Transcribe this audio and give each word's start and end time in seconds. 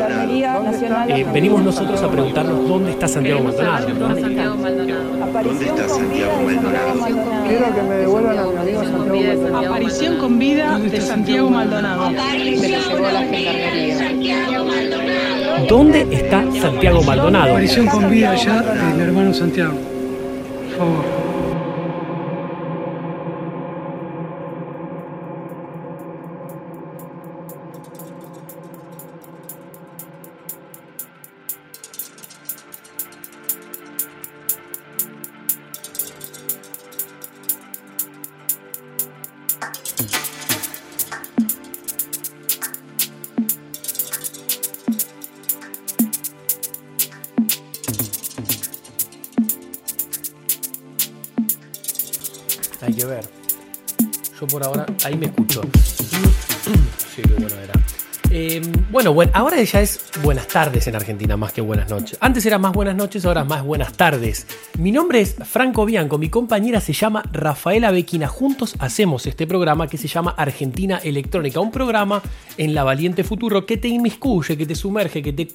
Gendarmería 0.00 0.58
Nacional. 0.60 1.10
Eh, 1.10 1.26
venimos 1.32 1.62
nosotros 1.62 2.02
a 2.02 2.10
preguntarnos 2.10 2.68
dónde 2.68 2.90
está 2.92 3.06
Santiago 3.08 3.42
Maldonado. 3.42 3.88
Santiago 3.88 4.56
Maldonado. 4.56 5.24
Aparición 5.24 5.76
con 5.76 5.88
vida 5.88 5.88
de 5.88 5.88
Santiago 5.88 6.40
Maldonado. 6.42 7.44
Quiero 7.46 7.74
que 7.74 7.82
me 7.82 7.94
devuelvan 7.96 8.38
a 8.38 8.46
mi 8.46 8.56
amigo 8.56 8.84
Santiago 8.84 9.10
Maldonado. 9.20 9.66
Aparición 9.66 10.18
con 10.18 10.38
vida 10.38 10.78
de 10.78 11.00
Santiago 11.00 11.50
Maldonado. 11.50 12.10
¿Dónde 15.68 16.06
está 16.10 16.44
Santiago 16.60 17.02
Maldonado? 17.02 17.50
Aparición 17.50 17.86
con 17.86 18.10
vida 18.10 18.34
ya 18.36 18.62
de 18.62 18.94
mi 18.94 19.02
hermano 19.02 19.34
Santiago. 19.34 19.74
Por 19.74 20.78
favor. 20.78 21.19
Ahí 55.04 55.16
me 55.16 55.26
escucho. 55.26 55.62
Sí, 57.14 57.22
qué 57.22 57.34
bueno 57.34 57.56
era. 57.62 57.72
Eh, 58.32 58.62
bueno, 58.92 59.12
bueno, 59.12 59.32
ahora 59.34 59.60
ya 59.60 59.80
es 59.80 60.04
buenas 60.22 60.46
tardes 60.46 60.86
en 60.86 60.94
Argentina 60.94 61.36
más 61.36 61.52
que 61.52 61.60
buenas 61.60 61.90
noches. 61.90 62.16
Antes 62.20 62.46
era 62.46 62.58
más 62.58 62.72
buenas 62.72 62.94
noches, 62.94 63.24
ahora 63.24 63.42
más 63.42 63.64
buenas 63.64 63.94
tardes. 63.94 64.46
Mi 64.78 64.92
nombre 64.92 65.20
es 65.20 65.34
Franco 65.34 65.84
Bianco, 65.84 66.16
mi 66.16 66.28
compañera 66.28 66.80
se 66.80 66.92
llama 66.92 67.24
Rafaela 67.32 67.90
Bequina. 67.90 68.28
Juntos 68.28 68.76
hacemos 68.78 69.26
este 69.26 69.48
programa 69.48 69.88
que 69.88 69.98
se 69.98 70.06
llama 70.06 70.34
Argentina 70.36 71.00
Electrónica, 71.02 71.58
un 71.58 71.72
programa 71.72 72.22
en 72.56 72.72
la 72.72 72.84
Valiente 72.84 73.24
Futuro 73.24 73.66
que 73.66 73.78
te 73.78 73.88
inmiscuye, 73.88 74.56
que 74.56 74.66
te 74.66 74.76
sumerge, 74.76 75.22
que 75.22 75.32
te 75.32 75.48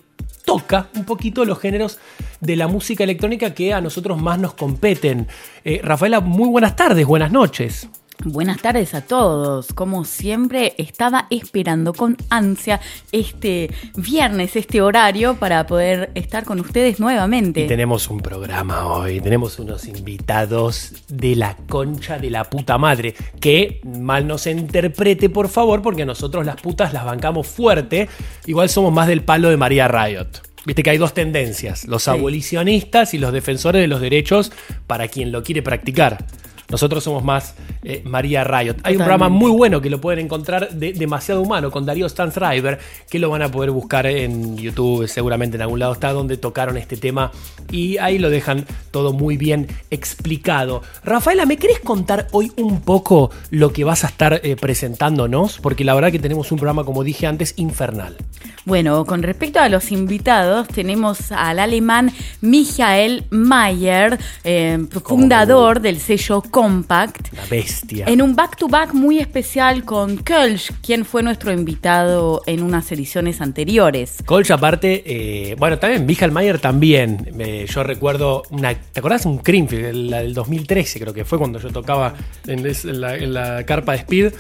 toca 0.44 0.90
un 0.96 1.06
poquito 1.06 1.46
los 1.46 1.60
géneros 1.60 1.98
de 2.42 2.58
la 2.58 2.68
música 2.68 3.06
electrónica 3.06 3.54
que 3.54 3.74
a 3.74 3.80
nosotros 3.80 4.22
más 4.22 4.38
nos 4.38 4.54
competen. 4.54 5.28
Eh, 5.64 5.80
Rafaela, 5.82 6.20
muy 6.20 6.50
buenas 6.50 6.76
tardes, 6.76 7.06
buenas 7.06 7.32
noches. 7.32 7.88
Buenas 8.24 8.62
tardes 8.62 8.94
a 8.96 9.02
todos. 9.02 9.68
Como 9.74 10.04
siempre, 10.06 10.74
estaba 10.78 11.28
esperando 11.30 11.94
con 11.94 12.18
ansia 12.30 12.80
este 13.12 13.70
viernes, 13.96 14.56
este 14.56 14.82
horario, 14.82 15.36
para 15.36 15.68
poder 15.68 16.10
estar 16.16 16.44
con 16.44 16.60
ustedes 16.60 17.00
nuevamente. 17.00 17.62
Y 17.66 17.68
tenemos 17.68 18.10
un 18.10 18.22
programa 18.22 18.88
hoy, 18.88 19.20
tenemos 19.20 19.60
unos 19.60 19.86
invitados 19.86 20.94
de 21.08 21.36
la 21.36 21.56
concha 21.68 22.18
de 22.18 22.32
la 22.32 22.46
puta 22.46 22.78
madre. 22.78 23.14
Que 23.40 23.82
mal 23.84 24.26
no 24.26 24.38
se 24.38 24.52
interprete, 24.52 25.30
por 25.30 25.48
favor, 25.50 25.82
porque 25.84 26.06
nosotros 26.06 26.46
las 26.46 26.60
putas 26.60 26.94
las 26.94 27.06
bancamos 27.06 27.46
fuerte. 27.48 28.10
Igual 28.48 28.70
somos 28.70 28.92
más 28.92 29.08
del 29.08 29.22
palo 29.22 29.50
de 29.50 29.58
María 29.58 29.88
Riot. 29.88 30.28
Viste 30.66 30.82
que 30.82 30.90
hay 30.90 30.98
dos 30.98 31.14
tendencias, 31.14 31.86
los 31.86 32.04
Sí. 32.04 32.10
abolicionistas 32.10 33.14
y 33.14 33.20
los 33.20 33.32
defensores 33.32 33.82
de 33.82 33.88
los 33.88 34.02
derechos 34.02 34.52
para 34.88 35.10
quien 35.10 35.32
lo 35.32 35.44
quiere 35.44 35.62
practicar. 35.62 36.26
Nosotros 36.70 37.04
somos 37.04 37.24
más 37.24 37.56
eh, 37.84 38.02
María 38.06 38.44
Riot. 38.44 38.78
Hay 38.84 38.96
un 38.96 39.00
programa 39.00 39.30
muy 39.30 39.52
bueno 39.52 39.82
que 39.82 39.90
lo 39.90 40.02
pueden 40.02 40.26
encontrar 40.26 40.72
de 40.72 40.94
Demasiado 40.94 41.42
Humano 41.42 41.72
con 41.72 41.86
Darío 41.86 42.10
Stanzreiber, 42.10 42.80
que 43.10 43.20
lo 43.20 43.30
van 43.30 43.44
a 43.44 43.50
poder 43.50 43.72
buscar 43.72 44.08
en 44.08 44.58
YouTube, 44.58 45.08
seguramente 45.08 45.58
en 45.58 45.62
algún 45.62 45.80
lado 45.80 45.94
está 45.94 46.12
donde 46.12 46.38
tocaron 46.38 46.78
este 46.78 46.98
tema 46.98 47.32
y 47.72 47.98
ahí 47.98 48.18
lo 48.18 48.30
dejan 48.30 48.66
todo 48.92 49.14
muy 49.14 49.38
bien 49.38 49.68
explicado. 49.92 50.82
Rafaela, 51.04 51.46
¿me 51.46 51.58
querés 51.58 51.80
contar 51.80 52.28
hoy 52.32 52.52
un 52.58 52.82
poco 52.82 53.32
lo 53.52 53.72
que 53.72 53.84
vas 53.84 54.04
a 54.04 54.08
estar 54.08 54.42
eh, 54.44 54.56
presentándonos? 54.56 55.60
Porque 55.60 55.84
la 55.84 55.94
verdad 55.94 56.12
que 56.12 56.20
tenemos 56.20 56.52
un 56.52 56.58
programa, 56.58 56.84
como 56.84 57.04
dije 57.04 57.28
antes, 57.28 57.54
infernal. 57.58 58.18
Bueno, 58.66 59.06
con 59.06 59.22
respecto 59.22 59.60
a 59.60 59.70
los 59.70 59.92
invitados, 59.92 60.68
tenemos 60.68 61.32
al 61.32 61.60
alemán 61.60 62.12
Michael 62.42 63.26
Mayer, 63.30 64.18
eh, 64.44 64.80
fundador 65.04 65.82
del 65.82 66.00
sello 66.00 66.42
Compact. 66.66 67.32
La 67.34 67.46
bestia. 67.46 68.06
En 68.08 68.24
un 68.24 68.36
back-to-back 68.36 68.92
muy 68.96 69.20
especial 69.20 69.84
con 69.86 70.18
Kölsch, 70.18 70.72
quien 70.82 71.06
fue 71.06 71.22
nuestro 71.22 71.52
invitado 71.52 72.42
en 72.48 72.64
unas 72.64 72.92
ediciones 72.92 73.40
anteriores. 73.40 74.24
Colch, 74.26 74.50
aparte, 74.50 75.04
eh, 75.06 75.56
bueno, 75.60 75.78
también 75.78 76.08
Michael 76.08 76.32
Mayer 76.32 76.58
también. 76.58 77.36
Eh, 77.38 77.68
yo 77.70 77.84
recuerdo 77.84 78.42
una. 78.50 78.74
¿Te 78.74 79.00
acordás? 79.00 79.28
Un 79.28 79.38
Creamfield, 79.38 80.10
la 80.10 80.22
del 80.24 80.34
2013, 80.34 81.00
creo 81.00 81.14
que 81.14 81.24
fue 81.24 81.38
cuando 81.38 81.60
yo 81.60 81.70
tocaba 81.70 82.16
la, 82.46 83.16
en 83.16 83.34
la 83.36 83.64
carpa 83.64 83.92
de 83.92 84.00
Speed. 84.00 84.34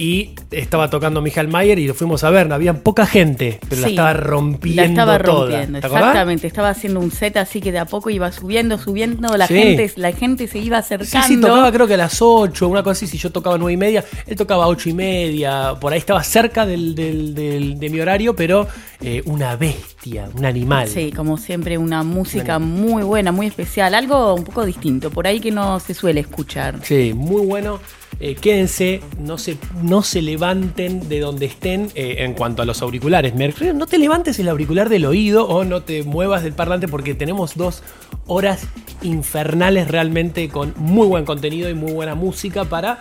Y 0.00 0.30
estaba 0.52 0.88
tocando 0.90 1.20
Michael 1.20 1.48
Mayer 1.48 1.76
y 1.80 1.88
lo 1.88 1.92
fuimos 1.94 2.22
a 2.22 2.30
ver. 2.30 2.48
No 2.48 2.54
había 2.54 2.72
poca 2.72 3.04
gente, 3.04 3.58
pero 3.68 3.80
la 3.80 3.88
Sí, 3.88 3.94
estaba 3.94 4.12
rompiendo. 4.12 4.82
La 4.82 4.86
estaba 4.88 5.18
toda. 5.18 5.46
rompiendo, 5.50 5.78
exactamente. 5.78 6.46
Estaba 6.46 6.68
haciendo 6.70 7.00
un 7.00 7.10
set 7.10 7.36
así 7.36 7.60
que 7.60 7.72
de 7.72 7.80
a 7.80 7.84
poco 7.84 8.08
iba 8.08 8.30
subiendo, 8.30 8.78
subiendo. 8.78 9.36
La, 9.36 9.48
Sí. 9.48 9.54
gente, 9.54 9.92
la 9.96 10.12
gente 10.12 10.46
se 10.46 10.60
iba 10.60 10.80
Sí, 10.82 10.94
acercando. 10.94 11.26
sí, 11.26 11.40
tocaba 11.40 11.72
creo 11.72 11.88
que 11.88 11.94
a 11.94 11.96
las 11.96 12.22
8, 12.22 12.68
una 12.68 12.84
cosa 12.84 12.92
así. 12.92 13.08
Si 13.08 13.18
yo 13.18 13.32
tocaba 13.32 13.58
9 13.58 13.72
y 13.72 13.76
media, 13.76 14.04
él 14.28 14.36
tocaba 14.36 14.66
a 14.66 14.68
8 14.68 14.88
y 14.88 14.92
media. 14.94 15.74
Por 15.80 15.92
ahí 15.92 15.98
estaba 15.98 16.22
cerca 16.22 16.64
del, 16.64 16.94
del- 16.94 17.34
del- 17.34 17.80
de 17.80 17.90
mi 17.90 17.98
horario, 18.00 18.36
pero 18.36 18.68
eh, 19.00 19.22
una 19.26 19.56
bestia, 19.56 20.28
un 20.32 20.44
animal. 20.44 20.86
Sí, 20.86 21.10
como 21.10 21.38
siempre, 21.38 21.76
una 21.76 22.04
música 22.04 22.60
muy 22.60 23.02
buena, 23.02 23.32
muy 23.32 23.48
especial. 23.48 23.96
Algo 23.96 24.34
un 24.34 24.44
poco 24.44 24.64
distinto, 24.64 25.10
por 25.10 25.26
ahí 25.26 25.40
que 25.40 25.50
no 25.50 25.80
se 25.80 25.92
suele 25.92 26.20
escuchar. 26.20 26.76
Sí, 26.84 27.12
muy 27.16 27.44
bueno. 27.44 27.80
Eh, 28.20 28.34
quédense, 28.34 29.00
no 29.20 29.38
se, 29.38 29.58
no 29.82 30.02
se 30.02 30.22
levanten 30.22 31.08
de 31.08 31.20
donde 31.20 31.46
estén 31.46 31.90
eh, 31.94 32.16
en 32.18 32.34
cuanto 32.34 32.62
a 32.62 32.64
los 32.64 32.82
auriculares. 32.82 33.34
Me 33.34 33.48
no 33.74 33.86
te 33.86 33.98
levantes 33.98 34.38
el 34.40 34.48
auricular 34.48 34.88
del 34.88 35.06
oído 35.06 35.46
o 35.46 35.64
no 35.64 35.82
te 35.82 36.02
muevas 36.02 36.42
del 36.42 36.52
parlante 36.52 36.88
porque 36.88 37.14
tenemos 37.14 37.56
dos 37.56 37.82
horas 38.26 38.66
infernales 39.02 39.88
realmente 39.88 40.48
con 40.48 40.74
muy 40.76 41.06
buen 41.06 41.24
contenido 41.24 41.70
y 41.70 41.74
muy 41.74 41.92
buena 41.92 42.16
música 42.16 42.64
para 42.64 42.98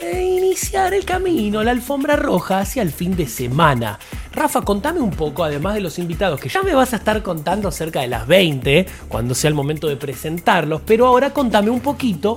eh, 0.00 0.22
iniciar 0.22 0.94
el 0.94 1.04
camino, 1.04 1.64
la 1.64 1.72
alfombra 1.72 2.14
roja 2.14 2.60
hacia 2.60 2.82
el 2.82 2.92
fin 2.92 3.16
de 3.16 3.26
semana. 3.26 3.98
Rafa, 4.32 4.62
contame 4.62 5.00
un 5.00 5.10
poco, 5.10 5.42
además 5.42 5.74
de 5.74 5.80
los 5.80 5.98
invitados, 5.98 6.40
que 6.40 6.48
ya 6.48 6.62
me 6.62 6.72
vas 6.72 6.92
a 6.92 6.96
estar 6.96 7.20
contando 7.22 7.72
cerca 7.72 8.02
de 8.02 8.06
las 8.06 8.26
20, 8.28 8.86
cuando 9.08 9.34
sea 9.34 9.48
el 9.48 9.54
momento 9.54 9.88
de 9.88 9.96
presentarlos, 9.96 10.82
pero 10.86 11.06
ahora 11.06 11.30
contame 11.30 11.70
un 11.70 11.80
poquito. 11.80 12.36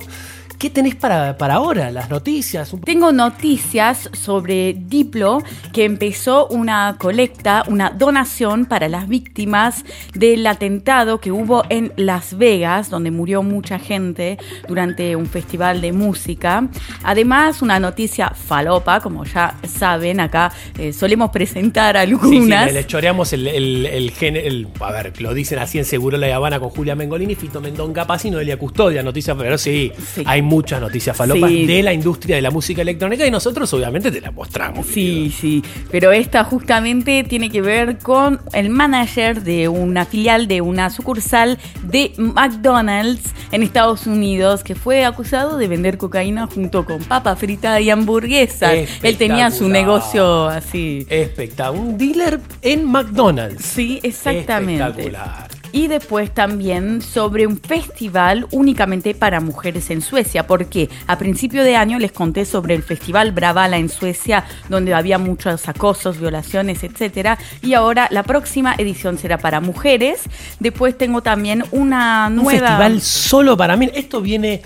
¿Qué 0.61 0.69
tenés 0.69 0.93
para, 0.93 1.39
para 1.39 1.55
ahora? 1.55 1.89
¿Las 1.89 2.11
noticias? 2.11 2.71
Tengo 2.85 3.11
noticias 3.11 4.11
sobre 4.13 4.73
Diplo, 4.75 5.41
que 5.73 5.85
empezó 5.85 6.45
una 6.49 6.97
colecta, 6.99 7.63
una 7.67 7.89
donación 7.89 8.67
para 8.67 8.87
las 8.87 9.07
víctimas 9.07 9.83
del 10.13 10.45
atentado 10.45 11.19
que 11.19 11.31
hubo 11.31 11.63
en 11.69 11.91
Las 11.95 12.37
Vegas, 12.37 12.91
donde 12.91 13.09
murió 13.09 13.41
mucha 13.41 13.79
gente 13.79 14.37
durante 14.67 15.15
un 15.15 15.25
festival 15.25 15.81
de 15.81 15.93
música. 15.93 16.67
Además, 17.01 17.63
una 17.63 17.79
noticia 17.79 18.29
falopa, 18.29 18.99
como 18.99 19.25
ya 19.25 19.55
saben, 19.67 20.19
acá 20.19 20.51
eh, 20.77 20.93
solemos 20.93 21.31
presentar 21.31 21.95
Sí, 21.95 22.05
sí, 22.05 22.11
algunas. 22.11 22.71
le, 22.71 22.85
choreamos 22.85 23.33
el, 23.33 23.47
el, 23.47 23.85
el 23.87 24.11
gen- 24.11 24.35
el- 24.35 24.67
A 24.79 24.91
ver, 24.91 25.19
lo 25.23 25.33
dicen 25.33 25.57
así 25.57 25.79
en 25.79 25.85
Seguro 25.85 26.17
La 26.17 26.35
Habana 26.35 26.59
con 26.59 26.69
Julia 26.69 26.93
Mengolini, 26.95 27.33
Fito 27.33 27.59
Mendón 27.61 27.93
Capaz 27.93 28.25
y 28.25 28.29
Noelia 28.29 28.57
Custodia. 28.59 29.01
Noticias, 29.01 29.35
pero 29.39 29.57
sí, 29.57 29.91
Sí. 30.13 30.23
hay 30.27 30.50
muchas 30.51 30.81
noticias 30.81 31.15
falopas 31.15 31.49
Sí. 31.49 31.65
de 31.65 31.81
la 31.81 31.93
industria 31.93 32.35
de 32.35 32.41
la 32.41 32.51
música 32.51 32.81
electrónica 32.81 33.25
y 33.25 33.31
nosotros 33.31 33.73
obviamente 33.73 34.11
te 34.11 34.19
la 34.19 34.31
mostramos. 34.31 34.85
Sí, 34.85 35.33
sí, 35.39 35.63
pero 35.89 36.11
esta 36.11 36.43
justamente 36.43 37.23
tiene 37.23 37.49
que 37.49 37.61
ver 37.61 37.97
con 37.99 38.39
el 38.53 38.69
manager 38.69 39.41
de 39.43 39.69
una 39.69 40.05
filial 40.05 40.47
de 40.47 40.59
una 40.61 40.89
sucursal 40.89 41.57
de 41.83 42.11
McDonald's 42.17 43.33
en 43.51 43.63
Estados 43.63 44.07
Unidos 44.07 44.63
que 44.63 44.75
fue 44.75 45.05
acusado 45.05 45.57
de 45.57 45.67
vender 45.67 45.97
cocaína 45.97 46.47
junto 46.47 46.85
con 46.85 46.99
papa 47.03 47.35
frita 47.35 47.79
y 47.79 47.89
hamburguesas. 47.89 48.73
Él 49.01 49.17
tenía 49.17 49.51
su 49.51 49.69
negocio 49.69 50.47
así. 50.47 51.05
Espectacular. 51.09 51.61
Un 51.81 51.97
dealer 51.97 52.39
en 52.61 52.85
McDonald's. 52.91 53.63
Sí, 53.63 53.99
exactamente. 54.03 54.83
Espectacular. 54.83 55.50
Y 55.71 55.87
después 55.87 56.33
también 56.33 57.01
sobre 57.01 57.47
un 57.47 57.57
festival 57.57 58.47
únicamente 58.51 59.15
para 59.15 59.39
mujeres 59.39 59.89
en 59.89 60.01
Suecia, 60.01 60.47
porque 60.47 60.89
a 61.07 61.17
principio 61.17 61.63
de 61.63 61.75
año 61.75 61.99
les 61.99 62.11
conté 62.11 62.45
sobre 62.45 62.75
el 62.75 62.83
festival 62.83 63.31
Bravala 63.31 63.77
en 63.77 63.89
Suecia, 63.89 64.45
donde 64.69 64.93
había 64.93 65.17
muchos 65.17 65.67
acosos, 65.67 66.19
violaciones, 66.19 66.83
etcétera, 66.83 67.37
y 67.61 67.73
ahora 67.73 68.07
la 68.11 68.23
próxima 68.23 68.75
edición 68.77 69.17
será 69.17 69.37
para 69.37 69.61
mujeres. 69.61 70.21
Después 70.59 70.97
tengo 70.97 71.21
también 71.21 71.63
una 71.71 72.27
Un 72.27 72.35
nueva 72.35 72.51
festival 72.51 73.01
solo 73.01 73.55
para 73.57 73.77
mí. 73.77 73.89
Esto 73.93 74.21
viene 74.21 74.61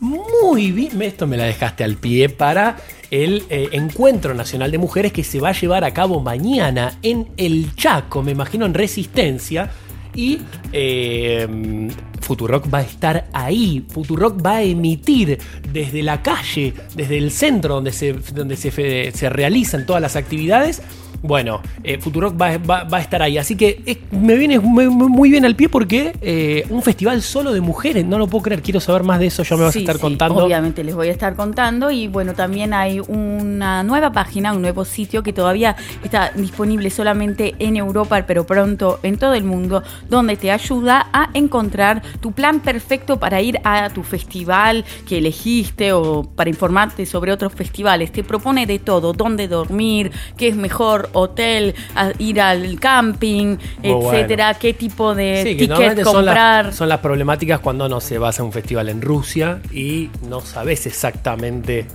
muy 0.00 0.72
bien. 0.72 1.00
Esto 1.02 1.26
me 1.26 1.36
la 1.36 1.44
dejaste 1.44 1.84
al 1.84 1.96
pie 1.96 2.28
para 2.28 2.76
el 3.10 3.44
eh, 3.50 3.68
Encuentro 3.72 4.34
Nacional 4.34 4.70
de 4.70 4.78
Mujeres 4.78 5.12
que 5.12 5.24
se 5.24 5.40
va 5.40 5.50
a 5.50 5.52
llevar 5.52 5.84
a 5.84 5.92
cabo 5.92 6.20
mañana 6.20 6.98
en 7.02 7.28
El 7.36 7.74
Chaco, 7.74 8.22
me 8.22 8.32
imagino 8.32 8.66
en 8.66 8.74
Resistencia. 8.74 9.70
Y 10.20 10.38
eh, 10.74 11.88
Futurock 12.20 12.72
va 12.72 12.78
a 12.78 12.82
estar 12.82 13.28
ahí. 13.32 13.86
Futurock 13.88 14.44
va 14.44 14.56
a 14.56 14.62
emitir 14.62 15.38
desde 15.72 16.02
la 16.02 16.22
calle, 16.22 16.74
desde 16.94 17.16
el 17.16 17.30
centro 17.30 17.76
donde 17.76 17.90
se, 17.90 18.12
donde 18.12 18.56
se 18.56 19.30
realizan 19.30 19.86
todas 19.86 20.02
las 20.02 20.16
actividades. 20.16 20.82
Bueno, 21.22 21.60
eh, 21.84 21.98
Futurock 21.98 22.40
va, 22.40 22.56
va- 22.58 22.84
va 22.84 22.98
a 22.98 23.00
estar 23.00 23.20
ahí. 23.22 23.36
Así 23.36 23.56
que 23.56 23.82
eh, 23.84 23.98
me 24.10 24.36
viene 24.36 24.58
muy, 24.58 25.30
bien 25.30 25.44
al 25.44 25.54
pie 25.54 25.68
porque 25.68 26.14
eh, 26.22 26.64
un 26.70 26.82
festival 26.82 27.20
solo 27.22 27.52
de 27.52 27.60
mujeres. 27.60 28.04
No 28.06 28.18
lo 28.18 28.26
puedo 28.26 28.42
creer. 28.44 28.62
Quiero 28.62 28.80
saber 28.80 29.02
más 29.02 29.18
de 29.18 29.26
eso. 29.26 29.42
Ya 29.42 29.56
me 29.56 29.64
vas 29.64 29.72
Sí, 29.74 29.80
a 29.80 29.82
estar 29.82 29.96
sí, 29.96 30.00
contando. 30.00 30.44
Obviamente 30.44 30.82
les 30.82 30.94
voy 30.94 31.08
a 31.08 31.12
estar 31.12 31.36
contando 31.36 31.90
y 31.90 32.08
bueno, 32.08 32.32
también 32.34 32.72
hay 32.72 33.00
una 33.00 33.82
nueva 33.82 34.12
página, 34.12 34.52
un 34.54 34.62
nuevo 34.62 34.84
sitio 34.86 35.22
que 35.22 35.32
todavía 35.34 35.76
está 36.02 36.30
disponible 36.34 36.88
solamente 36.90 37.54
en 37.58 37.76
Europa, 37.76 38.24
pero 38.26 38.46
pronto 38.46 38.98
en 39.02 39.18
todo 39.18 39.34
el 39.34 39.44
mundo, 39.44 39.82
donde 40.08 40.36
te 40.36 40.50
ayuda 40.50 41.06
a 41.12 41.28
encontrar 41.34 42.02
tu 42.20 42.32
plan 42.32 42.60
perfecto 42.60 43.18
para 43.18 43.42
ir 43.42 43.60
a 43.64 43.90
tu 43.90 44.02
festival 44.02 44.84
que 45.06 45.18
elegiste 45.18 45.92
o 45.92 46.22
para 46.22 46.48
informarte 46.48 47.04
sobre 47.04 47.32
otros 47.32 47.52
festivales. 47.52 48.10
Te 48.10 48.24
propone 48.24 48.66
de 48.66 48.78
todo, 48.78 49.12
dónde 49.12 49.48
dormir, 49.48 50.10
qué 50.38 50.48
es 50.48 50.56
mejor, 50.56 51.09
hotel, 51.12 51.74
a- 51.94 52.12
ir 52.18 52.40
al 52.40 52.78
camping, 52.80 53.56
Muy 53.82 53.92
bueno. 53.92 54.12
etcétera, 54.12 54.54
qué 54.54 54.74
tipo 54.74 55.14
de 55.14 55.36
Sí, 55.42 55.50
que 55.50 55.54
ticket 55.54 55.68
normalmente 55.70 56.04
son 56.04 56.14
comprar. 56.14 56.66
las, 56.66 56.76
son 56.76 56.88
las 56.88 56.98
problemáticas 57.00 57.60
cuando 57.60 57.88
no 57.88 58.00
se 58.00 58.18
vas 58.18 58.40
a 58.40 58.44
un 58.44 58.52
festival 58.52 58.88
en 58.88 59.02
Rusia 59.02 59.60
y 59.72 60.10
no 60.28 60.40
sabes 60.40 60.86
exactamente 60.86 61.86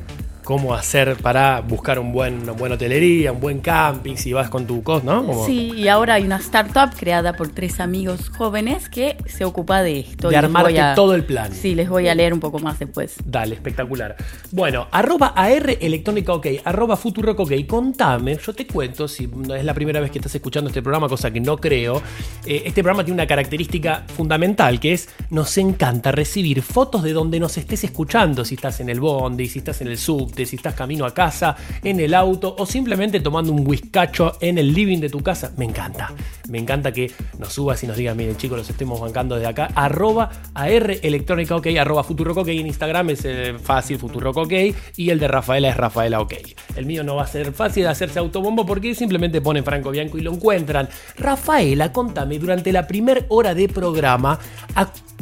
cómo 0.46 0.74
hacer 0.76 1.18
para 1.18 1.60
buscar 1.62 2.00
un 2.00 2.14
buen, 2.14 2.44
una 2.44 2.52
buena 2.54 2.76
hotelería, 2.76 3.32
un 3.34 3.40
buen 3.42 3.60
camping, 3.60 4.16
si 4.16 4.32
vas 4.32 4.48
con 4.50 4.66
tu 4.68 4.84
cos, 4.84 5.04
¿no? 5.04 5.26
Como 5.26 5.46
Sí, 5.46 5.74
y 5.76 5.88
ahora 5.90 6.14
hay 6.14 6.24
una 6.24 6.38
startup 6.38 6.96
creada 6.98 7.34
por 7.34 7.50
tres 7.50 7.80
amigos 7.80 8.30
jóvenes 8.30 8.88
que 8.88 9.18
se 9.26 9.44
ocupa 9.44 9.82
de 9.82 10.00
esto. 10.02 10.30
De 10.30 10.38
armarte 10.38 10.80
a- 10.80 10.94
todo 10.96 11.16
el 11.16 11.26
plan. 11.26 11.52
Sí, 11.52 11.74
les 11.76 11.90
voy 11.90 12.08
a 12.08 12.16
leer 12.16 12.32
un 12.34 12.40
poco 12.40 12.60
más 12.60 12.78
después. 12.80 13.16
Dale, 13.26 13.56
espectacular. 13.56 14.16
Bueno, 14.52 14.88
arroba 14.92 15.34
AR 15.36 15.78
Electrónica 15.82 16.32
OK, 16.34 16.48
arroba 16.64 16.96
Futurock 16.96 17.40
OK. 17.40 17.52
Contame, 17.68 18.38
yo 18.38 18.54
te 18.54 18.68
cuento, 18.68 19.08
si 19.08 19.26
no 19.28 19.56
es 19.56 19.66
la 19.66 19.74
primera 19.74 20.00
vez 20.00 20.12
que 20.12 20.20
estás 20.20 20.36
escuchando 20.36 20.70
este 20.70 20.82
programa, 20.84 21.10
cosa 21.10 21.32
que 21.32 21.40
no 21.42 21.58
creo, 21.58 22.04
eh, 22.46 22.62
este 22.66 22.84
programa 22.84 23.04
tiene 23.04 23.16
una 23.16 23.28
característica 23.28 24.06
fundamental, 24.16 24.80
que 24.80 24.94
es, 24.94 25.10
nos 25.32 25.58
encanta 25.58 26.12
recibir 26.12 26.62
fotos 26.62 27.02
de 27.02 27.14
donde 27.14 27.40
nos 27.40 27.58
estés 27.58 27.84
escuchando, 27.84 28.46
si 28.46 28.54
estás 28.56 28.80
en 28.80 28.90
el 28.90 29.00
bondi, 29.00 29.48
si 29.48 29.60
estás 29.60 29.82
en 29.82 29.88
el 29.88 29.98
si 30.44 30.56
estás 30.56 30.74
camino 30.74 31.06
a 31.06 31.14
casa, 31.14 31.56
en 31.84 32.00
el 32.00 32.16
auto, 32.16 32.56
o 32.58 32.66
simplemente 32.66 33.20
tomando 33.20 33.52
un 33.54 33.68
whiskacho 33.68 34.38
en 34.42 34.58
el 34.58 34.74
living 34.74 35.00
de 35.00 35.10
tu 35.10 35.22
casa. 35.22 35.52
Me 35.56 35.66
encanta, 35.66 36.12
me 36.50 36.58
encanta 36.58 36.92
que 36.92 37.12
nos 37.38 37.54
subas 37.54 37.84
y 37.84 37.88
nos 37.88 37.96
digas, 37.96 38.16
miren 38.16 38.38
chicos, 38.38 38.58
los 38.58 38.70
estemos 38.70 39.00
bancando 39.00 39.36
desde 39.36 39.48
acá, 39.48 39.70
arroba 39.76 40.32
AR 40.56 40.98
Electrónica 41.04 41.56
OK, 41.56 41.68
arroba 41.80 42.02
OK, 42.02 42.48
en 42.48 42.66
Instagram 42.66 43.12
es 43.12 43.26
eh, 43.26 43.56
fácil 43.62 44.00
Futurock 44.00 44.38
OK, 44.38 44.54
y 44.96 45.10
el 45.12 45.20
de 45.20 45.28
Rafaela 45.28 45.70
es 45.70 45.78
Rafaela 45.78 46.22
OK. 46.22 46.34
El 46.76 46.86
mío 46.86 47.04
no 47.04 47.16
va 47.16 47.24
a 47.24 47.28
ser 47.28 47.54
fácil 47.54 47.84
de 47.84 47.90
hacerse 47.90 48.18
autobombo 48.18 48.66
porque 48.66 48.96
simplemente 48.96 49.42
pone 49.42 49.62
Franco 49.62 49.92
Bianco 49.92 50.18
y 50.18 50.22
lo 50.22 50.34
encuentran. 50.34 50.90
Rafaela, 51.18 51.92
contame, 51.92 52.40
durante 52.40 52.72
la 52.72 52.88
primer 52.88 53.26
hora 53.30 53.54
de 53.54 53.68
programa, 53.68 54.40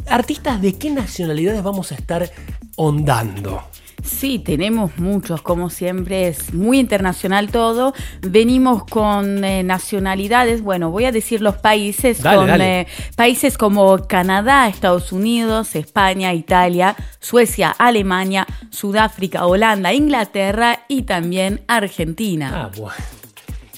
artistas 0.08 0.60
de 0.62 0.74
qué 0.74 0.90
nacionalidades 0.90 1.62
vamos 1.62 1.92
a 1.92 1.96
estar 1.96 2.30
ondando. 2.76 3.62
Sí, 4.04 4.38
tenemos 4.38 4.98
muchos, 4.98 5.40
como 5.40 5.70
siempre, 5.70 6.28
es 6.28 6.52
muy 6.52 6.78
internacional 6.78 7.50
todo. 7.50 7.94
Venimos 8.20 8.84
con 8.84 9.42
eh, 9.44 9.62
nacionalidades, 9.62 10.62
bueno, 10.62 10.90
voy 10.90 11.06
a 11.06 11.12
decir 11.12 11.40
los 11.40 11.56
países, 11.56 12.22
Dale, 12.22 12.36
con 12.36 12.46
dale. 12.48 12.80
eh, 12.82 12.86
países 13.16 13.56
como 13.56 14.06
Canadá, 14.06 14.68
Estados 14.68 15.10
Unidos, 15.10 15.74
España, 15.74 16.34
Italia, 16.34 16.96
Suecia, 17.18 17.70
Alemania, 17.70 18.46
Sudáfrica, 18.70 19.46
Holanda, 19.46 19.92
Inglaterra 19.94 20.80
y 20.88 21.02
también 21.02 21.62
Argentina. 21.66 22.50
Ah, 22.54 22.70
bueno. 22.76 23.23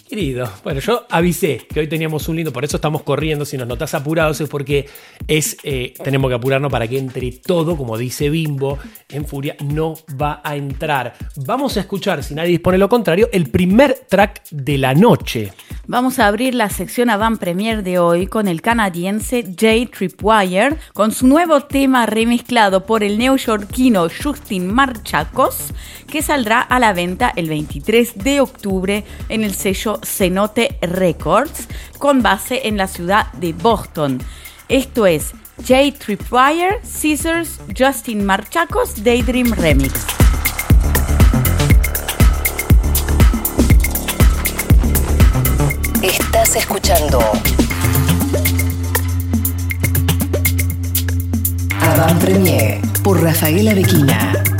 Querido, 0.09 0.49
bueno, 0.63 0.79
yo 0.79 1.05
avisé 1.11 1.67
que 1.69 1.81
hoy 1.81 1.89
teníamos 1.89 2.29
un 2.29 2.37
lindo, 2.37 2.53
por 2.53 2.65
eso 2.65 2.77
estamos 2.77 3.03
corriendo, 3.03 3.45
si 3.45 3.57
nos 3.57 3.67
notas 3.67 3.93
apurados 3.93 4.41
es 4.41 4.49
porque 4.49 4.89
es, 5.27 5.57
eh, 5.65 5.95
tenemos 6.01 6.29
que 6.29 6.37
apurarnos 6.37 6.71
para 6.71 6.87
que 6.87 6.97
entre 6.97 7.33
todo, 7.33 7.77
como 7.77 7.99
dice 7.99 8.31
Bimbo, 8.31 8.79
en 9.09 9.27
Furia 9.27 9.57
no 9.65 9.95
va 10.21 10.41
a 10.45 10.55
entrar. 10.55 11.15
Vamos 11.45 11.77
a 11.77 11.81
escuchar, 11.81 12.23
si 12.23 12.37
nadie 12.37 12.51
dispone 12.51 12.79
lo 12.79 12.89
contrario, 12.89 13.29
el 13.33 13.51
primer 13.51 13.95
track 14.09 14.49
de 14.51 14.79
la 14.79 14.95
noche. 14.95 15.53
Vamos 15.89 16.19
a 16.19 16.27
abrir 16.27 16.55
la 16.55 16.69
sección 16.69 17.11
avant 17.11 17.39
premier 17.39 17.85
de 17.85 18.01
hoy 18.01 18.27
con 18.27 18.49
el 18.49 18.61
canadiense 18.61 19.45
Jay 19.57 19.87
Tripwire 19.87 20.79
con 20.93 21.13
su 21.13 21.29
nuevo 21.29 21.61
tema 21.63 22.07
remezclado 22.07 22.87
por 22.87 23.05
el 23.05 23.19
neoyorquino 23.19 24.09
Justin 24.09 24.73
Marchacos 24.73 25.73
que 26.09 26.23
saldrá 26.23 26.61
a 26.61 26.81
la 26.81 26.93
venta 26.93 27.33
el 27.37 27.49
23 27.49 28.19
de 28.19 28.41
octubre 28.41 29.05
en 29.29 29.45
el 29.45 29.55
sello 29.55 29.96
Cenote 30.03 30.79
Records 30.81 31.69
con 31.99 32.23
base 32.23 32.69
en 32.69 32.77
la 32.77 32.87
ciudad 32.87 33.33
de 33.35 33.53
Boston. 33.53 34.23
Esto 34.69 35.07
es 35.07 35.33
Jay 35.65 35.93
Tripwire, 35.93 36.81
Scissors, 36.83 37.61
Justin 37.77 38.25
Marchacos 38.25 39.03
Daydream 39.03 39.53
Remix. 39.53 40.07
Estás 46.03 46.57
escuchando 46.57 47.21
Avant 51.81 52.21
Premier 52.21 52.81
por 53.03 53.23
Rafaela 53.23 53.75
Bequina. 53.75 54.56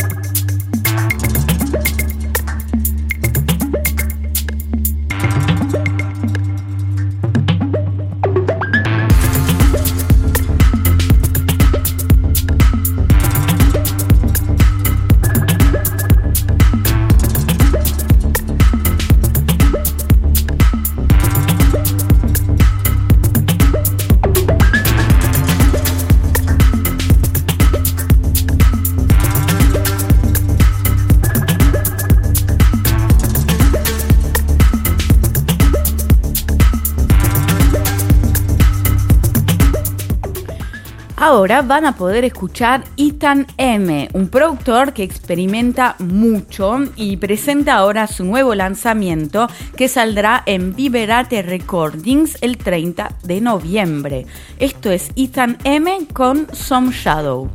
Ahora 41.27 41.61
van 41.61 41.85
a 41.87 41.97
poder 41.97 42.25
escuchar 42.25 42.85
Ethan 42.97 43.49
M, 43.57 44.09
un 44.13 44.29
productor 44.29 44.93
que 44.93 45.03
experimenta 45.03 45.97
mucho 45.99 46.79
y 46.95 47.17
presenta 47.17 47.75
ahora 47.75 48.07
su 48.07 48.25
nuevo 48.25 48.55
lanzamiento 48.55 49.49
que 49.77 49.89
saldrá 49.89 50.45
en 50.47 50.77
Viverate 50.77 51.43
Recordings 51.43 52.39
el 52.43 52.57
30 52.57 53.09
de 53.25 53.41
noviembre. 53.41 54.27
Esto 54.61 54.93
es 54.93 55.11
Ethan 55.17 55.59
M 55.65 56.07
con 56.13 56.47
Some 56.55 56.93
Shadow. 56.93 57.51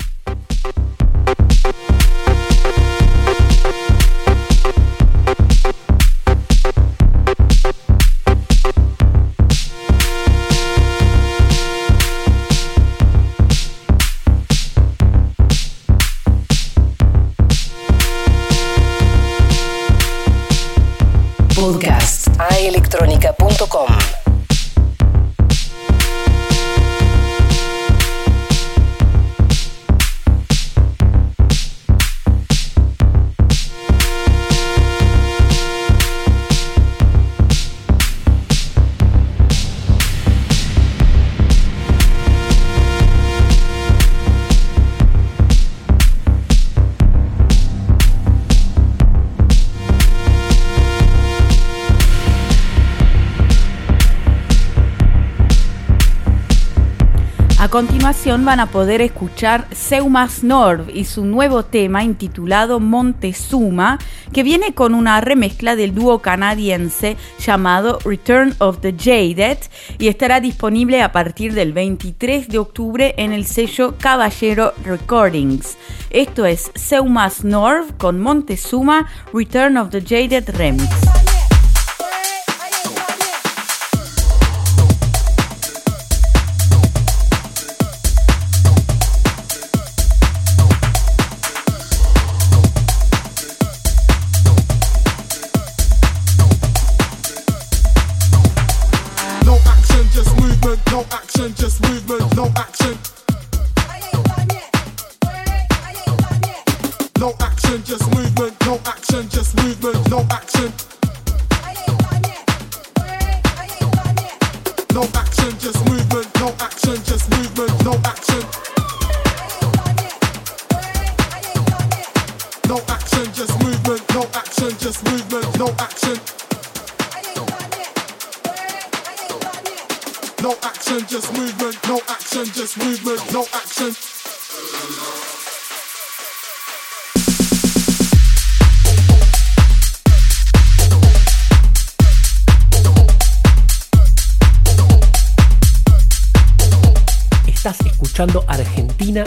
Continuación 57.72 58.44
van 58.44 58.60
a 58.60 58.68
poder 58.68 59.00
escuchar 59.00 59.66
Seumas 59.72 60.44
Norv 60.44 60.90
y 60.94 61.06
su 61.06 61.24
nuevo 61.24 61.64
tema 61.64 62.04
intitulado 62.04 62.82
Montezuma, 62.82 63.98
que 64.34 64.44
viene 64.44 64.74
con 64.74 64.94
una 64.94 65.22
remezcla 65.22 65.78
del 65.78 65.96
dúo 65.96 66.20
canadiense 66.20 67.16
llamado 67.40 68.00
Return 68.04 68.54
of 68.60 68.82
the 68.82 68.92
Jaded 68.92 69.58
y 69.98 70.10
estará 70.10 70.42
disponible 70.42 71.02
a 71.02 71.14
partir 71.14 71.54
del 71.54 71.72
23 71.72 72.50
de 72.50 72.58
octubre 72.58 73.16
en 73.16 73.32
el 73.32 73.46
sello 73.46 73.96
Caballero 73.98 74.74
Recordings. 74.84 75.78
Esto 76.10 76.46
es 76.46 76.74
Seumas 76.76 77.46
Norv 77.46 77.96
con 77.96 78.20
Montezuma 78.20 79.08
Return 79.34 79.78
of 79.78 79.92
the 79.92 80.02
Jaded 80.02 80.50
Remix. 80.58 81.21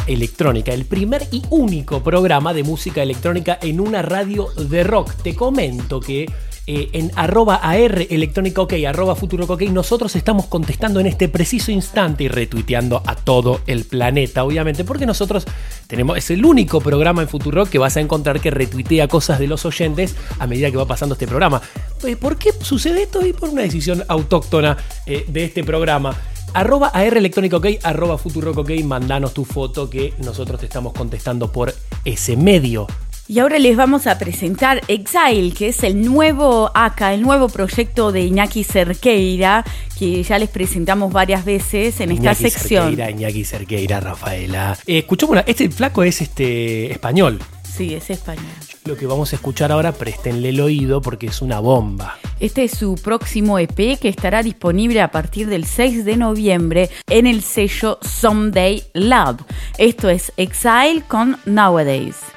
Electrónica, 0.06 0.72
el 0.72 0.84
primer 0.84 1.22
y 1.30 1.42
único 1.50 2.02
programa 2.02 2.52
de 2.52 2.62
música 2.62 3.02
electrónica 3.02 3.58
en 3.62 3.80
una 3.80 4.02
radio 4.02 4.48
de 4.52 4.84
rock. 4.84 5.14
Te 5.22 5.34
comento 5.34 6.00
que 6.00 6.26
eh, 6.66 6.88
en 6.92 7.10
arroba 7.14 7.56
AR 7.56 8.06
electrónica 8.08 8.62
ok, 8.62 8.72
arroba 8.88 9.14
futuro 9.14 9.44
ok, 9.46 9.62
nosotros 9.64 10.16
estamos 10.16 10.46
contestando 10.46 10.98
en 10.98 11.06
este 11.06 11.28
preciso 11.28 11.70
instante 11.70 12.24
y 12.24 12.28
retuiteando 12.28 13.02
a 13.04 13.16
todo 13.16 13.60
el 13.66 13.84
planeta, 13.84 14.44
obviamente, 14.44 14.84
porque 14.84 15.04
nosotros 15.04 15.44
tenemos, 15.86 16.16
es 16.16 16.30
el 16.30 16.44
único 16.44 16.80
programa 16.80 17.22
en 17.22 17.28
Futuro 17.28 17.66
que 17.66 17.78
vas 17.78 17.96
a 17.96 18.00
encontrar 18.00 18.40
que 18.40 18.50
retuitea 18.50 19.08
cosas 19.08 19.38
de 19.38 19.46
los 19.46 19.66
oyentes 19.66 20.14
a 20.38 20.46
medida 20.46 20.70
que 20.70 20.76
va 20.76 20.86
pasando 20.86 21.14
este 21.14 21.26
programa. 21.26 21.60
Eh, 22.04 22.16
¿Por 22.16 22.36
qué 22.36 22.52
sucede 22.60 23.02
esto? 23.02 23.24
Y 23.26 23.32
por 23.32 23.50
una 23.50 23.62
decisión 23.62 24.02
autóctona 24.08 24.76
eh, 25.06 25.24
de 25.28 25.44
este 25.44 25.64
programa. 25.64 26.16
Arroba 26.54 26.88
AR 26.88 27.16
electrónica 27.16 27.58
arroba 27.82 28.16
Futurock 28.16 28.58
ok, 28.58 28.70
mandanos 28.84 29.34
tu 29.34 29.44
foto 29.44 29.90
que 29.90 30.14
nosotros 30.18 30.60
te 30.60 30.66
estamos 30.66 30.92
contestando 30.92 31.50
por 31.50 31.74
ese 32.04 32.36
medio. 32.36 32.86
Y 33.26 33.38
ahora 33.38 33.58
les 33.58 33.74
vamos 33.74 34.06
a 34.06 34.18
presentar 34.18 34.82
Exile, 34.86 35.52
que 35.56 35.68
es 35.68 35.82
el 35.82 36.04
nuevo 36.04 36.70
ACA, 36.74 37.14
el 37.14 37.22
nuevo 37.22 37.48
proyecto 37.48 38.12
de 38.12 38.20
Iñaki 38.20 38.64
Cerqueira, 38.64 39.64
que 39.98 40.22
ya 40.22 40.38
les 40.38 40.50
presentamos 40.50 41.10
varias 41.10 41.42
veces 41.46 42.00
en 42.00 42.10
esta 42.10 42.22
Iñaki 42.22 42.50
sección. 42.50 42.88
Cerqueira, 42.88 43.10
Iñaki 43.10 43.44
Cerqueira, 43.44 44.00
Rafaela. 44.00 44.76
Eh, 44.86 44.98
escuchamos 44.98 45.38
este 45.46 45.70
flaco 45.70 46.02
es 46.02 46.20
este 46.20 46.92
español. 46.92 47.38
Sí, 47.62 47.94
es 47.94 48.10
español. 48.10 48.44
Lo 48.84 48.94
que 48.94 49.06
vamos 49.06 49.32
a 49.32 49.36
escuchar 49.36 49.72
ahora, 49.72 49.92
préstenle 49.92 50.50
el 50.50 50.60
oído 50.60 51.00
porque 51.00 51.28
es 51.28 51.40
una 51.40 51.60
bomba. 51.60 52.18
Este 52.40 52.64
es 52.64 52.72
su 52.72 52.94
próximo 52.96 53.58
EP 53.58 53.98
que 53.98 54.08
estará 54.10 54.42
disponible 54.42 55.00
a 55.00 55.10
partir 55.10 55.46
del 55.46 55.64
6 55.64 56.04
de 56.04 56.18
noviembre 56.18 56.90
en 57.08 57.26
el 57.26 57.42
sello 57.42 57.98
Someday 58.02 58.84
Love. 58.92 59.40
Esto 59.78 60.10
es 60.10 60.30
Exile 60.36 61.02
con 61.08 61.38
Nowadays. 61.46 62.33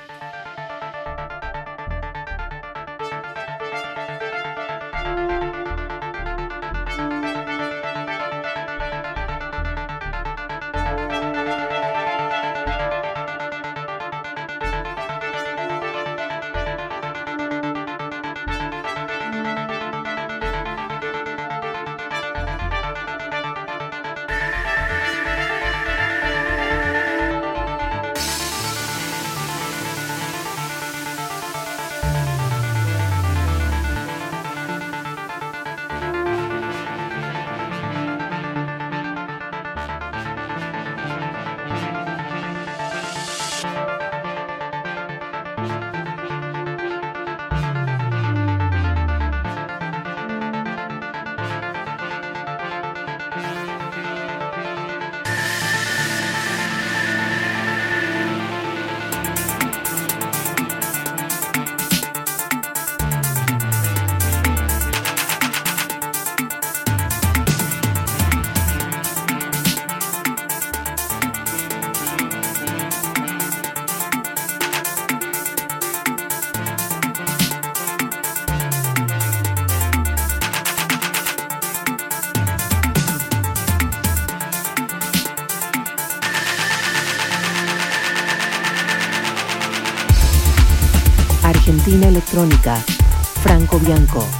Bianco. 93.87 94.36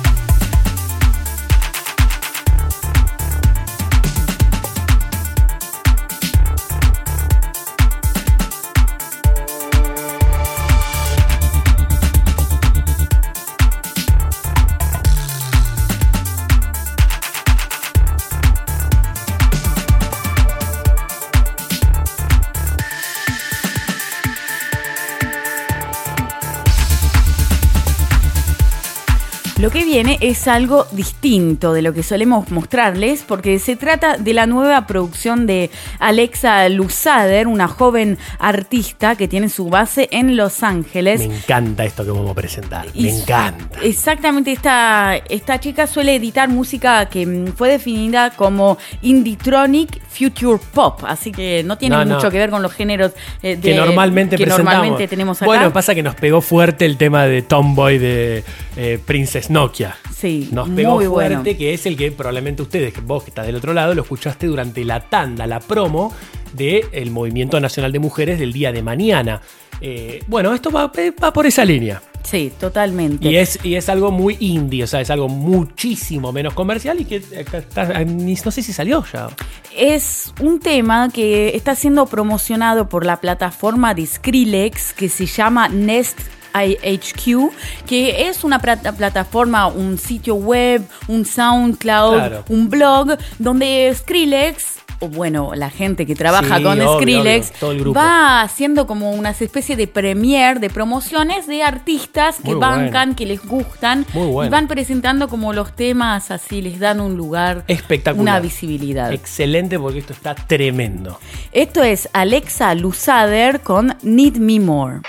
Es 30.19 30.47
algo 30.47 30.88
distinto 30.91 31.74
de 31.74 31.83
lo 31.83 31.93
que 31.93 32.01
solemos 32.01 32.50
mostrarles, 32.50 33.24
porque 33.27 33.59
se 33.59 33.75
trata 33.75 34.17
de 34.17 34.33
la 34.33 34.47
nueva 34.47 34.88
producción 34.88 35.45
de 35.45 35.69
Alexa 36.00 36.67
Lusader, 36.69 37.47
una 37.47 37.67
joven 37.67 38.17
artista 38.39 39.15
que 39.15 39.27
tiene 39.27 39.50
su 39.50 39.69
base 39.69 40.09
en 40.12 40.36
Los 40.36 40.63
Ángeles. 40.63 41.19
Me 41.19 41.36
encanta 41.36 41.86
esto 41.86 42.03
que 42.03 42.12
vamos 42.12 42.31
a 42.31 42.33
presentar. 42.33 42.88
Y 42.95 43.03
Me 43.03 43.15
encanta. 43.19 43.79
Exactamente, 43.83 44.51
esta, 44.51 45.17
esta 45.29 45.59
chica 45.59 45.86
suele 45.86 46.15
editar 46.15 46.50
música 46.50 47.07
que 47.09 47.25
mm, 47.25 47.47
fue 47.53 47.69
definida 47.69 48.31
como 48.31 48.77
Indietronic 49.03 50.01
Future 50.17 50.59
Pop, 50.74 51.01
así 51.07 51.31
que 51.31 51.63
no 51.63 51.77
tiene 51.77 51.95
No, 51.97 52.05
no. 52.05 52.15
mucho 52.15 52.31
que 52.31 52.38
ver 52.39 52.50
con 52.50 52.62
los 52.62 52.71
géneros 52.74 53.12
eh, 53.43 53.55
de- 53.55 53.62
que 53.62 53.75
normalmente 53.75 54.36
que 54.38 54.45
normalmente 54.45 55.07
tenemos 55.07 55.38
acá. 55.41 55.45
Bueno, 55.45 55.71
pasa 55.74 55.93
que 55.93 56.01
nos 56.03 56.15
pegó 56.15 56.41
fuerte 56.41 56.86
el 56.86 56.97
tema 56.97 57.25
de 57.25 57.41
Tomboy 57.41 57.97
de 57.97 58.43
eh, 58.75 59.00
Princess 59.05 59.50
Nokia. 59.50 59.95
Sí, 60.15 60.50
Nos 60.51 60.67
pegó 60.69 60.95
muy 60.95 61.05
fuerte, 61.05 61.36
bueno. 61.36 61.57
que 61.59 61.74
es 61.75 61.86
el 61.86 61.95
que 61.95 62.12
probablemente 62.12 62.63
ustedes, 62.63 62.93
vos 63.05 63.24
que 63.24 63.29
estás 63.29 63.45
del 63.45 63.55
otro 63.55 63.74
lado, 63.74 63.93
lo 63.93 64.01
escuchaste 64.01 64.47
durante 64.47 64.83
la 64.83 65.00
tanda, 65.01 65.45
la 65.45 65.59
promo 65.59 66.12
del 66.53 67.11
Movimiento 67.11 67.59
Nacional 67.59 67.91
de 67.91 67.99
Mujeres 67.99 68.39
del 68.39 68.53
día 68.53 68.71
de 68.71 68.81
mañana. 68.81 69.41
Eh, 69.81 70.23
bueno, 70.27 70.53
esto 70.53 70.71
va, 70.71 70.91
va 71.23 71.33
por 71.33 71.45
esa 71.45 71.63
línea. 71.63 72.01
Sí, 72.23 72.51
totalmente. 72.59 73.29
Y 73.29 73.37
es, 73.37 73.59
y 73.63 73.75
es 73.75 73.87
algo 73.87 74.11
muy 74.11 74.35
indie, 74.41 74.83
o 74.83 74.87
sea, 74.87 74.99
es 74.99 75.09
algo 75.09 75.29
muchísimo 75.29 76.33
menos 76.33 76.53
comercial 76.53 76.99
y 76.99 77.05
que 77.05 77.17
está- 77.17 78.03
no 78.03 78.51
sé 78.51 78.61
si 78.61 78.73
salió 78.73 79.05
ya. 79.13 79.29
Es 79.75 80.33
un 80.41 80.59
tema 80.59 81.09
que 81.13 81.55
está 81.55 81.73
siendo 81.75 82.05
promocionado 82.07 82.89
por 82.89 83.05
la 83.05 83.21
plataforma 83.21 83.93
de 83.93 84.05
Skrillex 84.05 84.93
que 84.93 85.07
se 85.09 85.25
llama 85.25 85.69
Nest 85.69 86.19
IHQ, 86.53 87.51
que 87.85 88.27
es 88.27 88.43
una 88.43 88.59
plata- 88.59 88.91
plataforma, 88.93 89.67
un 89.67 89.97
sitio 89.97 90.35
web, 90.35 90.81
un 91.07 91.23
SoundCloud, 91.23 92.13
Claro. 92.15 92.45
un 92.49 92.69
blog, 92.69 93.17
donde 93.39 93.93
Skrillex, 93.95 94.79
o 94.99 95.07
bueno, 95.09 95.51
la 95.55 95.69
gente 95.69 96.05
que 96.05 96.15
trabaja 96.15 96.57
Sí, 96.57 96.63
con 96.63 96.79
obvio, 96.79 96.97
Skrillex, 96.99 97.47
obvio, 97.49 97.59
todo 97.59 97.71
el 97.71 97.79
grupo. 97.79 97.99
va 97.99 98.41
haciendo 98.41 98.87
como 98.87 99.11
una 99.11 99.29
especie 99.31 99.75
de 99.75 99.87
premier, 99.87 100.59
de 100.59 100.69
promociones 100.69 101.47
de 101.47 101.63
artistas 101.63 102.37
que 102.43 102.51
Muy 102.51 102.59
bancan, 102.59 102.91
bueno. 103.09 103.15
que 103.15 103.25
les 103.25 103.45
gustan, 103.45 104.05
Muy 104.13 104.27
bueno. 104.27 104.47
y 104.47 104.51
van 104.51 104.67
presentando 104.67 105.27
como 105.27 105.53
los 105.53 105.73
temas 105.75 106.31
así, 106.31 106.61
les 106.61 106.79
dan 106.79 106.99
un 106.99 107.15
lugar, 107.15 107.63
Espectacular. 107.67 108.21
una 108.21 108.39
visibilidad. 108.39 109.11
Excelente 109.13 109.77
porque 109.79 109.99
esto 109.99 110.13
está 110.13 110.33
tremendo. 110.35 111.19
Esto 111.51 111.83
es 111.83 112.09
Alexa 112.13 112.73
Lusader 112.75 113.61
con 113.61 113.95
Need 114.01 114.37
Me 114.37 114.59
More. 114.59 115.01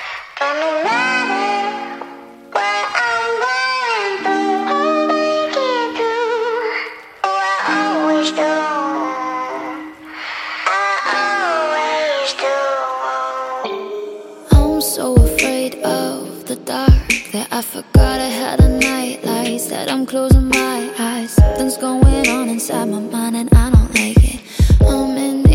Closing 20.08 20.48
my 20.48 20.90
eyes. 20.98 21.32
Something's 21.32 21.76
going 21.76 22.28
on 22.28 22.48
inside 22.48 22.86
my 22.86 22.98
mind 22.98 23.36
and 23.36 23.52
I 23.52 23.70
don't 23.70 23.94
like 23.94 24.16
it. 24.24 24.40
I'm 24.80 25.14
in 25.18 25.47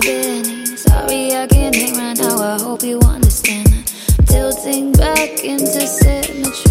spinning. 0.00 0.66
Sorry, 0.76 1.34
I 1.34 1.46
can't 1.46 1.74
hang 1.74 1.96
right 1.96 2.18
now. 2.18 2.38
I 2.38 2.60
hope 2.60 2.82
you 2.82 2.98
understand. 3.00 3.92
Tilting 4.26 4.92
back 4.92 5.44
into 5.44 5.86
symmetry. 5.86 6.69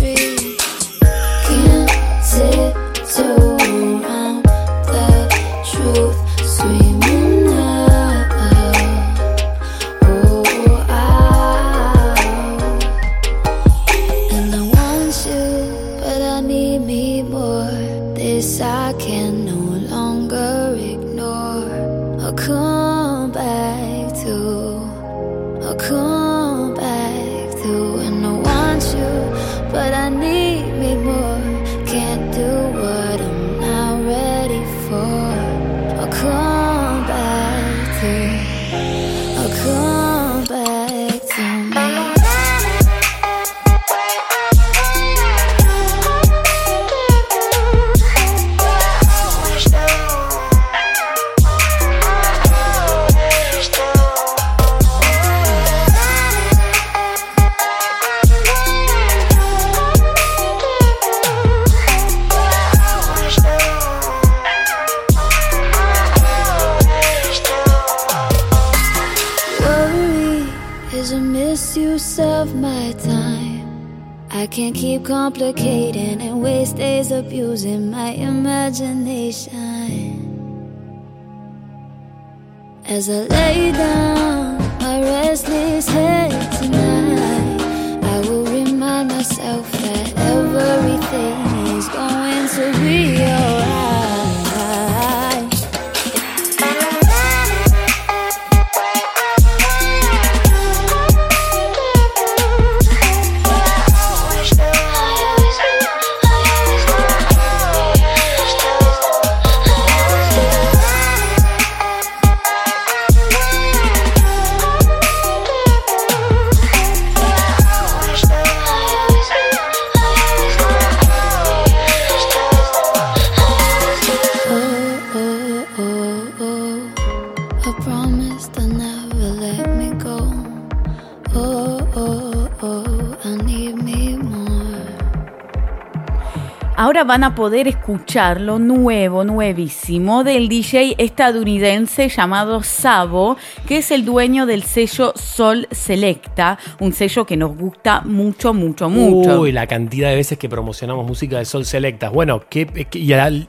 Van 137.10 137.24
a 137.24 137.34
poder 137.34 137.67
escuchar 137.67 138.39
lo 138.39 138.60
nuevo, 138.60 139.24
nuevísimo 139.24 140.24
del 140.24 140.48
DJ 140.48 140.93
estadounidense 141.00 142.08
llamado 142.08 142.62
Sabo, 142.62 143.36
que 143.67 143.78
es 143.78 143.89
el 143.89 144.06
dueño 144.06 144.45
del 144.45 144.62
sello 144.62 145.13
Sol 145.15 145.67
Selecta, 145.72 146.60
un 146.80 146.93
sello 146.93 147.26
que 147.26 147.36
nos 147.36 147.58
gusta 147.58 148.02
mucho, 148.02 148.54
mucho, 148.54 148.91
mucho. 148.91 149.41
Uy, 149.41 149.52
la 149.52 149.65
cantidad 149.65 150.10
de 150.10 150.17
veces 150.17 150.38
que 150.38 150.50
promocionamos 150.50 151.04
música 151.08 151.39
de 151.39 151.45
Sol 151.45 151.65
Selecta. 151.65 152.10
Bueno, 152.10 152.43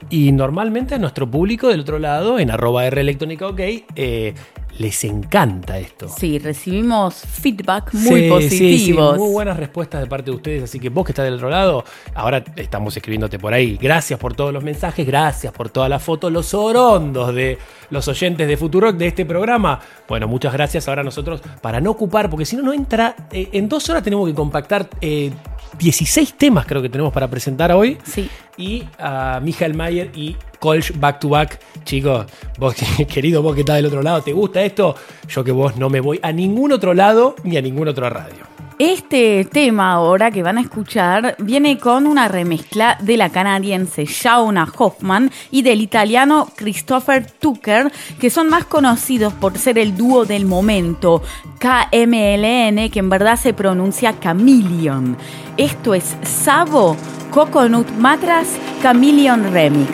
y 0.09 0.31
normalmente 0.31 0.95
a 0.95 0.97
nuestro 0.97 1.29
público 1.29 1.67
del 1.67 1.81
otro 1.81 1.99
lado, 1.99 2.39
en 2.39 2.49
arroba 2.49 2.87
R 2.87 2.99
electrónica 2.99 3.45
ok, 3.45 3.59
eh, 3.95 4.33
les 4.77 5.03
encanta 5.03 5.77
esto. 5.77 6.07
Sí, 6.09 6.39
recibimos 6.39 7.15
feedback 7.15 7.93
muy 7.93 8.01
Sí, 8.03 8.15
sí, 8.15 8.19
sí, 8.19 8.29
positivos. 8.29 9.17
muy 9.17 9.31
buenas 9.31 9.57
respuestas 9.57 10.01
de 10.01 10.07
parte 10.07 10.31
de 10.31 10.37
ustedes. 10.37 10.63
Así 10.63 10.79
que 10.79 10.89
vos 10.89 11.05
que 11.05 11.11
estás 11.11 11.25
del 11.25 11.35
otro 11.35 11.49
lado, 11.49 11.83
ahora 12.15 12.43
estamos 12.55 12.95
escribiéndote 12.95 13.37
por 13.37 13.53
ahí. 13.53 13.77
Gracias 13.81 14.19
por 14.19 14.33
todos 14.33 14.53
los 14.53 14.63
mensajes, 14.63 15.05
gracias 15.05 15.53
por 15.53 15.69
todas 15.69 15.89
las 15.89 16.01
fotos, 16.01 16.31
los 16.31 16.53
orondos 16.53 17.33
de 17.35 17.57
los 17.89 18.07
oyentes 18.07 18.47
de 18.47 18.57
Futurock 18.57 18.95
de 18.95 19.07
este 19.07 19.25
programa. 19.25 19.79
Bueno, 20.07 20.27
muchas 20.27 20.53
gracias. 20.53 20.87
Ahora 20.87 21.03
nosotros, 21.03 21.41
para 21.61 21.79
no 21.81 21.91
ocupar, 21.91 22.29
porque 22.29 22.45
si 22.45 22.55
no, 22.55 22.63
no 22.63 22.73
entra. 22.73 23.15
eh, 23.31 23.49
en 23.51 23.67
dos 23.69 23.89
horas 23.89 24.01
tenemos 24.03 24.27
que 24.27 24.33
compactar 24.33 24.89
eh, 25.01 25.31
16 25.77 26.33
temas, 26.37 26.65
creo 26.65 26.81
que 26.81 26.89
tenemos 26.89 27.13
para 27.13 27.27
presentar 27.29 27.71
hoy. 27.71 27.97
Sí. 28.03 28.29
Y 28.57 28.83
a 28.99 29.39
Michael 29.41 29.73
Mayer 29.73 30.11
y 30.15 30.35
Kolsch 30.59 30.97
back 30.99 31.19
to 31.19 31.29
back. 31.29 31.59
Chicos, 31.83 32.25
vos, 32.57 32.75
querido, 33.11 33.41
vos 33.41 33.55
que 33.55 33.61
estás 33.61 33.77
del 33.77 33.87
otro 33.87 34.01
lado, 34.01 34.21
¿te 34.21 34.33
gusta 34.33 34.61
esto? 34.61 34.95
Yo 35.27 35.43
que 35.43 35.51
vos 35.51 35.75
no 35.77 35.89
me 35.89 35.99
voy 35.99 36.19
a 36.21 36.31
ningún 36.31 36.71
otro 36.71 36.93
lado 36.93 37.35
ni 37.43 37.57
a 37.57 37.61
ninguna 37.61 37.91
otra 37.91 38.09
radio. 38.09 38.51
Este 38.83 39.45
tema 39.45 39.91
ahora 39.91 40.31
que 40.31 40.41
van 40.41 40.57
a 40.57 40.61
escuchar 40.61 41.35
viene 41.37 41.77
con 41.77 42.07
una 42.07 42.27
remezcla 42.27 42.97
de 42.99 43.15
la 43.15 43.29
canadiense 43.29 44.05
Shauna 44.05 44.67
Hoffman 44.75 45.29
y 45.51 45.61
del 45.61 45.81
italiano 45.81 46.49
Christopher 46.55 47.29
Tucker, 47.29 47.91
que 48.19 48.31
son 48.31 48.49
más 48.49 48.65
conocidos 48.65 49.33
por 49.33 49.55
ser 49.59 49.77
el 49.77 49.95
dúo 49.95 50.25
del 50.25 50.47
momento, 50.47 51.21
KMLN, 51.59 52.89
que 52.89 52.97
en 52.97 53.09
verdad 53.11 53.35
se 53.35 53.53
pronuncia 53.53 54.19
Chameleon. 54.19 55.15
Esto 55.57 55.93
es 55.93 56.15
Sabo 56.23 56.97
Coconut 57.29 57.87
Matras 57.99 58.47
Chameleon 58.81 59.53
Remix. 59.53 59.91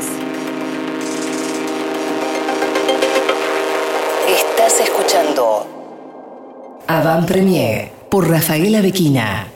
Estás 4.30 4.80
escuchando 4.80 5.68
Avant 6.88 7.28
Premier 7.28 7.97
por 8.10 8.30
Rafaela 8.30 8.82
Bequina. 8.82 9.48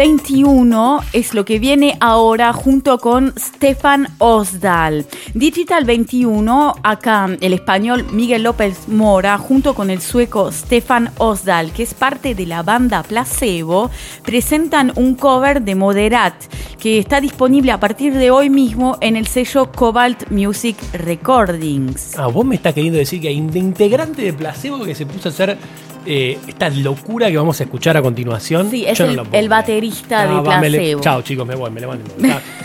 21 0.00 1.00
es 1.12 1.34
lo 1.34 1.44
que 1.44 1.58
viene 1.58 1.98
ahora 2.00 2.54
junto 2.54 2.96
con 2.96 3.34
Stefan 3.38 4.08
Osdal. 4.16 5.04
Digital 5.34 5.84
21, 5.84 6.74
acá 6.82 7.28
el 7.38 7.52
español 7.52 8.06
Miguel 8.10 8.44
López 8.44 8.88
Mora, 8.88 9.36
junto 9.36 9.74
con 9.74 9.90
el 9.90 10.00
sueco 10.00 10.50
Stefan 10.52 11.10
Osdal, 11.18 11.72
que 11.72 11.82
es 11.82 11.92
parte 11.92 12.34
de 12.34 12.46
la 12.46 12.62
banda 12.62 13.02
Placebo, 13.02 13.90
presentan 14.24 14.90
un 14.96 15.16
cover 15.16 15.60
de 15.60 15.74
Moderat 15.74 16.32
que 16.78 16.98
está 16.98 17.20
disponible 17.20 17.70
a 17.70 17.78
partir 17.78 18.14
de 18.14 18.30
hoy 18.30 18.48
mismo 18.48 18.96
en 19.02 19.16
el 19.16 19.26
sello 19.26 19.70
Cobalt 19.70 20.30
Music 20.30 20.78
Recordings. 20.94 22.18
Ah, 22.18 22.28
vos 22.28 22.46
me 22.46 22.54
estás 22.54 22.72
queriendo 22.72 22.98
decir 22.98 23.20
que 23.20 23.28
hay 23.28 23.38
un 23.38 23.54
integrante 23.54 24.22
de 24.22 24.32
placebo 24.32 24.82
que 24.82 24.94
se 24.94 25.04
puso 25.04 25.28
a 25.28 25.32
hacer 25.32 25.58
eh, 26.06 26.38
esta 26.46 26.68
locura 26.70 27.30
que 27.30 27.36
vamos 27.36 27.60
a 27.60 27.64
escuchar 27.64 27.96
a 27.96 28.02
continuación. 28.02 28.70
Sí, 28.70 28.84
es 28.86 28.98
Yo 28.98 29.06
no 29.06 29.24
el, 29.32 29.48
baterista 29.48 30.26
de 30.26 30.34
va, 30.34 30.60
Placebo. 30.60 31.00
Chao, 31.00 31.22
chicos, 31.22 31.46
me 31.46 31.54
voy, 31.54 31.70
me 31.70 31.80
levanto. 31.80 32.10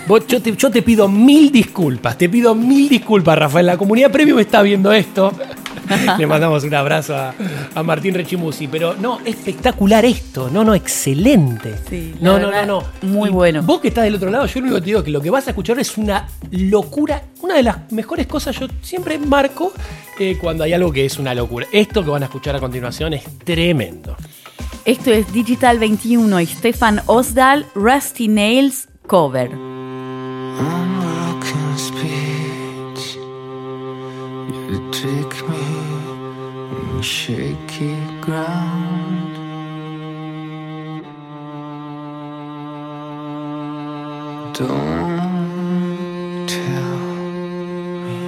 vos- 0.07 0.25
yo, 0.27 0.41
te, 0.41 0.55
yo 0.55 0.69
te 0.71 0.81
pido 0.81 1.07
mil 1.07 1.51
disculpas, 1.51 2.17
te 2.17 2.29
pido 2.29 2.55
mil 2.55 2.89
disculpas, 2.89 3.37
Rafael. 3.37 3.65
La 3.65 3.77
comunidad 3.77 4.11
premium 4.11 4.39
está 4.39 4.61
viendo 4.61 4.91
esto. 4.91 5.31
Le 6.17 6.27
mandamos 6.27 6.63
un 6.63 6.73
abrazo 6.73 7.15
a, 7.15 7.33
a 7.73 7.83
Martín 7.83 8.13
Rechimusi. 8.13 8.67
Pero 8.67 8.95
no, 8.95 9.19
espectacular 9.25 10.05
esto. 10.05 10.49
No, 10.49 10.63
no, 10.63 10.73
excelente. 10.73 11.75
Sí, 11.89 12.15
no, 12.19 12.39
no, 12.39 12.51
no, 12.51 12.65
no. 12.65 12.83
muy 13.01 13.29
Y 13.29 13.31
bueno. 13.31 13.61
Vos 13.63 13.81
que 13.81 13.89
estás 13.89 14.03
del 14.03 14.15
otro 14.15 14.29
lado, 14.29 14.45
yo 14.45 14.59
lo 14.59 14.65
único 14.65 14.75
que 14.75 14.81
te 14.81 14.85
digo 14.87 14.99
es 14.99 15.05
que 15.05 15.11
lo 15.11 15.21
que 15.21 15.29
vas 15.29 15.47
a 15.47 15.51
escuchar 15.51 15.79
es 15.79 15.97
una 15.97 16.27
locura. 16.51 17.23
Una 17.41 17.55
de 17.55 17.63
las 17.63 17.91
mejores 17.91 18.27
cosas, 18.27 18.57
yo 18.59 18.67
siempre 18.81 19.19
marco 19.19 19.71
eh, 20.19 20.37
cuando 20.39 20.63
hay 20.63 20.73
algo 20.73 20.91
que 20.91 21.05
es 21.05 21.19
una 21.19 21.33
locura. 21.33 21.67
Esto 21.71 22.03
que 22.03 22.09
van 22.09 22.23
a 22.23 22.25
escuchar 22.25 22.55
a 22.55 22.59
continuación 22.59 23.13
es 23.13 23.23
tremendo. 23.39 24.15
Esto 24.85 25.11
es 25.11 25.31
Digital 25.33 25.79
21 25.79 26.41
y 26.41 26.45
Stefan 26.45 27.01
Osdal, 27.07 27.65
Rusty 27.73 28.27
Nails 28.27 28.87
Cover. 29.07 29.49
Shaky 37.05 37.95
ground. 38.19 39.35
Don't 44.55 46.47
tell 46.47 46.97
me. 48.05 48.21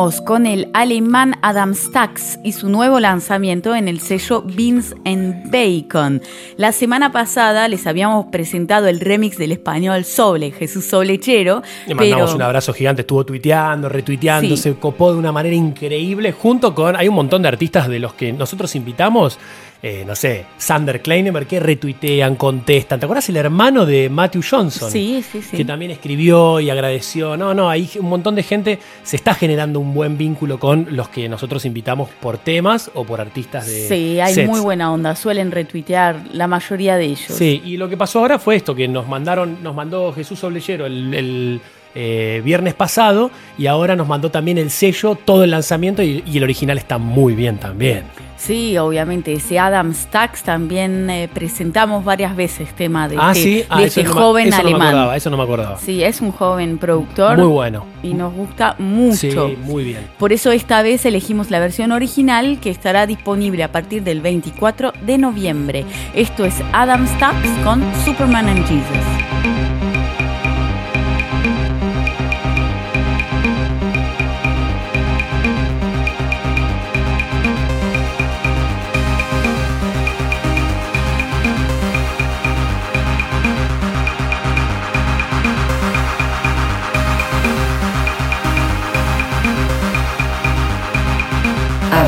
Seguimos 0.00 0.22
con 0.22 0.46
el 0.46 0.70
alemán 0.72 1.34
Adam 1.42 1.74
Stax 1.74 2.38
y 2.42 2.52
su 2.52 2.70
nuevo 2.70 3.00
lanzamiento 3.00 3.74
en 3.74 3.86
el 3.86 4.00
sello 4.00 4.42
Beans 4.42 4.94
and 5.04 5.50
Bacon. 5.50 6.22
La 6.56 6.72
semana 6.72 7.12
pasada 7.12 7.68
les 7.68 7.86
habíamos 7.86 8.24
presentado 8.32 8.86
el 8.86 8.98
remix 8.98 9.36
del 9.36 9.52
español 9.52 10.06
Soble, 10.06 10.52
Jesús 10.52 10.86
Soblechero. 10.86 11.62
Le 11.86 11.94
mandamos 11.94 12.24
pero- 12.30 12.36
un 12.36 12.40
abrazo 12.42 12.72
gigante, 12.72 13.02
estuvo 13.02 13.26
tuiteando, 13.26 13.90
retuiteando, 13.90 14.56
Sí. 14.56 14.62
se 14.62 14.74
copó 14.76 15.12
de 15.12 15.18
una 15.18 15.32
manera 15.32 15.54
increíble, 15.54 16.32
junto 16.32 16.74
con, 16.74 16.96
hay 16.96 17.06
un 17.06 17.14
montón 17.16 17.42
de 17.42 17.48
artistas 17.48 17.86
de 17.86 17.98
los 17.98 18.14
que 18.14 18.32
nosotros 18.32 18.74
invitamos, 18.76 19.38
eh, 19.82 20.04
no 20.06 20.14
sé, 20.14 20.44
Sander 20.58 21.00
Kleineberg, 21.00 21.46
que 21.46 21.58
retuitean, 21.58 22.36
contestan. 22.36 23.00
¿Te 23.00 23.06
acuerdas 23.06 23.28
el 23.30 23.36
hermano 23.36 23.86
de 23.86 24.10
Matthew 24.10 24.42
Johnson? 24.48 24.90
Sí, 24.90 25.24
sí, 25.30 25.40
sí. 25.40 25.56
Que 25.56 25.64
también 25.64 25.90
escribió 25.90 26.60
y 26.60 26.68
agradeció. 26.68 27.36
No, 27.36 27.54
no, 27.54 27.70
hay 27.70 27.88
un 27.98 28.08
montón 28.10 28.34
de 28.34 28.42
gente, 28.42 28.78
se 29.02 29.16
está 29.16 29.34
generando 29.34 29.80
un 29.80 29.94
buen 29.94 30.18
vínculo 30.18 30.58
con 30.58 30.86
los 30.90 31.08
que 31.08 31.28
nosotros 31.28 31.64
invitamos 31.64 32.10
por 32.20 32.36
temas 32.36 32.90
o 32.94 33.04
por 33.04 33.20
artistas 33.20 33.66
de 33.66 33.88
Sí, 33.88 34.20
hay 34.20 34.34
sets. 34.34 34.48
muy 34.48 34.60
buena 34.60 34.92
onda, 34.92 35.16
suelen 35.16 35.50
retuitear 35.50 36.24
la 36.32 36.46
mayoría 36.46 36.96
de 36.96 37.06
ellos. 37.06 37.32
Sí, 37.32 37.62
y 37.64 37.76
lo 37.78 37.88
que 37.88 37.96
pasó 37.96 38.18
ahora 38.18 38.38
fue 38.38 38.56
esto, 38.56 38.74
que 38.74 38.86
nos 38.86 39.08
mandaron, 39.08 39.62
nos 39.62 39.74
mandó 39.74 40.12
Jesús 40.12 40.38
Soblellero 40.38 40.84
el, 40.86 41.14
el, 41.14 41.60
eh, 41.94 42.40
viernes 42.44 42.74
pasado 42.74 43.30
y 43.58 43.66
ahora 43.66 43.96
nos 43.96 44.06
mandó 44.08 44.30
también 44.30 44.58
el 44.58 44.70
sello, 44.70 45.14
todo 45.16 45.44
el 45.44 45.50
lanzamiento 45.50 46.02
y, 46.02 46.22
y 46.26 46.36
el 46.38 46.44
original 46.44 46.78
está 46.78 46.98
muy 46.98 47.34
bien 47.34 47.58
también. 47.58 48.04
Sí, 48.36 48.78
obviamente, 48.78 49.34
ese 49.34 49.58
Adam 49.58 49.92
Stax 49.92 50.44
también 50.44 51.10
eh, 51.10 51.28
presentamos 51.30 52.06
varias 52.06 52.34
veces 52.34 52.72
tema 52.74 53.06
de 53.06 53.16
ah, 53.20 53.32
este, 53.32 53.42
sí, 53.42 53.64
ah, 53.68 53.78
de 53.80 53.84
este 53.86 54.02
no, 54.02 54.14
me- 54.14 54.20
joven 54.20 54.46
eso 54.48 54.56
no 54.56 54.62
me 54.62 54.68
alemán. 54.70 54.88
acordaba, 54.88 55.16
eso 55.16 55.30
no 55.30 55.36
me 55.36 55.42
acordaba. 55.42 55.78
Sí, 55.78 56.02
es 56.02 56.22
un 56.22 56.32
joven 56.32 56.78
productor. 56.78 57.36
Muy 57.36 57.48
bueno. 57.48 57.84
Y 58.02 58.14
nos 58.14 58.32
gusta 58.32 58.76
mucho. 58.78 59.16
Sí, 59.48 59.58
muy 59.62 59.84
bien. 59.84 60.06
Por 60.18 60.32
eso 60.32 60.52
esta 60.52 60.80
vez 60.80 61.04
elegimos 61.04 61.50
la 61.50 61.60
versión 61.60 61.92
original 61.92 62.60
que 62.62 62.70
estará 62.70 63.06
disponible 63.06 63.62
a 63.62 63.72
partir 63.72 64.02
del 64.04 64.22
24 64.22 64.94
de 65.04 65.18
noviembre. 65.18 65.84
Esto 66.14 66.46
es 66.46 66.54
Adam 66.72 67.06
Stax 67.06 67.36
con 67.62 67.82
Superman 68.06 68.48
and 68.48 68.66
Jesus. 68.66 69.59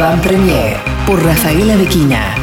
Avant 0.02 0.20
Premier 0.20 0.74
por 1.06 1.22
Rafaela 1.24 1.76
Bequina. 1.76 2.41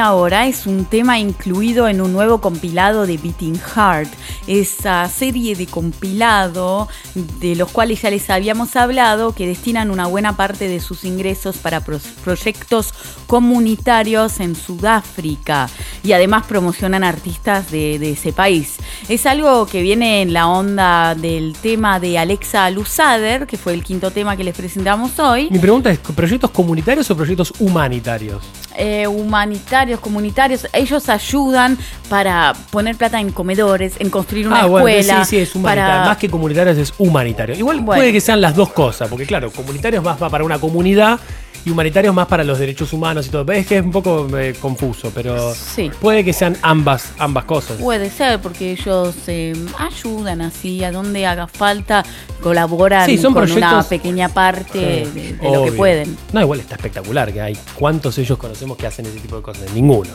Ahora 0.00 0.46
es 0.46 0.66
un 0.66 0.84
tema 0.84 1.18
incluido 1.18 1.86
en 1.86 2.00
un 2.00 2.12
nuevo 2.12 2.40
compilado 2.40 3.06
de 3.06 3.18
Beating 3.18 3.58
Heart, 3.58 4.10
esa 4.46 5.08
serie 5.08 5.54
de 5.54 5.66
compilado 5.66 6.88
de 7.14 7.54
los 7.54 7.70
cuales 7.70 8.02
ya 8.02 8.10
les 8.10 8.28
habíamos 8.30 8.74
hablado 8.76 9.32
que 9.32 9.46
destinan 9.46 9.90
una 9.90 10.06
buena 10.06 10.36
parte 10.36 10.68
de 10.68 10.80
sus 10.80 11.04
ingresos 11.04 11.58
para 11.58 11.80
proyectos 11.80 12.92
comunitarios 13.26 14.40
en 14.40 14.56
Sudáfrica 14.56 15.68
y 16.02 16.12
además 16.12 16.46
promocionan 16.46 17.04
artistas 17.04 17.70
de, 17.70 17.98
de 17.98 18.12
ese 18.12 18.32
país. 18.32 18.76
Es 19.08 19.26
algo 19.26 19.66
que 19.66 19.82
viene 19.82 20.22
en 20.22 20.32
la 20.32 20.48
onda 20.48 21.14
del 21.14 21.54
tema 21.60 22.00
de 22.00 22.18
Alexa 22.18 22.68
Lusader, 22.70 23.46
que 23.46 23.56
fue 23.56 23.74
el 23.74 23.84
quinto 23.84 24.10
tema 24.10 24.36
que 24.36 24.44
les 24.44 24.56
presentamos 24.56 25.18
hoy. 25.18 25.48
Mi 25.50 25.58
pregunta 25.58 25.90
es, 25.90 25.98
¿proyectos 25.98 26.50
comunitarios 26.50 27.10
o 27.10 27.16
proyectos 27.16 27.52
humanitarios? 27.58 28.42
Eh, 28.80 29.06
humanitarios, 29.06 30.00
comunitarios. 30.00 30.66
Ellos 30.72 31.08
ayudan 31.08 31.78
para 32.08 32.54
poner 32.70 32.96
plata 32.96 33.20
en 33.20 33.30
comedores, 33.30 33.94
en 34.00 34.10
construir 34.10 34.46
una 34.48 34.62
Ah, 34.62 34.66
bueno, 34.66 34.88
escuela. 34.88 35.24
sí, 35.24 35.30
sí, 35.30 35.42
es 35.42 35.54
humanitario. 35.54 35.92
para- 35.94 36.04
Más 36.06 36.16
que 36.16 36.28
comunitarios 36.30 36.78
es 36.78 36.94
humanitario. 36.98 37.54
Igual 37.54 37.80
Bueno. 37.80 38.00
puede 38.00 38.12
que 38.12 38.20
sean 38.20 38.40
las 38.40 38.56
dos 38.56 38.72
cosas, 38.72 39.08
porque 39.08 39.26
claro, 39.26 39.50
comunitarios 39.52 40.02
más 40.02 40.20
va 40.20 40.28
para 40.30 40.44
una 40.44 40.58
comunidad 40.58 41.20
y 41.64 41.70
humanitarios 41.70 42.14
más 42.14 42.26
para 42.26 42.42
los 42.44 42.58
derechos 42.58 42.92
humanos 42.92 43.26
y 43.26 43.30
todo. 43.30 43.50
Es 43.52 43.66
que 43.66 43.78
es 43.78 43.84
un 43.84 43.90
poco 43.92 44.26
eh, 44.38 44.54
confuso, 44.60 45.10
pero 45.14 45.54
Sí. 45.54 45.90
puede 46.00 46.24
que 46.24 46.32
sean 46.32 46.56
ambas, 46.62 47.12
ambas 47.18 47.44
cosas. 47.44 47.76
Puede 47.78 48.10
ser, 48.10 48.40
porque 48.40 48.72
ellos 48.72 49.14
eh, 49.26 49.54
ayudan 49.78 50.40
así, 50.40 50.82
a 50.84 50.90
donde 50.92 51.26
haga 51.26 51.46
falta, 51.46 52.04
colaboran 52.42 53.06
Sí, 53.06 53.18
son 53.18 53.34
con 53.34 53.44
proyectos- 53.44 53.72
una 53.72 53.82
pequeña 53.82 54.28
parte 54.28 55.04
Sí, 55.04 55.10
de, 55.20 55.32
de 55.34 55.50
lo 55.52 55.64
que 55.64 55.72
pueden. 55.72 56.16
No, 56.32 56.40
igual 56.40 56.60
está 56.60 56.76
espectacular 56.76 57.32
que 57.32 57.40
hay. 57.40 57.58
¿Cuántos 57.74 58.16
ellos 58.18 58.38
conocemos 58.38 58.76
que 58.76 58.86
hacen 58.86 59.06
ese 59.06 59.20
tipo 59.20 59.36
de 59.36 59.42
cosas? 59.42 59.70
Ninguno. 59.74 60.10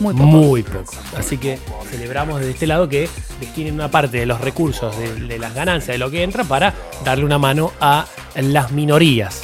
Muy 0.00 0.14
pocos. 0.14 0.28
Muy 0.28 0.62
pocos. 0.62 0.96
Así 1.16 1.38
que 1.38 1.58
celebramos 1.90 2.38
desde 2.38 2.52
este 2.52 2.66
lado 2.68 2.88
que 2.88 3.08
destinen 3.40 3.74
una 3.74 3.90
parte 3.90 4.18
de 4.18 4.26
los 4.26 4.40
recursos, 4.40 4.96
de, 4.96 5.12
de 5.26 5.38
las 5.38 5.54
ganancias, 5.54 5.94
de 5.94 5.98
lo 5.98 6.08
que 6.10 6.22
entra, 6.22 6.44
para 6.44 6.72
darle 7.04 7.24
una 7.24 7.38
mano 7.38 7.72
a 7.80 8.06
las 8.36 8.70
minorías. 8.70 9.42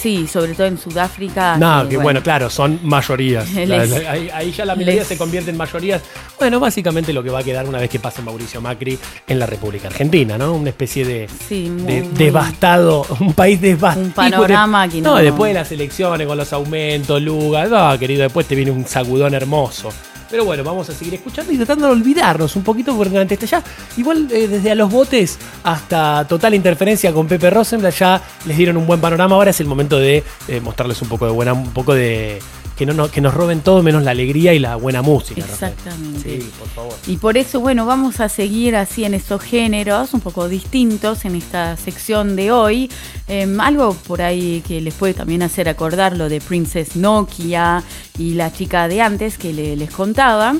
Sí, 0.00 0.26
sobre 0.26 0.54
todo 0.54 0.66
en 0.66 0.78
Sudáfrica. 0.78 1.56
No, 1.56 1.82
eh, 1.82 1.88
que 1.88 1.96
bueno, 1.96 2.22
claro, 2.22 2.50
son 2.50 2.78
mayorías. 2.82 3.50
Les- 3.54 3.92
ahí, 4.06 4.28
ahí 4.32 4.52
ya 4.52 4.64
la 4.64 4.76
minoría 4.76 5.00
les- 5.00 5.08
se 5.08 5.16
convierte 5.16 5.50
en 5.50 5.56
mayorías. 5.56 6.02
Bueno, 6.38 6.60
básicamente 6.60 7.12
lo 7.12 7.22
que 7.22 7.30
va 7.30 7.40
a 7.40 7.42
quedar 7.42 7.66
una 7.66 7.78
vez 7.78 7.88
que 7.90 7.98
pase 7.98 8.20
Mauricio 8.22 8.60
Macri 8.60 8.98
en 9.26 9.38
la 9.38 9.46
República 9.46 9.88
Argentina, 9.88 10.36
¿no? 10.38 10.52
Una 10.52 10.68
especie 10.70 11.04
de, 11.04 11.28
Sí, 11.48 11.68
muy- 11.70 11.92
de- 11.94 12.02
muy- 12.02 12.12
devastado, 12.18 13.06
un 13.20 13.32
país 13.32 13.60
devastado. 13.60 14.04
Un 14.06 14.12
panorama 14.12 14.88
que 14.88 15.00
no- 15.00 15.16
después 15.16 15.50
de 15.50 15.54
las 15.60 15.72
elecciones, 15.72 16.26
con 16.26 16.36
los 16.36 16.52
aumentos, 16.52 17.20
Luga, 17.22 17.64
no, 17.66 17.98
querido, 17.98 18.22
después 18.22 18.46
te 18.46 18.54
viene 18.54 18.70
un 18.70 18.86
sacudón 18.86 19.34
hermoso. 19.34 19.88
Pero 20.30 20.44
bueno, 20.44 20.64
vamos 20.64 20.88
a 20.88 20.92
seguir 20.92 21.14
escuchando 21.14 21.52
y 21.52 21.56
tratando 21.56 21.86
de 21.86 21.92
olvidarnos 21.92 22.56
un 22.56 22.62
poquito 22.62 22.96
porque 22.96 23.10
durante 23.10 23.34
este 23.34 23.46
ya, 23.46 23.62
igual 23.96 24.28
eh, 24.30 24.48
desde 24.48 24.70
a 24.70 24.74
los 24.74 24.90
botes 24.90 25.38
hasta 25.62 26.26
total 26.26 26.54
interferencia 26.54 27.12
con 27.12 27.26
Pepe 27.26 27.50
Rosenblatt 27.50 27.94
ya 27.94 28.22
les 28.46 28.56
dieron 28.56 28.76
un 28.76 28.86
buen 28.86 29.00
panorama. 29.00 29.36
Ahora 29.36 29.50
es 29.50 29.60
el 29.60 29.66
momento 29.66 29.98
de 29.98 30.24
eh, 30.48 30.60
mostrarles 30.60 31.00
un 31.02 31.08
poco 31.08 31.26
de 31.26 31.32
buena, 31.32 31.52
un 31.52 31.72
poco 31.72 31.94
de 31.94 32.40
que 32.76 32.84
no, 32.86 32.92
no- 32.92 33.10
que 33.10 33.20
nos 33.20 33.32
roben 33.34 33.60
todo 33.60 33.82
menos 33.82 34.02
la 34.04 34.10
alegría 34.10 34.52
y 34.54 34.58
la 34.58 34.76
buena 34.76 35.00
música. 35.02 35.40
Rafael. 35.40 35.72
Exactamente. 35.72 36.40
Sí, 36.40 36.50
por 36.58 36.68
favor. 36.68 36.94
Y 37.06 37.16
por 37.16 37.36
eso, 37.36 37.60
bueno, 37.60 37.86
vamos 37.86 38.20
a 38.20 38.28
seguir 38.28 38.76
así 38.76 39.04
en 39.04 39.14
estos 39.14 39.40
géneros, 39.42 40.12
un 40.14 40.20
poco 40.20 40.48
distintos 40.48 41.24
en 41.24 41.36
esta 41.36 41.76
sección 41.76 42.36
de 42.36 42.52
hoy. 42.52 42.90
Em, 43.28 43.58
algo 43.60 43.94
por 44.06 44.20
ahí 44.22 44.62
que 44.66 44.80
les 44.80 44.94
puede 44.94 45.14
también 45.14 45.42
hacer 45.42 45.68
acordar 45.68 46.16
lo 46.16 46.28
de 46.28 46.40
Princess 46.40 46.96
Nokia 46.96 47.82
y 48.18 48.34
la 48.34 48.52
chica 48.52 48.88
de 48.88 49.00
antes 49.02 49.38
que 49.38 49.52
le- 49.52 49.76
les 49.76 49.90
contaba. 49.90 50.54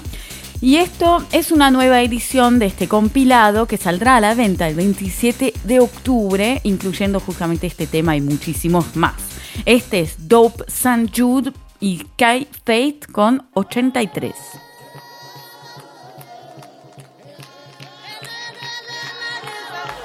Y 0.62 0.76
esto 0.76 1.22
es 1.32 1.52
una 1.52 1.70
nueva 1.70 2.00
edición 2.00 2.58
de 2.58 2.64
este 2.64 2.88
compilado 2.88 3.66
que 3.66 3.76
saldrá 3.76 4.16
a 4.16 4.20
la 4.22 4.34
venta 4.34 4.66
el 4.66 4.74
27 4.74 5.52
de 5.64 5.80
octubre, 5.80 6.62
incluyendo 6.64 7.20
justamente 7.20 7.66
este 7.66 7.86
tema 7.86 8.16
y 8.16 8.22
muchísimos 8.22 8.96
más. 8.96 9.12
Este 9.66 10.00
es 10.00 10.14
Dope 10.28 10.64
St. 10.68 11.10
Jude 11.14 11.52
y 11.80 12.06
Kai 12.16 12.46
Fate 12.64 13.00
con 13.12 13.48
83. 13.54 14.34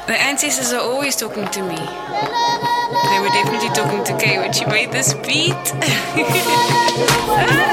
The 0.08 0.20
ancestors 0.20 0.74
are 0.74 0.82
always 0.82 1.16
talking 1.16 1.48
to 1.48 1.64
me. 1.64 2.71
They 2.92 3.20
were 3.22 3.30
definitely 3.30 3.70
talking 3.70 4.04
to 4.04 4.18
Kay 4.18 4.38
when 4.40 4.52
she 4.52 4.66
made 4.66 4.92
this 4.92 5.14
beat. 5.14 5.56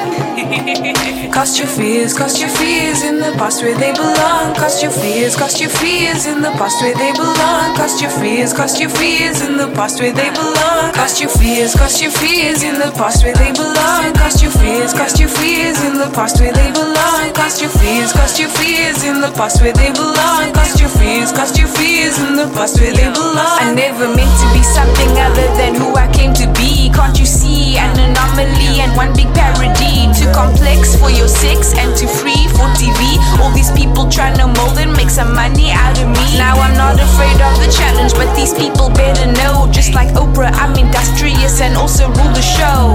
Cast 1.38 1.58
your 1.58 1.68
fears, 1.68 2.16
cast 2.16 2.40
your 2.40 2.48
fears 2.48 3.02
in 3.02 3.18
the 3.18 3.32
past 3.38 3.62
where 3.62 3.76
they 3.76 3.92
belong. 3.92 4.54
Cast 4.54 4.82
your 4.82 4.90
fears, 4.90 5.36
cast 5.36 5.60
your 5.60 5.70
fears 5.70 6.26
in 6.26 6.40
the 6.40 6.50
past 6.58 6.82
where 6.82 6.94
they 6.94 7.12
belong. 7.12 7.74
Cast 7.74 8.00
your 8.00 8.10
fears, 8.10 8.52
cast 8.52 8.80
your 8.80 8.90
fears 8.90 9.42
in 9.42 9.56
the 9.56 9.68
past 9.74 10.00
where 10.00 10.12
they 10.12 10.30
belong. 10.30 10.92
Cast 10.94 11.20
your 11.20 11.30
fears, 11.30 11.74
cast 11.74 12.00
your 12.00 12.10
fears 12.10 12.62
in 12.62 12.78
the 12.78 12.90
past 12.96 13.22
where 13.22 13.34
they 13.34 13.52
belong. 13.52 14.12
Cast 14.14 14.42
your 14.42 14.50
fears, 14.50 14.92
cast 14.92 15.18
your 15.20 15.28
fears 15.28 15.84
in 15.84 16.00
the 16.00 16.10
past 16.14 16.40
where 16.40 16.52
they 16.52 16.70
belong. 16.72 17.32
Cast 17.34 17.60
your 17.60 17.70
fears, 17.70 18.12
cast 18.12 18.38
your 18.38 18.50
fears 18.50 19.04
in 19.04 19.20
the 19.20 19.30
past 19.34 19.62
where 19.62 19.72
they 19.72 19.90
belong. 19.92 20.52
Cast 20.54 20.80
your 20.80 20.90
fears, 20.90 21.30
cast 21.32 21.58
your 21.58 21.68
fears 21.68 22.18
in 22.18 22.34
the 22.34 22.46
past 22.54 22.80
where 22.80 22.92
they 22.92 23.10
belong. 23.12 23.58
I 23.62 23.72
never 23.74 24.06
meant 24.10 24.34
to 24.42 24.46
be 24.54 24.62
something 24.62 25.07
other 25.16 25.48
than 25.56 25.74
who 25.74 25.96
I 25.96 26.10
came 26.12 26.34
to 26.34 26.46
be. 26.58 26.90
Can't 26.92 27.18
you 27.18 27.26
see 27.26 27.78
an 27.78 27.96
anomaly 27.96 28.80
and 28.82 28.92
one 28.96 29.14
big 29.14 29.30
parody? 29.32 30.10
Too 30.12 30.28
complex 30.34 30.96
for 30.96 31.10
your 31.10 31.28
sex 31.28 31.72
and 31.78 31.96
too 31.96 32.08
free 32.08 32.48
for 32.56 32.68
TV. 32.76 33.16
All 33.40 33.52
these 33.52 33.70
people 33.72 34.08
trying 34.08 34.36
to 34.38 34.46
mold 34.46 34.78
and 34.78 34.92
make 34.92 35.10
some 35.10 35.34
money 35.34 35.70
out 35.70 35.96
of 35.98 36.08
me. 36.08 36.26
Now 36.36 36.58
I'm 36.58 36.76
not 36.76 36.98
afraid 36.98 37.38
of 37.40 37.54
the 37.62 37.70
challenge, 37.70 38.12
but 38.14 38.28
these 38.34 38.52
people 38.52 38.90
better 38.90 39.30
know. 39.40 39.70
Just 39.72 39.94
like 39.94 40.08
Oprah, 40.18 40.52
I'm 40.52 40.74
industrious 40.76 41.60
and 41.60 41.76
also 41.76 42.08
rule 42.08 42.32
the 42.34 42.42
show. 42.42 42.92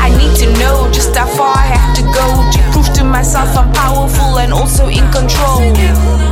I 0.00 0.10
need 0.18 0.34
to 0.42 0.48
know 0.58 0.90
just 0.92 1.14
how 1.16 1.26
far 1.26 1.54
I 1.56 1.66
have 1.66 1.94
to 1.96 2.02
go 2.02 2.26
to 2.52 2.58
prove 2.72 2.92
to 2.94 3.04
myself 3.04 3.56
I'm 3.56 3.72
powerful 3.72 4.38
and 4.38 4.52
also 4.52 4.88
in 4.88 5.06
control. 5.12 5.60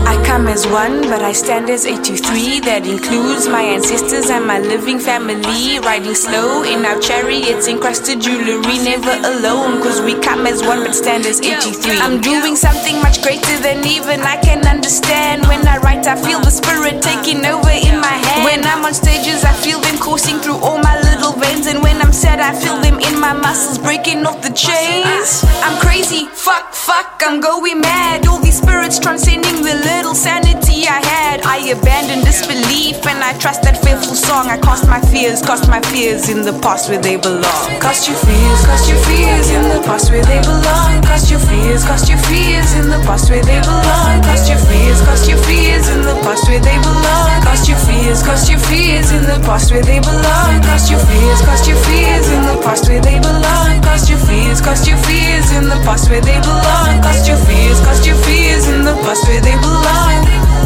I 0.07 0.23
come 0.25 0.47
as 0.47 0.67
one, 0.67 1.03
but 1.03 1.23
I 1.23 1.33
stand 1.33 1.69
as 1.71 1.85
83. 1.85 2.61
That 2.61 2.87
includes 2.87 3.49
my 3.49 3.63
ancestors 3.63 4.31
and 4.31 4.47
my 4.47 4.59
living 4.59 4.99
family. 5.07 5.79
Riding 5.79 6.17
slow 6.17 6.65
in 6.65 6.85
our 6.85 6.99
chariots, 6.99 7.69
encrusted 7.69 8.21
jewelry, 8.21 8.79
never 8.83 9.15
alone. 9.31 9.81
Cause 9.81 10.03
we 10.03 10.19
come 10.19 10.47
as 10.47 10.67
one, 10.67 10.83
but 10.83 10.95
stand 10.95 11.25
as 11.25 11.41
83. 11.41 12.03
I'm 12.03 12.21
doing 12.21 12.57
something 12.57 12.97
much 13.07 13.23
greater 13.23 13.57
than 13.63 13.87
even 13.87 14.21
I 14.35 14.37
can 14.43 14.67
understand. 14.67 15.47
When 15.47 15.63
I 15.67 15.79
write, 15.79 16.05
I 16.09 16.17
feel 16.19 16.41
the 16.41 16.51
spirit 16.51 17.01
taking 17.01 17.47
over 17.47 17.71
in 17.71 17.97
my 18.03 18.17
head. 18.27 18.45
When 18.45 18.61
I'm 18.67 18.85
on 18.85 18.95
stages, 18.95 19.45
I 19.45 19.55
feel 19.55 19.79
them 19.79 19.99
coursing 19.99 20.39
through 20.43 20.59
all 20.59 20.79
my 20.79 20.99
little 21.09 21.33
veins. 21.39 21.67
And 21.71 21.83
when 21.87 22.03
I'm 22.03 22.13
sad, 22.13 22.41
I 22.41 22.53
feel 22.53 22.79
them 22.83 22.99
in 22.99 23.15
my 23.21 23.33
muscles 23.33 23.79
breaking 23.79 24.27
off 24.27 24.43
the 24.43 24.53
chains. 24.53 25.47
I'm 25.63 25.79
crazy, 25.81 26.27
fuck, 26.27 26.75
fuck, 26.75 27.23
I'm 27.25 27.41
going 27.41 27.81
mad. 27.81 28.27
All 28.27 28.41
these 28.41 28.59
spirits 28.59 28.99
transcending 28.99 29.63
the 29.63 29.77
little 29.87 30.17
sanity 30.17 30.66
I 30.85 31.01
had. 31.01 31.41
I 31.49 31.57
abandon 31.73 32.21
disbelief 32.21 33.01
and 33.09 33.25
I 33.25 33.33
trust 33.41 33.63
that 33.65 33.81
faithful 33.81 34.13
song. 34.13 34.53
I 34.53 34.61
cast 34.61 34.85
my 34.89 35.01
fears, 35.01 35.41
cast 35.41 35.69
my 35.73 35.81
fears 35.89 36.29
in 36.29 36.43
the 36.45 36.53
past 36.61 36.91
where 36.91 37.01
they 37.01 37.17
belong. 37.17 37.81
Cast 37.81 38.05
your 38.09 38.19
fears, 38.21 38.61
cast 38.69 38.85
your 38.89 39.01
fears 39.09 39.49
in 39.49 39.65
the 39.73 39.81
past 39.89 40.13
where 40.13 40.25
they 40.25 40.41
belong. 40.45 41.01
Cast 41.01 41.31
your 41.33 41.41
fears, 41.41 41.85
cast 41.89 42.09
your 42.13 42.21
fears 42.29 42.77
in 42.77 42.93
the 42.93 43.01
past 43.09 43.31
where 43.33 43.41
they 43.41 43.61
belong. 43.65 44.21
Cast 44.21 44.49
your 44.53 44.61
fears, 44.69 45.01
cast 45.01 45.25
your 45.29 45.41
fears 45.49 45.89
in 45.89 46.03
the 46.05 46.15
past 46.21 46.45
where 46.45 46.61
they 46.61 46.77
belong. 46.85 47.41
Cast 47.41 47.69
your 47.69 47.81
fears, 47.89 48.21
cast 48.21 48.45
your 48.51 48.61
fears 48.69 49.09
in 49.17 49.23
the 49.25 49.39
past 49.49 49.73
where 49.73 49.81
they 49.81 49.99
belong. 50.01 50.61
Cast 50.61 50.91
your 50.93 51.01
fears, 51.01 51.41
cast 51.41 51.65
your 51.65 51.81
fears 51.89 52.29
in 52.29 52.43
the 52.45 52.57
past 52.61 52.85
where 52.89 53.01
they 53.01 53.17
belong. 53.17 53.81
Cast 53.81 54.11
your 54.13 54.21
fears, 54.29 54.61
cast 54.61 54.85
your 54.85 54.99
fears 55.09 55.49
in 55.57 55.65
the 55.73 55.79
past 55.89 56.11
where 56.11 56.21
they 56.21 56.37
belong. 56.45 57.01
Cast 57.01 57.25
your 57.25 57.41
fears, 57.49 57.81
cast 57.81 58.05
your 58.05 58.19
fears 58.29 58.69
in 58.69 58.85
the 58.85 58.95
past 59.07 59.25
where 59.25 59.41
they 59.41 59.57
belong. 59.57 60.66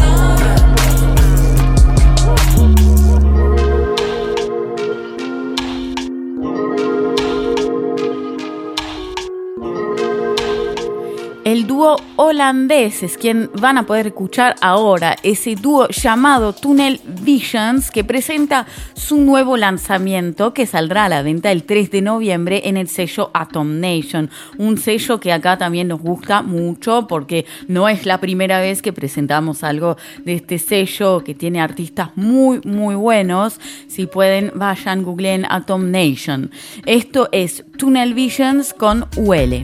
El 11.50 11.66
dúo 11.66 11.96
holandés 12.14 13.02
es 13.02 13.16
quien 13.16 13.50
van 13.60 13.76
a 13.76 13.84
poder 13.84 14.06
escuchar 14.06 14.54
ahora, 14.60 15.16
ese 15.24 15.56
dúo 15.56 15.88
llamado 15.88 16.52
Tunnel 16.52 17.00
Visions 17.04 17.90
que 17.90 18.04
presenta 18.04 18.68
su 18.94 19.20
nuevo 19.20 19.56
lanzamiento 19.56 20.54
que 20.54 20.64
saldrá 20.64 21.06
a 21.06 21.08
la 21.08 21.22
venta 21.22 21.50
el 21.50 21.64
3 21.64 21.90
de 21.90 22.02
noviembre 22.02 22.62
en 22.66 22.76
el 22.76 22.86
sello 22.86 23.32
Atom 23.34 23.80
Nation, 23.80 24.30
un 24.58 24.78
sello 24.78 25.18
que 25.18 25.32
acá 25.32 25.58
también 25.58 25.88
nos 25.88 26.00
gusta 26.00 26.42
mucho 26.42 27.08
porque 27.08 27.46
no 27.66 27.88
es 27.88 28.06
la 28.06 28.20
primera 28.20 28.60
vez 28.60 28.80
que 28.80 28.92
presentamos 28.92 29.64
algo 29.64 29.96
de 30.24 30.34
este 30.34 30.60
sello 30.60 31.24
que 31.24 31.34
tiene 31.34 31.60
artistas 31.60 32.10
muy 32.14 32.60
muy 32.64 32.94
buenos, 32.94 33.58
si 33.88 34.06
pueden 34.06 34.52
vayan 34.54 35.02
googleen 35.02 35.44
Atom 35.50 35.90
Nation. 35.90 36.52
Esto 36.86 37.28
es 37.32 37.64
Tunnel 37.76 38.14
Visions 38.14 38.72
con 38.72 39.06
UL. 39.16 39.62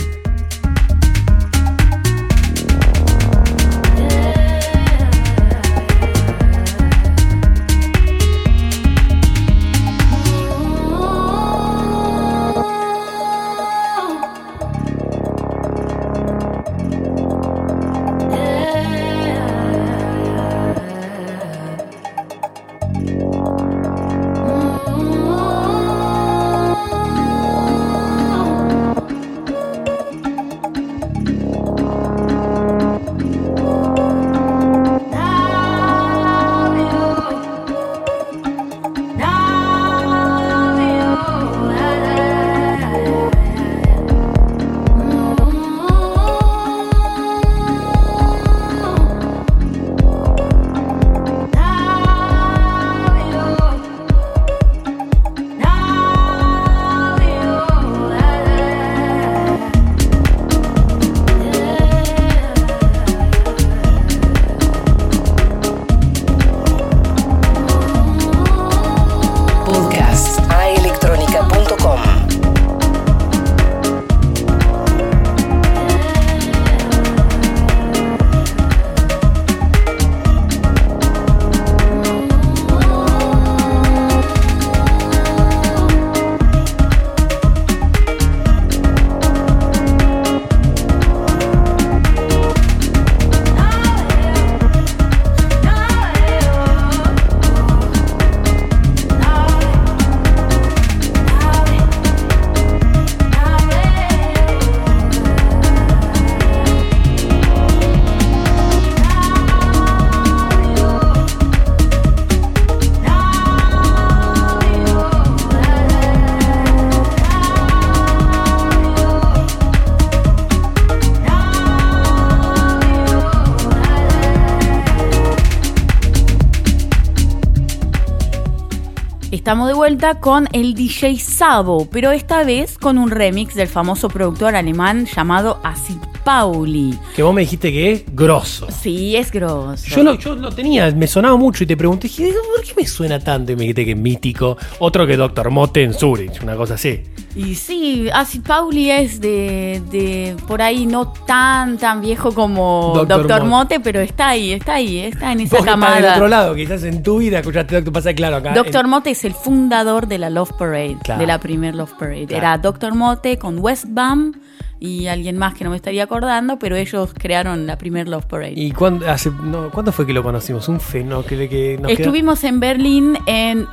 Estamos 129.67 129.79
de 129.83 129.89
vuelta 129.89 130.21
con 130.21 130.49
el 130.53 130.75
DJ 130.75 131.19
Sabo, 131.19 131.89
pero 131.91 132.13
esta 132.13 132.45
vez 132.45 132.79
con 132.79 132.99
un 132.99 133.11
remix 133.11 133.57
del 133.57 133.67
famoso 133.67 134.07
productor 134.09 134.55
alemán 134.55 135.07
llamado 135.07 135.59
Acid 135.65 135.97
Pauli. 136.25 136.97
Que 137.17 137.25
vos 137.25 137.35
me 137.35 137.41
dijiste 137.41 137.73
que 137.73 137.91
es 137.91 138.05
grosso. 138.15 138.69
Sí, 138.71 139.17
es 139.17 139.33
grosso. 139.33 139.85
Yo 139.89 140.05
lo, 140.05 140.15
yo 140.15 140.37
lo 140.37 140.53
tenía, 140.53 140.89
me 140.93 141.09
sonaba 141.09 141.37
mucho 141.37 141.65
y 141.65 141.67
te 141.67 141.77
pregunté, 141.77 142.09
¿por 142.09 142.65
qué 142.65 142.75
me 142.77 142.87
suena 142.87 143.19
tanto? 143.19 143.51
Y 143.51 143.57
me 143.57 143.63
dijiste 143.63 143.85
que 143.85 143.91
es 143.91 143.97
mítico. 143.97 144.57
Otro 144.79 145.05
que 145.05 145.17
Doctor 145.17 145.51
Mote 145.51 145.83
en 145.83 145.95
Zurich, 145.95 146.41
una 146.45 146.55
cosa 146.55 146.75
así. 146.75 147.03
Y 147.37 147.55
sí, 147.55 148.09
Acid 148.15 148.41
Pauli 148.43 148.91
es 148.91 149.21
de, 149.21 149.83
de 149.91 150.35
por 150.49 150.63
ahí 150.63 150.87
no 150.87 151.13
tan 151.27 151.77
tan 151.77 152.01
viejo 152.01 152.33
como. 152.33 152.93
Doctor 153.07 153.45
Mote. 153.45 153.77
Mote, 153.77 153.81
pero 153.81 154.01
está 154.01 154.31
ahí, 154.31 154.53
está 154.53 154.77
ahí, 154.77 155.01
está 155.01 155.33
en 155.33 155.41
esa 155.41 155.57
Vos 155.57 155.67
estás 155.67 155.79
del 155.81 155.87
camada. 155.91 156.15
otro 156.15 156.29
lado, 156.29 156.55
quizás 156.55 156.83
en 156.85 157.03
tu 157.03 157.19
vida 157.19 157.41
escuchaste 157.41 157.75
Doctor 157.75 157.93
Pasa 157.93 158.15
claro 158.15 158.37
acá. 158.37 158.55
Doctor 158.55 158.87
en- 158.87 158.91
Mote 158.91 159.11
es 159.11 159.23
el 159.27 159.35
fundador 159.35 160.07
de 160.07 160.17
la 160.17 160.31
Love 160.31 160.53
Parade, 160.55 160.97
Claro. 161.05 161.21
de 161.21 161.27
la 161.27 161.39
primer 161.39 161.75
Love 161.75 161.93
Parade. 161.99 162.25
Claro. 162.27 162.39
Era 162.39 162.57
Doctor 162.59 162.95
Mote 162.95 163.39
con 163.39 163.59
Westbam 163.59 164.33
y 164.79 165.07
alguien 165.07 165.39
más 165.39 165.55
que 165.55 165.65
no 165.65 165.71
me 165.71 165.77
estaría 165.77 166.05
acordando, 166.05 166.59
pero 166.59 166.77
ellos 166.77 167.15
crearon 167.15 167.67
la 167.67 167.79
primer 167.79 168.09
Love 168.09 168.27
Parade. 168.27 168.53
¿Y 168.57 168.73
cuándo, 168.73 169.11
hace, 169.11 169.31
no, 169.31 169.71
¿cuándo 169.71 169.91
fue 169.91 170.07
que 170.07 170.13
lo 170.13 170.23
conocimos? 170.23 170.69
Un 170.69 170.81
fenómeno 170.81 171.25
que, 171.25 171.49
que 171.49 171.79
nos 171.81 171.91
Estuvimos 171.91 172.45
en 172.45 172.61
Berlín 172.61 173.19
en 173.27 173.67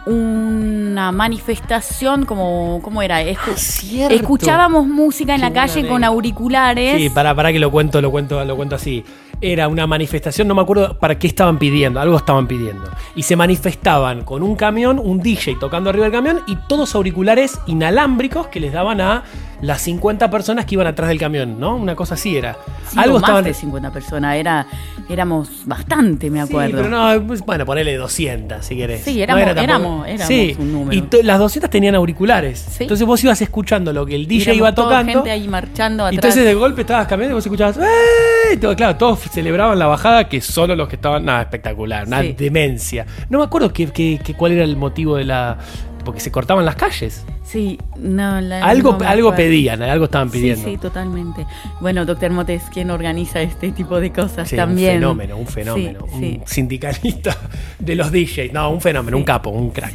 una 0.94 1.12
manifestación, 1.12 2.26
como, 2.26 2.80
¿cómo 2.82 3.02
era? 3.02 3.22
Escu- 3.24 3.56
cierto. 3.56 4.16
Escuchábamos 4.16 4.88
música 4.88 5.34
en 5.36 5.42
Qué 5.42 5.48
la 5.48 5.54
calle 5.54 5.88
con 5.88 6.04
auriculares. 6.04 6.98
Sí, 7.02 7.10
para, 7.10 7.36
para 7.36 7.52
que 7.52 7.60
lo 7.60 7.70
cuento, 7.72 8.00
lo 8.02 8.12
cuento, 8.12 8.44
lo 8.46 8.56
cuento 8.56 8.76
así. 8.76 9.04
Era 9.42 9.68
una 9.68 9.86
manifestación, 9.88 10.48
no 10.48 10.56
me 10.56 10.62
acuerdo 10.62 10.98
para 10.98 11.20
qué 11.20 11.28
estaban 11.28 11.58
pidiendo, 11.58 12.00
algo 12.00 12.16
estaban 12.16 12.48
pidiendo. 12.48 12.90
Y 13.16 13.24
se 13.24 13.36
manifestaban 13.36 14.24
con 14.24 14.42
un 14.42 14.56
camión, 14.56 15.00
un 15.00 15.20
DJ 15.20 15.58
tocando 15.60 15.90
arriba 15.90 16.06
del 16.06 16.14
camión 16.14 16.40
y 16.48 16.56
todos 16.68 16.96
auriculares 16.96 17.60
inalámbricos 17.66 18.48
que 18.48 18.60
les 18.62 18.72
daban 18.72 19.02
a 19.02 19.24
las 19.64 19.82
50 19.82 20.30
personas 20.30 20.66
que 20.66 20.76
iban 20.76 20.88
atrás 20.88 21.10
del 21.10 21.18
camión, 21.20 21.60
¿no? 21.60 21.76
Una 21.76 21.96
cosa 21.96 22.14
así 22.14 22.38
era. 22.38 22.56
Sí, 22.90 23.00
algo 23.00 23.16
más 23.16 23.24
estaban 23.24 23.44
de 23.46 23.54
50 23.54 23.92
personas, 23.92 24.36
era, 24.36 24.68
éramos 25.10 25.50
bastante, 25.66 26.30
me 26.30 26.42
acuerdo. 26.42 26.68
Sí, 26.70 26.74
pero 26.76 26.90
no, 26.90 27.28
pues, 27.28 27.42
bueno, 27.42 27.66
ponele 27.66 27.96
200 27.98 28.64
si 28.66 28.76
querés. 28.76 29.02
Sí, 29.04 29.16
No 29.18 29.24
éramos- 29.24 29.42
era 29.44 29.56
tampoco- 29.56 29.74
éramos- 29.74 30.08
éramos 30.08 30.28
Sí, 30.28 30.56
un 30.60 30.72
número. 30.74 31.08
Y 31.20 31.24
las 31.24 31.40
200 31.40 31.70
tenían 31.70 31.96
auriculares. 31.96 32.80
Entonces 32.80 33.08
vos 33.08 33.24
ibas 33.24 33.42
escuchando 33.42 33.92
lo 33.94 34.06
que 34.06 34.16
el 34.16 34.28
DJ 34.28 34.52
Éramos 34.52 34.58
iba 34.58 34.76
tocando. 34.76 35.12
gente 35.14 35.32
ahí 35.32 35.48
marchando 35.48 36.04
Y 36.04 36.08
atrás. 36.08 36.14
entonces 36.16 36.46
de 36.46 36.54
golpe 36.54 36.82
estabas 36.82 37.08
cambiando 37.08 37.34
y 37.34 37.36
vos 37.36 37.46
escuchabas 37.46 37.78
¡Eh! 37.78 38.54
Y 38.54 38.58
todo, 38.58 38.76
claro, 38.76 38.98
todos 38.98 39.20
celebraban 39.20 39.80
la 39.80 39.88
bajada 39.88 40.28
que 40.30 40.42
solo 40.42 40.76
los 40.76 40.88
que 40.90 40.96
estaban. 40.98 41.26
Nada, 41.26 41.42
espectacular, 41.44 42.06
una 42.06 42.22
Sí. 42.22 42.36
demencia. 42.38 43.06
No 43.30 43.40
me 43.40 43.46
acuerdo 43.46 43.72
qué, 43.74 43.88
qué- 43.88 44.20
qué- 44.24 44.34
cuál 44.36 44.52
era 44.52 44.64
el 44.64 44.76
motivo 44.78 45.16
de 45.16 45.24
la. 45.24 45.58
Porque 46.04 46.20
se 46.20 46.32
cortaban 46.32 46.66
las 46.66 46.76
calles. 46.76 47.26
Sí, 47.44 47.80
no, 47.98 48.42
la- 48.42 48.64
Algo, 48.66 48.98
no 49.00 49.08
algo 49.08 49.36
pedían, 49.36 49.82
algo 49.82 50.06
estaban 50.06 50.30
pidiendo. 50.30 50.64
Sí, 50.66 50.72
sí, 50.72 50.78
totalmente. 50.78 51.46
Bueno, 51.80 52.06
doctor 52.06 52.32
Mote 52.32 52.56
es 52.56 52.64
quien 52.64 52.92
organiza 52.92 53.42
este 53.42 53.72
tipo 53.72 54.00
de 54.00 54.12
cosas 54.12 54.50
Sí, 54.50 54.56
también. 54.56 54.96
Un 54.98 55.00
fenómeno, 55.18 55.38
un 55.38 55.48
fenómeno. 55.48 56.00
Sí, 56.12 56.20
sí. 56.20 56.38
Un 56.42 56.48
sindicalista 56.48 57.38
de 57.80 57.96
los 57.96 58.12
DJs. 58.12 58.52
No, 58.54 58.70
un 58.72 58.82
fenómeno, 58.82 59.16
un 59.18 59.24
capo, 59.24 59.50
un 59.50 59.70
crack. 59.72 59.94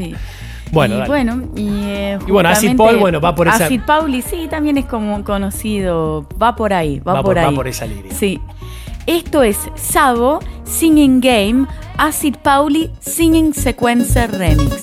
Bueno, 0.71 0.95
y 0.97 0.99
dale. 0.99 1.09
bueno, 1.09 1.43
y, 1.57 1.69
eh, 1.85 2.19
Y 2.27 2.31
bueno, 2.31 2.49
Acid 2.51 2.77
Paul, 2.77 2.97
bueno, 2.99 3.21
va 3.23 3.35
por 3.35 3.49
esa- 3.49 3.67
Acid 3.67 3.81
Pauli, 3.87 4.21
sí, 4.23 4.49
también 4.51 4.77
es 4.77 4.85
como 4.85 5.25
conocido, 5.25 6.27
va 6.41 6.55
por 6.57 6.75
ahí, 6.75 7.01
va, 7.01 7.15
Va 7.15 7.23
por, 7.23 7.35
por- 7.35 7.45
va 7.45 7.49
ahí. 7.49 7.55
por 7.57 7.69
esa 7.69 7.87
línea. 7.87 8.13
Sí. 8.13 8.39
Esto 9.07 9.43
es 9.43 9.57
Sabo 9.77 10.41
Singing 10.65 11.21
Game, 11.23 11.67
Acid 11.97 12.35
Pauli 12.43 12.91
Singing 13.01 13.55
Sequencer 13.55 14.31
Remix. 14.33 14.83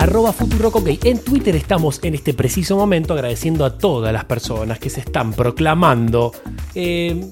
Arroba 0.00 0.32
Futurock 0.32 0.76
OK. 0.76 0.88
En 1.04 1.18
Twitter 1.18 1.54
estamos 1.54 2.00
en 2.02 2.14
este 2.14 2.32
preciso 2.32 2.74
momento 2.74 3.12
agradeciendo 3.12 3.66
a 3.66 3.76
todas 3.76 4.12
las 4.14 4.24
personas 4.24 4.78
que 4.78 4.88
se 4.88 5.00
están 5.00 5.34
proclamando 5.34 6.32
eh, 6.74 7.30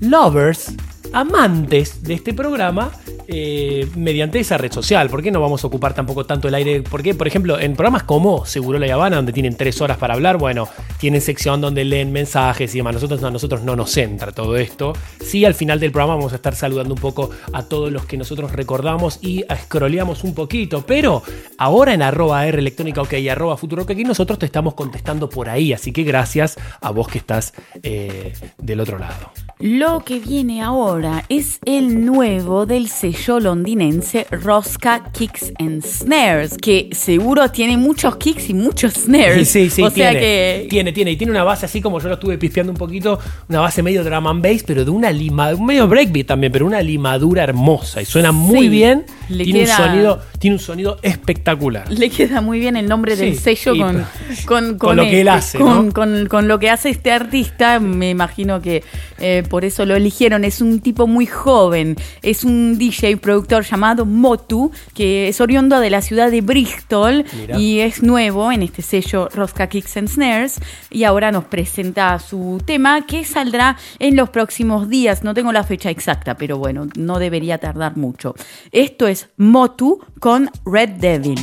lovers, 0.00 0.74
amantes 1.12 2.02
de 2.02 2.14
este 2.14 2.34
programa 2.34 2.90
eh, 3.30 3.86
mediante 3.94 4.40
esa 4.40 4.56
red 4.56 4.72
social. 4.72 5.10
¿Por 5.10 5.22
qué 5.22 5.30
no 5.30 5.38
vamos 5.38 5.62
a 5.62 5.66
ocupar 5.66 5.92
tampoco 5.92 6.24
tanto 6.24 6.48
el 6.48 6.54
aire? 6.54 6.80
Porque, 6.80 7.14
por 7.14 7.26
ejemplo, 7.28 7.60
en 7.60 7.74
programas 7.74 8.04
como 8.04 8.46
Seguro 8.46 8.78
La 8.78 8.92
Habana, 8.94 9.16
donde 9.16 9.34
tienen 9.34 9.54
tres 9.54 9.82
horas 9.82 9.98
para 9.98 10.14
hablar, 10.14 10.38
bueno, 10.38 10.66
tienen 10.98 11.20
sección 11.20 11.60
donde 11.60 11.84
leen 11.84 12.10
mensajes 12.10 12.74
y 12.74 12.78
demás. 12.78 12.94
Nosotros, 12.94 13.22
a 13.22 13.30
nosotros 13.30 13.62
no 13.62 13.76
nos 13.76 13.94
entra 13.98 14.32
todo 14.32 14.56
esto. 14.56 14.94
Sí, 15.20 15.44
al 15.44 15.52
final 15.52 15.78
del 15.78 15.92
programa 15.92 16.16
vamos 16.16 16.32
a 16.32 16.36
estar 16.36 16.54
saludando 16.54 16.94
un 16.94 17.00
poco 17.00 17.28
a 17.52 17.64
todos 17.64 17.92
los 17.92 18.06
que 18.06 18.16
nosotros 18.16 18.52
recordamos 18.52 19.18
y 19.20 19.44
scrolleamos 19.64 20.24
un 20.24 20.32
poquito. 20.32 20.86
Pero 20.86 21.22
ahora 21.58 21.92
en 21.92 22.00
arroba 22.00 22.46
R 22.46 22.58
electrónica 22.58 23.02
OK 23.02 23.12
y 23.12 23.28
arroba 23.28 23.58
futuro 23.58 23.82
OK, 23.82 23.90
nosotros 24.06 24.38
te 24.38 24.46
estamos 24.46 24.72
contestando 24.72 25.28
por 25.28 25.50
ahí. 25.50 25.74
Así 25.74 25.92
que 25.92 26.02
gracias 26.02 26.56
a 26.80 26.92
vos 26.92 27.08
que 27.08 27.18
estás 27.18 27.52
eh, 27.82 28.32
del 28.56 28.80
otro 28.80 28.98
lado. 28.98 29.32
Lo 29.58 30.02
que 30.04 30.18
viene 30.18 30.62
ahora 30.62 31.24
es 31.28 31.58
el 31.66 32.06
nuevo 32.06 32.64
del 32.64 32.88
sello 32.88 33.17
londinense 33.26 34.26
Rosca 34.30 35.10
Kicks 35.12 35.52
and 35.58 35.82
Snares, 35.84 36.56
que 36.56 36.88
seguro 36.92 37.50
tiene 37.50 37.76
muchos 37.76 38.16
kicks 38.16 38.48
y 38.50 38.54
muchos 38.54 38.94
snares. 38.94 39.48
Sí, 39.48 39.68
sí, 39.70 39.82
o 39.82 39.90
sea 39.90 40.10
tiene, 40.10 40.20
que 40.20 40.66
tiene, 40.70 40.92
tiene, 40.92 41.10
y 41.12 41.16
tiene 41.16 41.30
una 41.32 41.44
base 41.44 41.66
así 41.66 41.80
como 41.80 42.00
yo 42.00 42.08
lo 42.08 42.14
estuve 42.14 42.38
pispeando 42.38 42.72
un 42.72 42.78
poquito, 42.78 43.18
una 43.48 43.60
base 43.60 43.82
medio 43.82 44.04
drum 44.04 44.26
and 44.26 44.42
bass, 44.42 44.62
pero 44.66 44.84
de 44.84 44.90
una 44.90 45.10
lima, 45.10 45.52
medio 45.56 45.88
breakbeat 45.88 46.26
también, 46.28 46.52
pero 46.52 46.66
una 46.66 46.80
limadura 46.80 47.42
hermosa 47.44 48.00
y 48.02 48.04
suena 48.04 48.32
muy 48.32 48.62
Sí, 48.62 48.68
bien. 48.68 49.04
le 49.28 49.44
Tiene 49.44 49.60
queda- 49.64 49.78
un 49.78 49.84
sonido, 49.86 50.22
tiene 50.38 50.56
un 50.56 50.60
sonido 50.62 50.98
espectacular. 51.02 51.90
le 51.90 52.10
queda 52.10 52.40
muy 52.40 52.58
bien 52.60 52.76
el 52.76 52.88
nombre 52.88 53.16
del 53.16 53.34
Sí, 53.36 53.40
sello 53.56 53.74
y- 53.74 53.78
con, 53.80 54.06
con, 54.46 54.78
con 54.78 54.96
lo 54.96 55.02
que 55.04 55.20
él 55.20 55.28
hace, 55.28 55.58
con 55.58 56.48
lo 56.48 56.58
que 56.58 56.70
hace 56.70 56.90
este 56.90 57.10
artista. 57.12 57.80
Me 57.80 58.10
imagino 58.10 58.60
que 58.60 58.82
eh, 59.18 59.42
por 59.48 59.64
eso 59.64 59.84
lo 59.84 59.96
eligieron. 59.96 60.44
Es 60.44 60.60
un 60.60 60.80
tipo 60.80 61.06
muy 61.06 61.26
joven, 61.26 61.96
es 62.22 62.44
un 62.44 62.78
DJ 62.78 63.07
DJ 63.08 63.16
productor 63.16 63.64
llamado 63.64 64.04
Motu, 64.04 64.70
que 64.94 65.28
es 65.28 65.40
oriundo 65.40 65.80
de 65.80 65.90
la 65.90 66.02
ciudad 66.02 66.30
de 66.30 66.40
Bristol 66.42 67.24
y 67.56 67.80
es 67.80 68.02
nuevo 68.02 68.52
en 68.52 68.62
este 68.62 68.82
sello 68.82 69.28
Rosca 69.34 69.68
Kicks 69.68 69.96
and 69.96 70.08
Snares 70.08 70.60
y 70.90 71.04
ahora 71.04 71.32
nos 71.32 71.44
presenta 71.44 72.18
su 72.18 72.60
tema 72.64 73.06
que 73.06 73.24
saldrá 73.24 73.76
en 73.98 74.16
los 74.16 74.28
próximos 74.30 74.88
días. 74.88 75.24
No 75.24 75.32
tengo 75.32 75.52
la 75.52 75.64
fecha 75.64 75.90
exacta, 75.90 76.36
pero 76.36 76.58
bueno, 76.58 76.86
no 76.96 77.18
debería 77.18 77.58
tardar 77.58 77.96
mucho. 77.96 78.34
Esto 78.72 79.06
es 79.06 79.30
Motu 79.36 80.00
con 80.20 80.50
Red 80.64 80.90
Devil. 80.90 81.38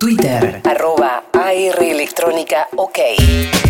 Twitter, 0.00 0.62
arroba 0.64 1.24
AR 1.30 1.82
Electrónica 1.82 2.66
OK. 2.76 3.69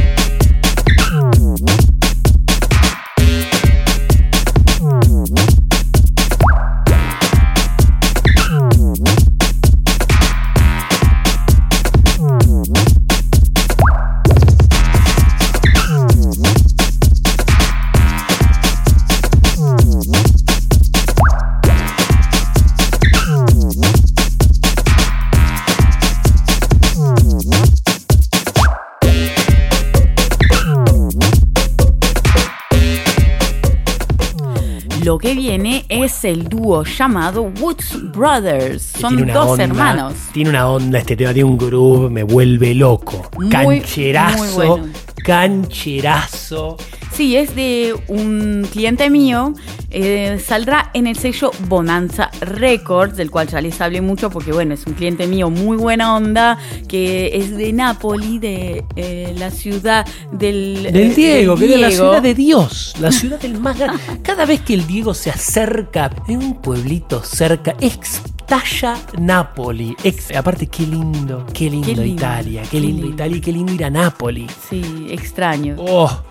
Lo 35.11 35.19
que 35.19 35.35
viene 35.35 35.85
es 35.89 36.25
el 36.25 36.49
dúo 36.49 36.85
llamado 36.85 37.43
Woods 37.43 38.13
Brothers. 38.13 38.81
Son 38.97 39.27
dos 39.27 39.49
onda, 39.49 39.65
hermanos. 39.65 40.15
Tiene 40.33 40.51
una 40.51 40.69
onda 40.69 41.01
este 41.01 41.17
tema, 41.17 41.35
tiene 41.35 41.51
un 41.51 41.59
groove, 41.59 42.09
me 42.09 42.23
vuelve 42.23 42.77
loco. 42.77 43.29
Muy, 43.37 43.49
cancherazo, 43.49 44.39
muy 44.39 44.49
bueno. 44.51 44.89
cancherazo. 45.25 46.77
Sí, 47.21 47.37
es 47.37 47.55
de 47.55 47.95
un 48.09 48.67
cliente 48.73 49.11
mío. 49.11 49.53
eh, 49.91 50.41
saldrá 50.43 50.91
en 50.95 51.07
el 51.07 51.17
sello 51.17 51.51
Bonanza 51.69 52.31
Records, 52.41 53.15
del 53.19 53.31
cual 53.31 53.47
ya 53.47 53.61
les 53.61 53.79
hablé 53.83 54.01
mucho 54.01 54.31
porque, 54.31 54.53
bueno, 54.53 54.73
es 54.73 54.87
un 54.87 54.95
cliente 54.95 55.27
mío 55.27 55.51
muy 55.51 55.77
buena 55.77 56.17
onda, 56.17 56.57
que 56.89 57.37
es 57.37 57.55
de 57.59 57.75
Nápoli, 57.75 58.39
de 58.39 58.85
eh, 58.97 59.35
la 59.37 59.51
ciudad 59.51 60.07
del... 60.33 60.85
Del 60.85 61.11
eh, 61.11 61.15
Diego, 61.15 61.57
que 61.57 61.67
del 61.67 61.73
es 61.75 61.81
la 61.81 61.91
ciudad 61.91 62.23
de 62.23 62.35
Dios, 62.35 62.95
la 63.01 63.13
ciudad 63.21 63.39
del 63.39 63.61
más 63.61 63.79
grande. 63.79 64.01
Cada 64.23 64.47
vez 64.47 64.63
que 64.63 64.73
el 64.73 64.87
Diego 64.87 65.13
se 65.13 65.29
acerca 65.29 66.11
en 66.27 66.39
un 66.39 66.63
pueblito 66.63 67.23
cerca, 67.23 67.75
estalla 67.81 68.97
Nápoli. 69.19 69.95
Ex- 70.05 70.35
aparte, 70.35 70.69
qué 70.69 70.87
lindo, 70.87 71.45
qué 71.53 71.69
lindo, 71.69 71.87
Qué 71.87 71.95
lindo, 71.97 72.05
Italia, 72.07 72.63
qué 72.71 72.81
lindo. 72.81 73.07
Italia 73.09 73.37
y 73.37 73.41
qué 73.43 73.53
lindo 73.53 73.75
ir 73.75 73.85
a 73.85 73.91
Nápoli. 73.91 74.47
Sí, 74.71 75.07
extraño. 75.11 75.77
Oh, 75.79 76.23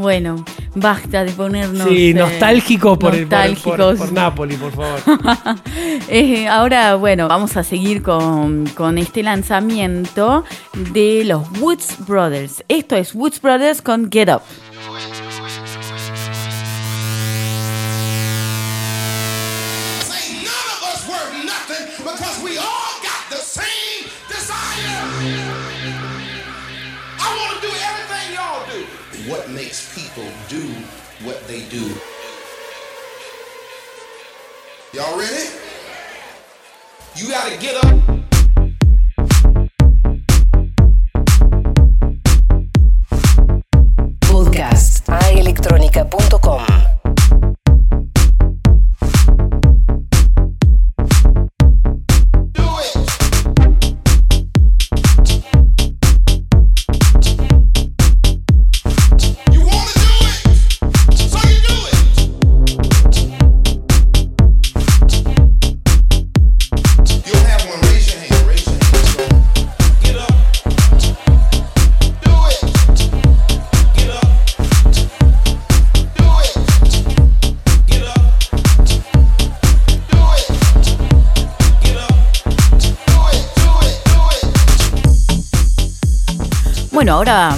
Bueno, 0.00 0.44
basta 0.74 1.24
de 1.24 1.32
ponernos... 1.32 1.86
sí, 1.86 2.10
eh, 2.10 2.14
por, 2.14 3.14
el, 3.14 3.26
por, 3.26 3.36
por- 3.62 3.78
nostálgicos. 3.78 3.98
por 3.98 4.12
Nápoli, 4.12 4.56
por 4.56 4.72
favor. 4.72 5.00
Eh, 6.08 6.48
ahora, 6.48 6.94
bueno, 6.96 7.28
vamos 7.28 7.56
a 7.56 7.62
seguir 7.62 8.02
con, 8.02 8.66
con 8.74 8.98
este 8.98 9.22
lanzamiento 9.22 10.44
de 10.92 11.22
los 11.24 11.42
Woods 11.60 11.96
Brothers. 12.06 12.64
Esto 12.68 12.96
es 12.96 13.14
Woods 13.14 13.40
Brothers 13.40 13.80
con 13.82 14.10
Get 14.10 14.28
Up. 14.28 14.40
They 31.50 31.68
do? 31.68 31.84
Y'all 34.92 35.18
ready? 35.18 35.50
You 37.16 37.28
got 37.28 37.50
to 37.50 37.58
get 37.58 37.84
up. 37.84 38.29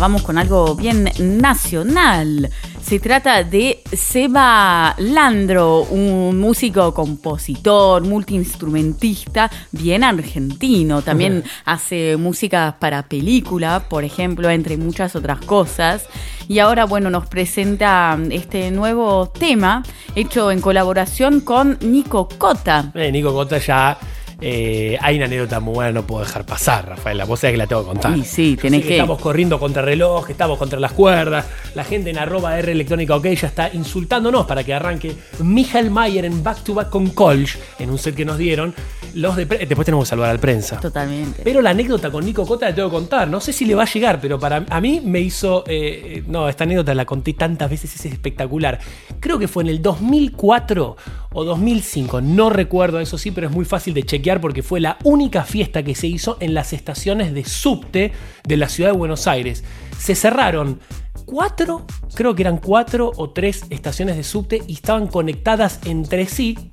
Vamos 0.03 0.22
con 0.22 0.36
algo 0.36 0.74
bien 0.74 1.09
nacional. 1.20 2.50
Se 2.82 2.98
trata 2.98 3.44
de 3.44 3.84
Seba 3.92 4.96
Landro, 4.98 5.82
un 5.82 6.40
músico, 6.40 6.92
compositor, 6.92 8.03
multiinstrumentista, 8.03 9.48
bien 9.70 10.03
argentino. 10.03 11.03
También 11.03 11.44
hace 11.64 12.16
música 12.16 12.78
para 12.80 13.05
película, 13.05 13.84
por 13.88 14.03
ejemplo, 14.03 14.50
entre 14.50 14.76
muchas 14.76 15.14
otras 15.14 15.38
cosas. 15.38 16.09
Y 16.48 16.59
ahora, 16.59 16.84
bueno, 16.84 17.09
nos 17.09 17.28
presenta 17.28 18.18
este 18.30 18.72
nuevo 18.72 19.28
tema 19.28 19.84
hecho 20.16 20.50
en 20.50 20.61
colaboración 20.61 21.38
con 21.42 21.78
Nico 21.80 22.26
Cota. 22.38 22.90
Eh, 22.96 23.12
Nico 23.12 23.32
Cota 23.32 23.59
ya. 23.59 23.96
Eh, 24.43 24.99
hay 25.01 25.16
una 25.16 25.26
anécdota 25.26 25.61
muy 25.61 25.74
buena, 25.74 25.93
no 25.93 26.07
puedo 26.07 26.24
dejar 26.24 26.45
pasar, 26.45 26.88
Rafaela. 26.88 27.24
Vos 27.24 27.40
sabés 27.40 27.55
que 27.55 27.59
la 27.59 27.66
tengo 27.66 27.82
que 27.82 27.88
contar. 27.88 28.24
Sí, 28.24 28.57
Yo 28.57 28.62
tenés 28.62 28.82
sé 28.82 28.88
que- 28.88 28.95
Estamos 28.97 29.20
corriendo 29.20 29.59
contra 29.61 29.82
reloj, 29.82 30.28
estamos 30.30 30.59
contra 30.59 30.78
las 30.80 30.93
cuerdas. 30.93 31.47
La 31.74 31.84
gente 31.84 32.11
en 32.11 32.18
arroba 32.18 32.59
R 32.59 32.70
electrónica 32.72 33.16
OK 33.16 33.26
ya 33.34 33.49
está 33.49 33.72
insultándonos 33.72 34.47
para 34.47 34.64
que 34.64 34.74
arranque 34.74 35.14
Michael 35.40 35.90
Mayer 35.90 36.24
en 36.24 36.43
back 36.43 36.62
to 36.64 36.74
back 36.74 36.90
con 36.90 37.09
Colch, 37.11 37.57
en 37.78 37.90
un 37.90 37.99
set 37.99 38.14
que 38.14 38.24
nos 38.24 38.36
dieron. 38.38 38.74
Los 39.14 39.36
de 39.36 39.47
pre- 39.47 39.66
Después 39.66 39.84
tenemos 39.86 40.05
que 40.07 40.11
saludar 40.11 40.30
al 40.30 40.38
prensa. 40.38 40.80
Totalmente. 40.80 41.43
Pero 41.45 41.61
la 41.62 41.70
anécdota 41.70 42.11
con 42.11 42.24
Nico 42.24 42.47
Cota 42.47 42.68
la 42.68 42.74
tengo 42.74 42.88
que 42.88 42.95
contar. 42.97 43.28
No 43.28 43.40
sé 43.40 43.53
si 43.53 43.64
le 43.64 43.74
va 43.74 43.82
a 43.82 43.86
llegar, 43.86 44.20
pero 44.20 44.38
para 44.40 44.64
a 44.68 44.80
mí 44.80 45.01
me 45.05 45.20
hizo. 45.20 45.64
eh, 45.66 46.16
eh, 46.18 46.22
no, 46.26 46.49
esta 46.49 46.64
anécdota 46.64 46.95
la 46.95 47.05
conté 47.05 47.34
tantas 47.34 47.70
veces, 47.70 47.95
es 47.95 48.05
espectacular. 48.07 48.78
Creo 49.20 49.38
que 49.38 49.49
fue 49.49 49.62
en 49.64 49.68
el 49.68 49.82
2004 49.82 50.97
o 51.33 51.45
2005, 51.45 52.20
no 52.20 52.51
recuerdo 52.51 53.01
eso 53.01 53.18
sí, 53.18 53.30
pero 53.30 53.49
es 53.49 53.53
muy 53.53 53.64
fácil 53.64 53.95
de 53.95 54.03
chequear 54.03 54.41
porque 54.41 54.62
fue 54.62 54.80
la 54.80 54.99
única 55.05 55.45
fiesta 55.45 55.83
que 55.83 55.95
se 55.95 56.07
hizo 56.07 56.37
en 56.41 56.55
las 56.55 56.72
estaciones 56.72 57.35
de 57.35 57.45
subte 57.45 58.12
de 58.45 58.57
la 58.57 58.68
ciudad 58.68 58.91
de 58.91 58.99
Buenos 58.99 59.26
Aires. 59.26 59.64
Se 59.99 60.14
cerraron 60.14 60.80
cuatro, 61.24 61.87
creo 62.14 62.35
que 62.35 62.43
eran 62.43 62.59
cuatro 62.59 63.12
o 63.16 63.30
tres 63.30 63.64
estaciones 63.70 64.16
de 64.16 64.24
subte 64.24 64.62
y 64.66 64.74
estaban 64.74 65.07
conectadas 65.07 65.80
entre 65.85 66.26
sí 66.26 66.72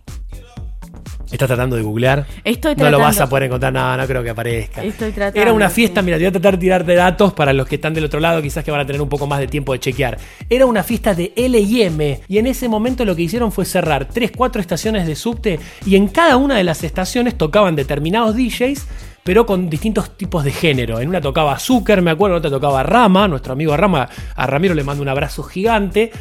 ¿Estás 1.32 1.48
tratando 1.48 1.76
de 1.76 1.84
googlear? 1.84 2.26
Estoy 2.44 2.76
No 2.76 2.90
lo 2.90 3.00
vas 3.00 3.20
a 3.20 3.30
poder 3.30 3.44
encontrar, 3.44 3.72
no, 3.72 3.96
no 3.96 4.08
creo 4.08 4.24
que 4.24 4.32
aparezca. 4.32 4.84
Estoy 4.84 5.12
tratando. 5.12 5.40
Era 5.40 5.54
una 5.54 5.70
fiesta, 5.70 6.02
mira, 6.02 6.18
te 6.18 6.24
voy 6.24 6.30
a 6.30 6.32
tratar 6.32 6.54
de 6.54 6.58
tirarte 6.60 6.96
datos 6.96 7.34
para 7.34 7.54
los 7.54 7.68
que 7.68 7.76
están 7.76 7.94
del 7.94 8.06
otro 8.06 8.20
lado, 8.20 8.42
quizás 8.42 8.64
que 8.64 8.72
van 8.72 8.82
a 8.82 8.86
tener 8.86 9.02
un 9.02 9.10
poco 9.10 9.28
más 9.28 9.40
de 9.40 9.48
tiempo 9.48 9.74
de 9.74 9.80
chequear. 9.80 10.18
Era 10.50 10.66
una 10.66 10.84
fiesta 10.84 11.14
de 11.14 11.32
L&M 11.36 12.22
y 12.28 12.38
en 12.38 12.48
ese 12.48 12.68
momento 12.68 13.06
lo 13.06 13.16
que 13.16 13.22
hicieron 13.22 13.52
fue 13.52 13.66
cerrar 13.66 14.06
3, 14.06 14.32
4 14.36 14.60
estaciones 14.60 15.06
de 15.06 15.16
subte 15.16 15.60
y 15.86 15.96
en 15.96 16.08
cada 16.08 16.38
una 16.38 16.56
de 16.58 16.64
las 16.64 16.84
estaciones 16.84 17.38
tocaban 17.38 17.76
determinados 17.76 18.36
DJs 18.36 18.88
pero 19.24 19.46
con 19.46 19.70
distintos 19.70 20.18
tipos 20.18 20.44
de 20.44 20.52
género. 20.52 21.00
En 21.00 21.10
una 21.10 21.22
tocaba 21.22 21.60
Zucker, 21.60 22.02
me 22.02 22.10
acuerdo, 22.10 22.38
en 22.38 22.40
otra 22.40 22.50
tocaba 22.50 22.82
Rama, 22.82 23.28
nuestro 23.28 23.54
amigo 23.54 23.78
Rama, 23.78 24.10
a 24.36 24.48
Ramiro 24.48 24.74
le 24.74 24.84
mando 24.84 25.04
un 25.04 25.10
abrazo 25.10 25.44
gigante. 25.44 26.12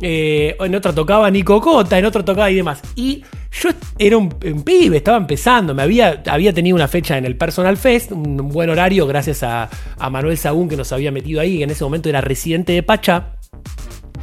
Eh, 0.00 0.56
en 0.58 0.74
otra 0.74 0.92
tocaba 0.92 1.30
Nico 1.30 1.60
Cota, 1.60 1.98
en 1.98 2.04
otro 2.04 2.24
tocaba 2.24 2.50
y 2.50 2.56
demás. 2.56 2.82
Y 2.96 3.22
yo 3.52 3.70
era 3.98 4.18
un, 4.18 4.34
un 4.44 4.62
pibe, 4.62 4.96
estaba 4.96 5.16
empezando, 5.16 5.74
me 5.74 5.82
había, 5.82 6.22
tenido 6.22 6.74
una 6.74 6.88
fecha 6.88 7.16
en 7.16 7.24
el 7.24 7.36
Personal 7.36 7.76
Fest, 7.76 8.12
un 8.12 8.48
buen 8.48 8.70
horario 8.70 9.06
gracias 9.06 9.42
a, 9.42 9.68
Manuel 10.10 10.36
Sagún 10.36 10.68
que 10.68 10.76
nos 10.76 10.92
había 10.92 11.12
metido 11.12 11.40
ahí, 11.40 11.58
que 11.58 11.64
en 11.64 11.70
ese 11.70 11.84
momento 11.84 12.08
era 12.08 12.20
residente 12.20 12.72
de 12.72 12.82
Pacha. 12.82 13.36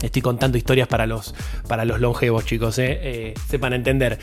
Estoy 0.02 0.22
contando 0.22 0.58
historias 0.58 0.88
para 0.88 1.06
los, 1.06 1.36
para 1.68 1.86
los 1.86 2.00
longevos, 2.00 2.46
chicos, 2.46 2.78
eh, 2.80 3.00
eh, 3.02 3.34
sepan 3.48 3.74
entender. 3.74 4.20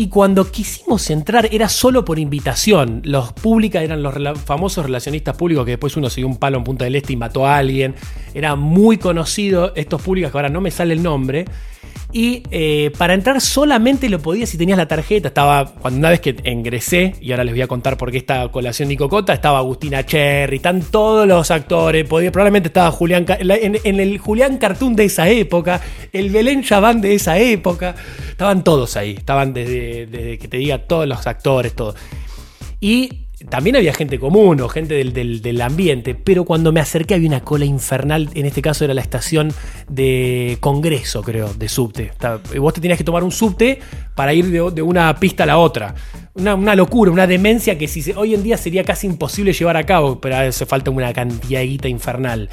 Y 0.00 0.08
cuando 0.08 0.50
quisimos 0.50 1.10
entrar 1.10 1.50
era 1.52 1.68
solo 1.68 2.06
por 2.06 2.18
invitación. 2.18 3.02
Los 3.04 3.34
públicas 3.34 3.82
eran 3.82 4.02
los 4.02 4.14
famosos 4.40 4.86
relacionistas 4.86 5.36
públicos 5.36 5.66
que 5.66 5.72
después 5.72 5.94
uno 5.94 6.08
se 6.08 6.22
dio 6.22 6.26
un 6.26 6.38
palo 6.38 6.56
en 6.56 6.64
Punta 6.64 6.86
del 6.86 6.96
Este 6.96 7.12
y 7.12 7.16
mató 7.16 7.46
a 7.46 7.58
alguien. 7.58 7.94
Era 8.32 8.56
muy 8.56 8.96
conocido 8.96 9.74
estos 9.76 10.00
públicos 10.00 10.32
que 10.32 10.38
ahora 10.38 10.48
no 10.48 10.62
me 10.62 10.70
sale 10.70 10.94
el 10.94 11.02
nombre. 11.02 11.44
Y 12.12 12.42
eh, 12.50 12.90
para 12.98 13.14
entrar 13.14 13.40
solamente 13.40 14.08
lo 14.08 14.18
podías 14.18 14.48
si 14.48 14.58
tenías 14.58 14.78
la 14.78 14.88
tarjeta. 14.88 15.28
Estaba, 15.28 15.66
cuando 15.66 15.98
una 15.98 16.10
vez 16.10 16.20
que 16.20 16.36
ingresé, 16.44 17.14
y 17.20 17.30
ahora 17.30 17.44
les 17.44 17.54
voy 17.54 17.62
a 17.62 17.66
contar 17.66 17.96
por 17.96 18.10
qué 18.10 18.18
esta 18.18 18.48
colación 18.48 18.88
Nico 18.88 19.08
Cota, 19.08 19.32
estaba 19.32 19.58
Agustina 19.58 20.04
Cherry, 20.04 20.56
están 20.56 20.82
todos 20.82 21.26
los 21.26 21.50
actores. 21.50 22.06
Probablemente 22.08 22.68
estaba 22.68 22.90
Julián, 22.90 23.24
en 23.28 24.00
el 24.00 24.18
Julián 24.18 24.58
Cartoon 24.58 24.96
de 24.96 25.04
esa 25.04 25.28
época, 25.28 25.80
el 26.12 26.30
Belén 26.30 26.62
Chabán 26.62 27.00
de 27.00 27.14
esa 27.14 27.38
época. 27.38 27.94
Estaban 28.28 28.64
todos 28.64 28.96
ahí, 28.96 29.12
estaban 29.18 29.52
desde, 29.52 30.06
desde 30.06 30.38
que 30.38 30.48
te 30.48 30.56
diga 30.56 30.78
todos 30.78 31.06
los 31.06 31.26
actores, 31.26 31.74
todo. 31.74 31.94
Y 32.80 33.26
también 33.48 33.76
había 33.76 33.94
gente 33.94 34.18
común 34.18 34.60
o 34.60 34.68
gente 34.68 34.94
del, 34.94 35.12
del- 35.42 35.60
ambiente, 35.60 36.14
pero 36.14 36.44
cuando 36.44 36.72
me 36.72 36.80
acerqué 36.80 37.14
había 37.14 37.28
una 37.28 37.40
cola 37.40 37.64
infernal, 37.64 38.28
en 38.34 38.46
este 38.46 38.62
caso 38.62 38.84
era 38.84 38.94
la 38.94 39.00
estación 39.00 39.52
de 39.88 40.56
Congreso, 40.60 41.22
creo, 41.22 41.52
de 41.54 41.68
subte. 41.68 42.12
Vos 42.58 42.74
te 42.74 42.80
tenías 42.80 42.98
que 42.98 43.04
tomar 43.04 43.24
un 43.24 43.32
subte 43.32 43.80
para 44.14 44.32
ir 44.32 44.46
de, 44.46 44.70
de 44.70 44.82
una 44.82 45.14
pista 45.18 45.44
a 45.44 45.46
la 45.46 45.58
otra. 45.58 45.94
Una, 46.34 46.54
una 46.54 46.74
locura, 46.74 47.10
una 47.10 47.26
demencia 47.26 47.76
que 47.76 47.88
si 47.88 48.12
hoy 48.12 48.34
en 48.34 48.42
día 48.42 48.56
sería 48.56 48.84
casi 48.84 49.06
imposible 49.06 49.52
llevar 49.52 49.76
a 49.76 49.84
cabo, 49.84 50.20
pero 50.20 50.36
hace 50.36 50.64
falta 50.66 50.90
una 50.90 51.12
cantidad 51.12 51.60
infernal. 51.62 52.48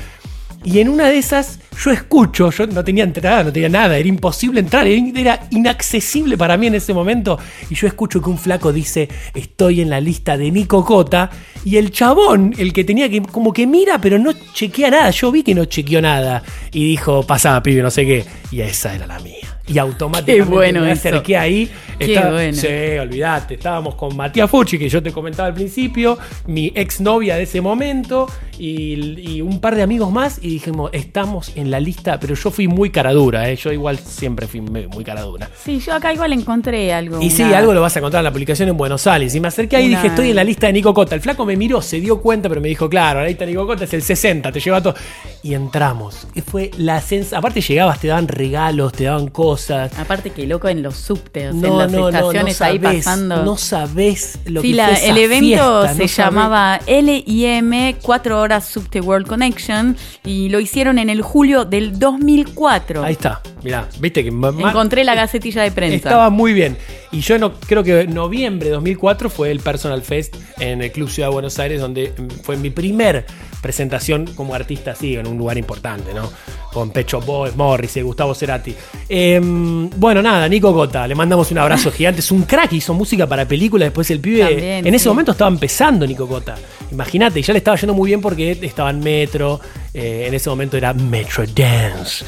Y 0.63 0.79
en 0.79 0.89
una 0.89 1.07
de 1.07 1.17
esas 1.17 1.59
yo 1.83 1.91
escucho, 1.91 2.49
yo 2.51 2.67
no 2.67 2.83
tenía 2.83 3.03
entrada, 3.03 3.43
no 3.43 3.53
tenía 3.53 3.69
nada, 3.69 3.97
era 3.97 4.07
imposible 4.07 4.59
entrar, 4.59 4.87
era, 4.87 5.47
inaccesible 5.51 6.37
para 6.37 6.57
mí 6.57 6.67
en 6.67 6.75
ese 6.75 6.93
momento. 6.93 7.37
Y 7.69 7.75
yo 7.75 7.87
escucho 7.87 8.21
que 8.21 8.29
un 8.29 8.37
flaco 8.37 8.73
dice, 8.73 9.07
estoy 9.33 9.81
en 9.81 9.89
la 9.89 10.01
lista 10.01 10.37
de 10.37 10.51
Nico 10.51 10.83
Cota. 10.83 11.29
Y 11.63 11.77
el 11.77 11.91
chabón, 11.91 12.53
el 12.57 12.73
que 12.73 12.83
tenía 12.83 13.09
que, 13.09 13.21
como 13.21 13.53
que 13.53 13.67
mira, 13.67 13.99
pero 14.01 14.17
no 14.17 14.33
chequea 14.53 14.89
nada. 14.89 15.09
Yo 15.11 15.31
vi 15.31 15.43
que 15.43 15.53
no 15.53 15.65
chequeó 15.65 16.01
nada. 16.01 16.43
Y 16.71 16.85
dijo, 16.85 17.23
pasá, 17.23 17.61
pibe, 17.61 17.81
no 17.81 17.91
sé 17.91 18.05
qué. 18.05 18.25
Y 18.51 18.61
esa 18.61 18.95
era 18.95 19.05
la 19.05 19.19
mía. 19.19 19.46
Y 19.67 19.77
automáticamente 19.77 20.49
bueno 20.49 20.81
me 20.81 20.91
eso. 20.91 21.09
acerqué 21.09 21.37
ahí. 21.37 21.69
Bueno. 21.99 22.53
Sí, 22.53 22.67
olvídate. 23.01 23.55
Estábamos 23.55 23.95
con 23.95 24.15
Matías 24.15 24.49
Fucci, 24.49 24.77
que 24.77 24.87
yo 24.87 25.01
te 25.01 25.11
comentaba 25.11 25.47
al 25.47 25.53
principio, 25.53 26.17
mi 26.45 26.71
exnovia 26.75 27.35
de 27.37 27.43
ese 27.43 27.59
momento, 27.59 28.27
y, 28.59 29.35
y 29.35 29.41
un 29.41 29.59
par 29.59 29.75
de 29.75 29.81
amigos 29.81 30.11
más, 30.11 30.39
y 30.41 30.49
dijimos, 30.49 30.91
estamos 30.93 31.51
en 31.55 31.71
la 31.71 31.79
lista, 31.79 32.19
pero 32.19 32.35
yo 32.35 32.51
fui 32.51 32.67
muy 32.67 32.91
caradura, 32.91 33.49
¿eh? 33.49 33.55
yo 33.55 33.71
igual 33.71 33.97
siempre 33.97 34.47
fui 34.47 34.61
muy 34.61 35.03
caradura. 35.03 35.49
Sí, 35.63 35.79
yo 35.79 35.93
acá 35.93 36.13
igual 36.13 36.33
encontré 36.33 36.93
algo. 36.93 37.21
Y 37.21 37.29
sí, 37.31 37.43
algo 37.43 37.73
lo 37.73 37.81
vas 37.81 37.95
a 37.95 37.99
encontrar 37.99 38.21
en 38.21 38.25
la 38.25 38.31
publicación 38.31 38.69
en 38.69 38.77
Buenos 38.77 39.05
Aires. 39.07 39.33
Y 39.35 39.39
me 39.39 39.47
acerqué 39.47 39.75
ahí 39.77 39.85
y 39.85 39.89
dije, 39.89 40.07
estoy 40.07 40.29
en 40.29 40.35
la 40.35 40.43
lista 40.43 40.67
de 40.67 40.73
Nico 40.73 40.93
Cota. 40.93 41.15
El 41.15 41.21
flaco 41.21 41.45
me 41.45 41.55
miró, 41.55 41.81
se 41.81 41.99
dio 41.99 42.21
cuenta, 42.21 42.47
pero 42.47 42.61
me 42.61 42.67
dijo, 42.69 42.87
claro, 42.89 43.21
la 43.21 43.27
lista 43.27 43.45
de 43.45 43.51
Nico 43.51 43.65
Cota 43.65 43.83
es 43.85 43.93
el 43.93 44.01
60, 44.03 44.51
te 44.51 44.59
lleva 44.59 44.81
todo. 44.81 44.95
Y 45.43 45.53
entramos. 45.53 46.27
Y 46.35 46.41
fue 46.41 46.71
la 46.77 47.01
sensación. 47.01 47.39
Aparte 47.39 47.61
llegabas, 47.61 47.99
te 47.99 48.07
daban 48.07 48.27
regalos, 48.27 48.93
te 48.93 49.05
daban 49.05 49.27
cosas. 49.29 49.56
Aparte 49.97 50.29
que 50.31 50.45
loco 50.47 50.67
en 50.69 50.81
los 50.83 50.95
subtes, 50.95 51.51
en 51.51 51.61
No, 51.61 51.77
las 51.79 51.91
no, 51.91 51.97
no, 51.99 52.11
no 52.11 52.17
estaciones 52.17 52.61
ahí 52.61 52.77
sabés, 52.79 53.05
pasando. 53.05 53.43
No 53.43 53.57
sabés 53.57 54.39
lo 54.45 54.61
Sí, 54.61 54.69
que 54.71 54.75
la- 54.75 54.85
fue 54.87 54.93
esa 54.97 55.05
el 55.07 55.17
evento 55.17 55.81
fiesta, 55.83 55.93
se 55.95 56.07
llamaba 56.07 56.79
LIM 56.87 57.95
4 58.01 58.39
horas 58.39 58.65
Subte 58.65 59.01
World 59.01 59.27
Connection 59.27 59.97
y 60.23 60.49
lo 60.49 60.59
hicieron 60.59 60.99
en 60.99 61.09
el 61.09 61.21
julio 61.21 61.65
del 61.65 61.97
2004. 61.99 63.03
Ahí 63.03 63.13
está, 63.13 63.41
mirá, 63.63 63.87
viste 63.99 64.23
que 64.23 64.29
Encontré 64.29 65.03
la 65.03 65.15
gacetilla 65.15 65.63
de 65.63 65.71
prensa. 65.71 65.95
Estaba 65.95 66.29
muy 66.29 66.53
bien. 66.53 66.77
Y 67.11 67.21
yo 67.21 67.37
no 67.39 67.53
creo 67.53 67.83
que 67.83 68.01
en 68.01 68.13
noviembre 68.13 68.67
de 68.67 68.73
2004 68.75 69.29
fue 69.29 69.49
el 69.51 69.59
Personal 69.59 70.01
Fest 70.01 70.35
en 70.59 70.81
el 70.81 70.91
Club 70.91 71.09
Ciudad 71.09 71.29
de 71.29 71.33
Buenos 71.33 71.57
Aires, 71.59 71.79
donde 71.79 72.13
fue 72.43 72.57
mi 72.57 72.69
primer 72.69 73.25
presentación 73.61 74.25
como 74.35 74.53
artista 74.53 74.91
así, 74.91 75.15
en 75.15 75.27
un 75.27 75.37
lugar 75.37 75.57
importante, 75.57 76.13
¿no? 76.13 76.29
Con 76.77 76.91
Pecho 76.91 77.19
Boys, 77.19 77.55
Morris 77.55 77.97
y 77.97 78.01
Gustavo 78.03 78.35
Cerati. 78.35 78.75
Em, 79.09 79.89
bueno, 79.95 80.21
nada, 80.21 80.47
Nico 80.47 80.71
Gota, 80.71 81.07
le 81.07 81.15
mandamos 81.15 81.49
un 81.49 81.57
abrazo 81.57 81.91
gigante. 81.91 82.19
Es 82.19 82.29
un 82.29 82.43
crack, 82.43 82.71
hizo 82.73 82.93
música 82.93 83.25
para 83.25 83.47
películas. 83.47 83.87
Después 83.87 84.11
el 84.11 84.19
pibe. 84.19 84.41
También, 84.41 84.85
en 84.85 84.93
ese 84.93 85.03
sí. 85.03 85.09
momento 85.09 85.31
estaba 85.31 85.49
empezando 85.49 86.05
Nico 86.05 86.27
Gota. 86.27 86.55
Imagínate, 86.91 87.41
ya 87.41 87.51
le 87.51 87.57
estaba 87.57 87.77
yendo 87.77 87.95
muy 87.95 88.05
bien 88.09 88.21
porque 88.21 88.51
estaba 88.61 88.91
en 88.91 88.99
Metro. 88.99 89.59
eh, 89.91 90.25
en 90.27 90.35
ese 90.35 90.51
momento 90.51 90.77
era 90.77 90.93
Metro 90.93 91.43
Dance. 91.47 92.23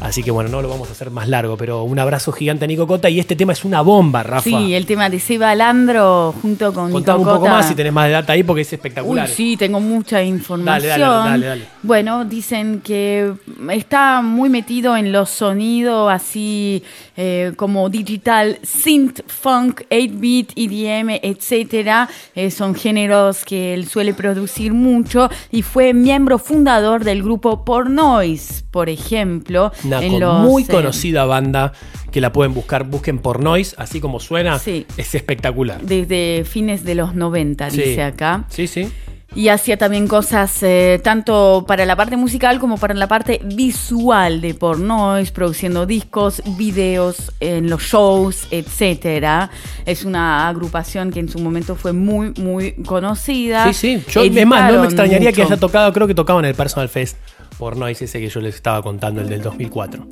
Así 0.00 0.22
que 0.22 0.30
bueno, 0.30 0.50
no 0.50 0.62
lo 0.62 0.68
vamos 0.68 0.88
a 0.88 0.92
hacer 0.92 1.10
más 1.10 1.28
largo, 1.28 1.56
pero 1.56 1.82
un 1.84 1.98
abrazo 1.98 2.32
gigante 2.32 2.64
a 2.64 2.68
Nico 2.68 2.86
Cota 2.86 3.08
y 3.08 3.20
este 3.20 3.36
tema 3.36 3.52
es 3.52 3.64
una 3.64 3.80
bomba, 3.80 4.22
Rafa. 4.22 4.42
Sí, 4.42 4.74
el 4.74 4.86
tema 4.86 5.08
de 5.08 5.20
Seba 5.20 5.54
Landro 5.54 6.34
junto 6.40 6.72
con 6.72 6.90
Contame 6.92 7.18
Nico 7.18 7.30
un 7.30 7.34
poco 7.36 7.40
Cota. 7.40 7.50
más 7.52 7.68
si 7.68 7.74
tenés 7.74 7.92
más 7.92 8.06
de 8.06 8.12
data 8.12 8.32
ahí 8.32 8.42
porque 8.42 8.62
es 8.62 8.72
espectacular. 8.72 9.28
Uy, 9.28 9.34
sí, 9.34 9.56
tengo 9.56 9.80
mucha 9.80 10.22
información. 10.22 10.64
Dale, 10.64 10.88
dale, 10.88 11.30
dale, 11.30 11.46
dale. 11.46 11.64
Bueno, 11.82 12.24
dicen 12.24 12.80
que 12.80 13.32
está 13.70 14.22
muy 14.22 14.48
metido 14.48 14.96
en 14.96 15.12
los 15.12 15.30
sonidos 15.30 16.12
así 16.12 16.82
eh, 17.16 17.52
como 17.56 17.88
digital, 17.88 18.58
synth, 18.62 19.20
funk, 19.26 19.82
8-bit, 19.90 20.52
EDM, 20.56 21.20
etcétera. 21.22 22.08
Eh, 22.34 22.50
son 22.50 22.74
géneros 22.74 23.44
que 23.44 23.74
él 23.74 23.86
suele 23.86 24.14
producir 24.14 24.72
mucho 24.72 25.28
y 25.50 25.62
fue 25.62 25.92
miembro 25.94 26.38
fundador 26.38 27.04
del 27.04 27.22
grupo 27.22 27.64
Pornoise, 27.64 28.64
por 28.70 28.88
ejemplo. 28.88 29.72
Con- 29.90 30.20
los, 30.20 30.40
muy 30.40 30.62
eh, 30.62 30.66
conocida 30.68 31.24
banda 31.24 31.72
que 32.10 32.20
la 32.20 32.32
pueden 32.32 32.54
buscar, 32.54 32.84
busquen 32.84 33.18
por 33.18 33.40
Noise, 33.42 33.74
así 33.78 34.00
como 34.00 34.20
suena, 34.20 34.58
Sí. 34.58 34.86
es 34.96 35.14
espectacular. 35.14 35.80
Desde 35.82 36.44
fines 36.44 36.84
de 36.84 36.94
los 36.94 37.14
90, 37.14 37.70
Sí. 37.70 37.78
dice 37.82 38.02
acá. 38.02 38.44
Sí, 38.48 38.66
sí. 38.66 38.90
Y 39.36 39.48
hacía 39.48 39.76
también 39.76 40.06
cosas 40.06 40.62
eh, 40.62 41.00
tanto 41.02 41.64
para 41.66 41.84
la 41.86 41.96
parte 41.96 42.16
musical 42.16 42.60
como 42.60 42.78
para 42.78 42.94
la 42.94 43.08
parte 43.08 43.40
visual 43.44 44.40
de 44.40 44.54
Pornoise, 44.54 45.32
produciendo 45.32 45.86
discos, 45.86 46.40
videos 46.56 47.32
en 47.40 47.68
los 47.68 47.82
shows, 47.82 48.46
etcétera. 48.52 49.50
Es 49.86 50.04
una 50.04 50.46
agrupación 50.48 51.10
que 51.10 51.18
en 51.18 51.28
su 51.28 51.40
momento 51.40 51.74
fue 51.74 51.92
muy, 51.92 52.32
muy 52.40 52.74
conocida. 52.84 53.72
Sí, 53.72 53.98
sí. 53.98 54.04
Yo, 54.08 54.22
es 54.22 54.46
más, 54.46 54.72
no 54.72 54.78
me 54.82 54.86
extrañaría 54.86 55.32
que 55.32 55.42
haya 55.42 55.56
tocado, 55.56 55.92
creo 55.92 56.06
que 56.06 56.14
tocaba 56.14 56.38
en 56.38 56.46
el 56.46 56.54
Personal 56.54 56.88
Fest 56.88 57.16
por 57.58 57.76
Noise 57.76 58.04
ese 58.06 58.20
que 58.20 58.28
yo 58.28 58.40
les 58.40 58.54
estaba 58.54 58.82
contando, 58.82 59.20
el 59.20 59.28
del 59.28 59.42
2004. 59.42 60.06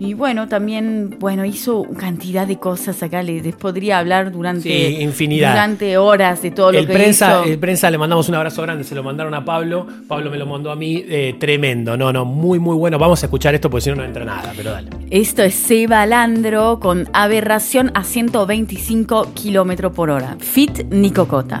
Y 0.00 0.14
bueno, 0.14 0.46
también, 0.46 1.16
bueno, 1.18 1.44
hizo 1.44 1.84
cantidad 1.98 2.46
de 2.46 2.56
cosas 2.58 3.02
acá. 3.02 3.20
Les 3.24 3.54
podría 3.56 3.98
hablar 3.98 4.30
durante, 4.30 4.62
Sí, 4.62 5.02
infinidad. 5.02 5.50
durante 5.52 5.98
horas 5.98 6.40
de 6.40 6.52
todo 6.52 6.70
lo 6.70 6.78
El 6.78 6.86
que 6.86 6.92
prensa, 6.92 7.40
hizo. 7.40 7.44
el 7.52 7.58
prensa 7.58 7.90
le 7.90 7.98
mandamos 7.98 8.28
un 8.28 8.36
abrazo 8.36 8.62
grande, 8.62 8.84
se 8.84 8.94
lo 8.94 9.02
mandaron 9.02 9.34
a 9.34 9.44
Pablo, 9.44 9.88
Pablo 10.06 10.30
me 10.30 10.38
lo 10.38 10.46
mandó 10.46 10.70
a 10.70 10.76
mí, 10.76 11.04
eh, 11.08 11.34
tremendo, 11.40 11.96
no, 11.96 12.12
no, 12.12 12.24
muy, 12.24 12.60
muy 12.60 12.76
bueno. 12.76 12.96
Vamos 12.96 13.22
a 13.24 13.26
escuchar 13.26 13.54
esto 13.56 13.68
porque 13.70 13.82
si 13.82 13.90
no, 13.90 13.96
no 13.96 14.04
entra 14.04 14.24
nada, 14.24 14.52
pero 14.56 14.70
dale. 14.70 14.90
Esto 15.10 15.42
es 15.42 15.54
Seba 15.56 16.06
Landro 16.06 16.78
con 16.80 17.08
aberración 17.12 17.90
a 17.94 18.04
125 18.04 19.32
kilómetros 19.34 19.92
por 19.92 20.10
hora. 20.10 20.36
Fit 20.38 20.84
Nicocota. 20.90 21.60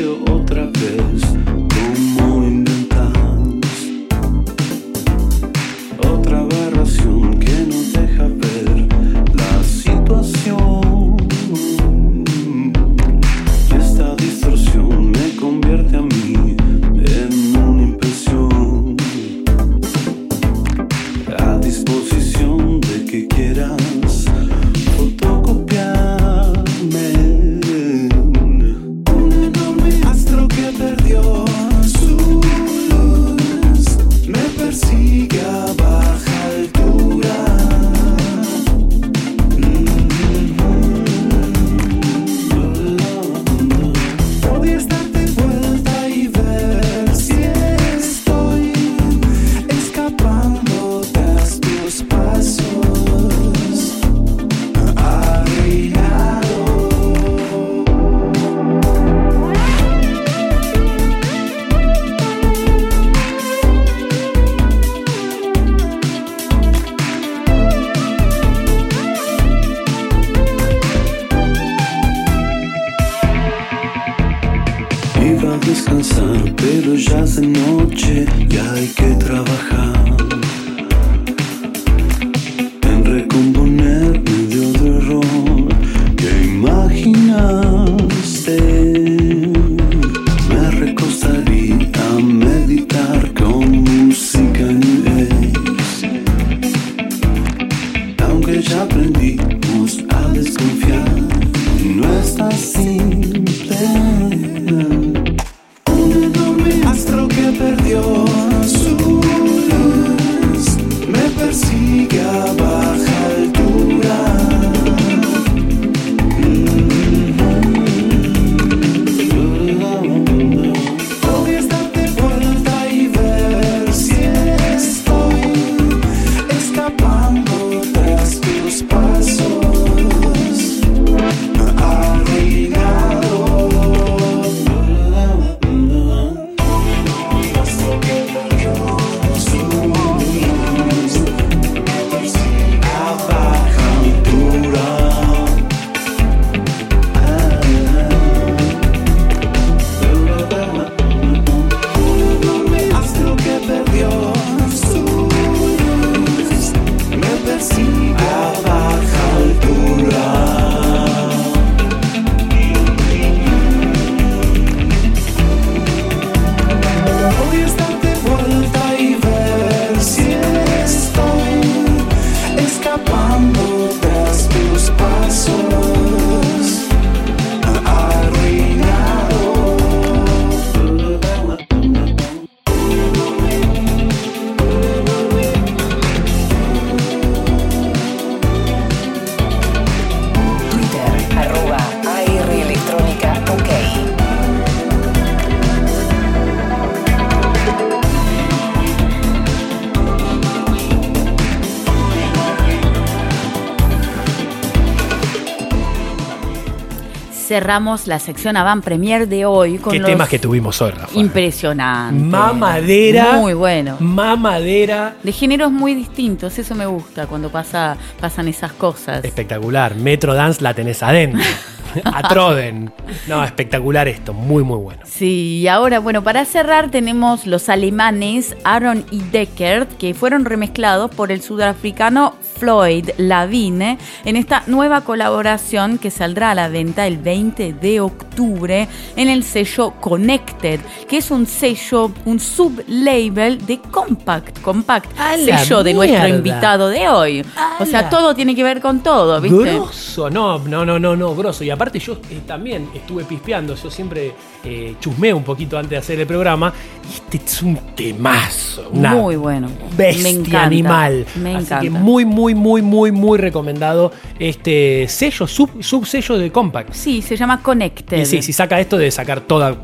Cerramos 207.51 208.07
la 208.07 208.17
sección 208.17 208.55
Avant 208.55 208.81
Premier 208.81 209.27
de 209.27 209.45
hoy 209.45 209.77
con 209.77 209.91
Qué 209.91 209.99
los 209.99 210.09
temas 210.09 210.29
que 210.29 210.39
tuvimos 210.39 210.81
hoy, 210.81 210.91
Rafa. 210.91 211.19
impresionantes. 211.19 212.23
Mamadera. 212.25 213.33
Muy 213.33 213.53
bueno. 213.53 213.97
Mamadera. 213.99 215.15
De 215.21 215.33
géneros 215.33 215.69
muy 215.69 215.93
distintos, 215.93 216.57
eso 216.57 216.75
me 216.75 216.85
gusta 216.85 217.27
cuando 217.27 217.49
pasa, 217.49 217.97
pasan 218.21 218.47
esas 218.47 218.71
cosas. 218.71 219.25
Espectacular. 219.25 219.95
Metro 219.95 220.33
Dance 220.33 220.61
la 220.61 220.73
tenés 220.73 221.03
adentro. 221.03 221.41
A 222.05 222.27
Troden. 222.27 222.91
No, 223.27 223.43
espectacular 223.43 224.07
esto. 224.07 224.33
Muy, 224.33 224.63
muy 224.63 224.77
bueno. 224.77 225.01
Sí, 225.05 225.59
y 225.61 225.67
ahora, 225.67 225.99
bueno, 225.99 226.23
para 226.23 226.45
cerrar 226.45 226.89
tenemos 226.91 227.45
los 227.47 227.69
alemanes 227.69 228.55
Aaron 228.63 229.05
y 229.11 229.19
Deckert, 229.21 229.97
que 229.97 230.13
fueron 230.13 230.45
remezclados 230.45 231.11
por 231.11 231.31
el 231.31 231.41
sudafricano 231.41 232.35
Floyd 232.59 233.09
Lavigne 233.17 233.97
en 234.25 234.35
esta 234.35 234.63
nueva 234.67 235.01
colaboración 235.01 235.97
que 235.97 236.11
saldrá 236.11 236.51
a 236.51 236.55
la 236.55 236.69
venta 236.69 237.07
el 237.07 237.17
20 237.17 237.73
de 237.73 237.99
octubre 238.01 238.87
en 239.15 239.29
el 239.29 239.43
sello 239.43 239.91
Connected, 239.99 240.79
que 241.09 241.17
es 241.17 241.31
un 241.31 241.45
sello, 241.47 242.11
un 242.25 242.39
sublabel 242.39 243.65
de 243.65 243.79
Compact, 243.79 244.61
Compact, 244.61 245.19
¡A 245.19 245.37
la 245.37 245.57
sello 245.59 245.83
de 245.83 245.93
nuestro 245.93 246.27
invitado 246.27 246.89
de 246.89 247.07
hoy. 247.09 247.45
O 247.79 247.85
sea, 247.85 248.03
la- 248.03 248.09
todo 248.09 248.35
tiene 248.35 248.55
que 248.55 248.63
ver 248.63 248.79
con 248.81 249.01
todo, 249.01 249.41
¿viste? 249.41 249.57
Grosso, 249.75 250.29
no, 250.29 250.59
no, 250.59 250.85
no, 250.85 250.99
no, 250.99 251.15
no, 251.15 251.35
grosso. 251.35 251.63
Y 251.63 251.69
aparte 251.81 251.97
yo 251.97 252.13
eh, 252.29 252.41
también 252.45 252.89
estuve 252.93 253.23
pispeando, 253.23 253.73
yo 253.75 253.89
siempre 253.89 254.33
eh, 254.63 254.93
chusmeo 254.99 255.35
un 255.35 255.43
poquito 255.43 255.79
antes 255.79 255.89
de 255.89 255.97
hacer 255.97 256.19
el 256.19 256.27
programa. 256.27 256.71
Y 257.09 257.35
este 257.35 257.37
es 257.43 257.63
un 257.63 257.75
temazo. 257.95 258.87
Una 258.91 259.15
Muy 259.15 259.35
bueno. 259.35 259.67
Bestia 259.97 260.23
Me 260.23 260.29
encanta, 260.29 260.63
animal. 260.63 261.25
me 261.37 261.55
Así 261.55 261.73
que 261.81 261.89
muy, 261.89 262.23
muy, 262.23 262.53
muy, 262.53 262.83
muy, 262.83 263.11
muy 263.11 263.39
recomendado 263.39 264.11
este 264.37 265.07
sello, 265.07 265.47
sub, 265.47 265.83
subsello 265.83 266.37
de 266.37 266.51
Compact. 266.51 266.93
Sí, 266.93 267.23
se 267.23 267.35
llama 267.35 267.63
Connected. 267.63 268.19
Y 268.19 268.25
sí, 268.27 268.43
si 268.43 268.53
saca 268.53 268.79
esto 268.79 268.99
de 268.99 269.09
sacar 269.09 269.41
toda, 269.41 269.75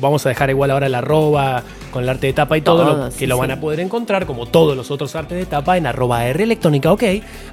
vamos 0.00 0.24
a 0.26 0.28
dejar 0.28 0.50
igual 0.50 0.70
ahora 0.70 0.86
el 0.86 0.94
arroba 0.94 1.64
con 1.90 2.04
el 2.04 2.08
arte 2.08 2.28
de 2.28 2.32
tapa 2.32 2.56
y 2.58 2.60
todo, 2.60 2.84
Todo, 2.84 3.06
lo, 3.06 3.12
que 3.12 3.26
lo 3.26 3.34
sí. 3.34 3.40
van 3.40 3.50
a 3.50 3.60
poder 3.60 3.80
encontrar, 3.80 4.24
como 4.24 4.46
todos 4.46 4.76
los 4.76 4.92
otros 4.92 5.16
artes 5.16 5.36
de 5.36 5.46
tapa, 5.46 5.76
en 5.76 5.86
arroba 5.86 6.24
R 6.26 6.44
electrónica, 6.44 6.92
ok, 6.92 7.02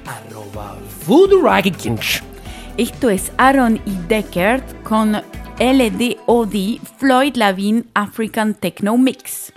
arroba 0.06 0.76
voodoo. 1.04 1.42
Esto 2.78 3.10
es 3.10 3.32
Aaron 3.38 3.80
y 3.86 3.96
Deckert 4.06 4.84
con 4.84 5.16
LDOD 5.58 6.78
Floyd 6.98 7.34
Lavin 7.34 7.90
African 7.92 8.54
Techno 8.54 8.96
Mix. 8.96 9.52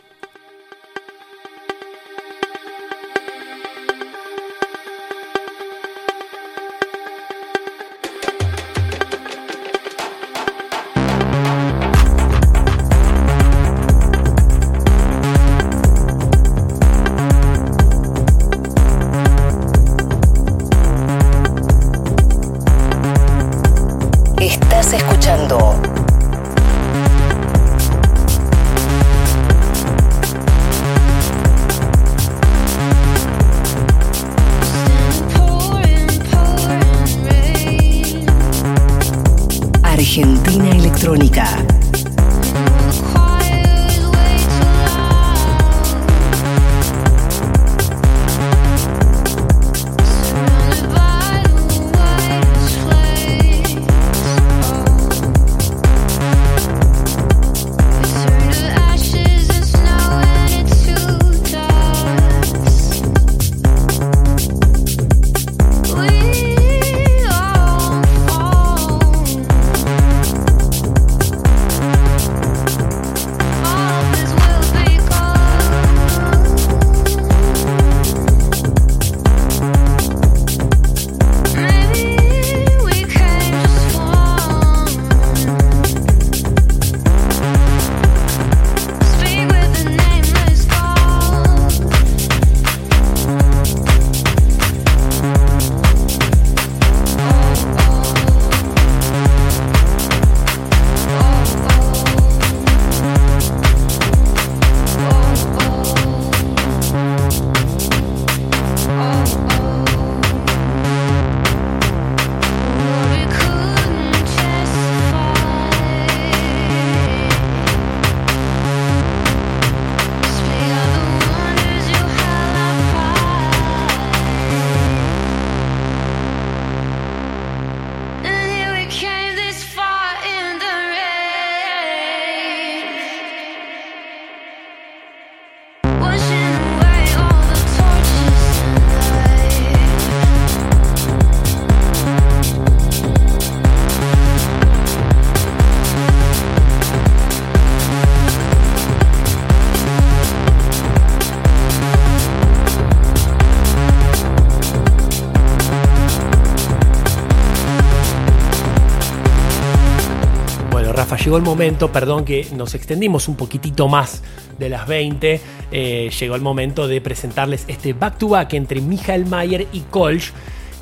Llegó 161.32 161.38
el 161.38 161.46
momento, 161.46 161.94
perdón 161.94 162.26
que 162.26 162.46
nos 162.58 162.76
extendimos 162.76 163.30
un 163.30 163.38
poquitito 163.38 163.88
más 163.88 164.22
de 164.60 164.68
las 164.68 164.86
20, 164.86 165.40
eh, 165.72 166.12
llegó 166.20 166.36
el 166.36 166.42
momento 166.42 166.90
de 166.90 167.00
presentarles 167.00 167.64
este 167.70 167.94
back-to-back 167.94 168.54
entre 168.56 168.82
Michael 168.82 169.28
Mayer 169.28 169.66
y 169.72 169.80
Kolsch, 169.80 170.34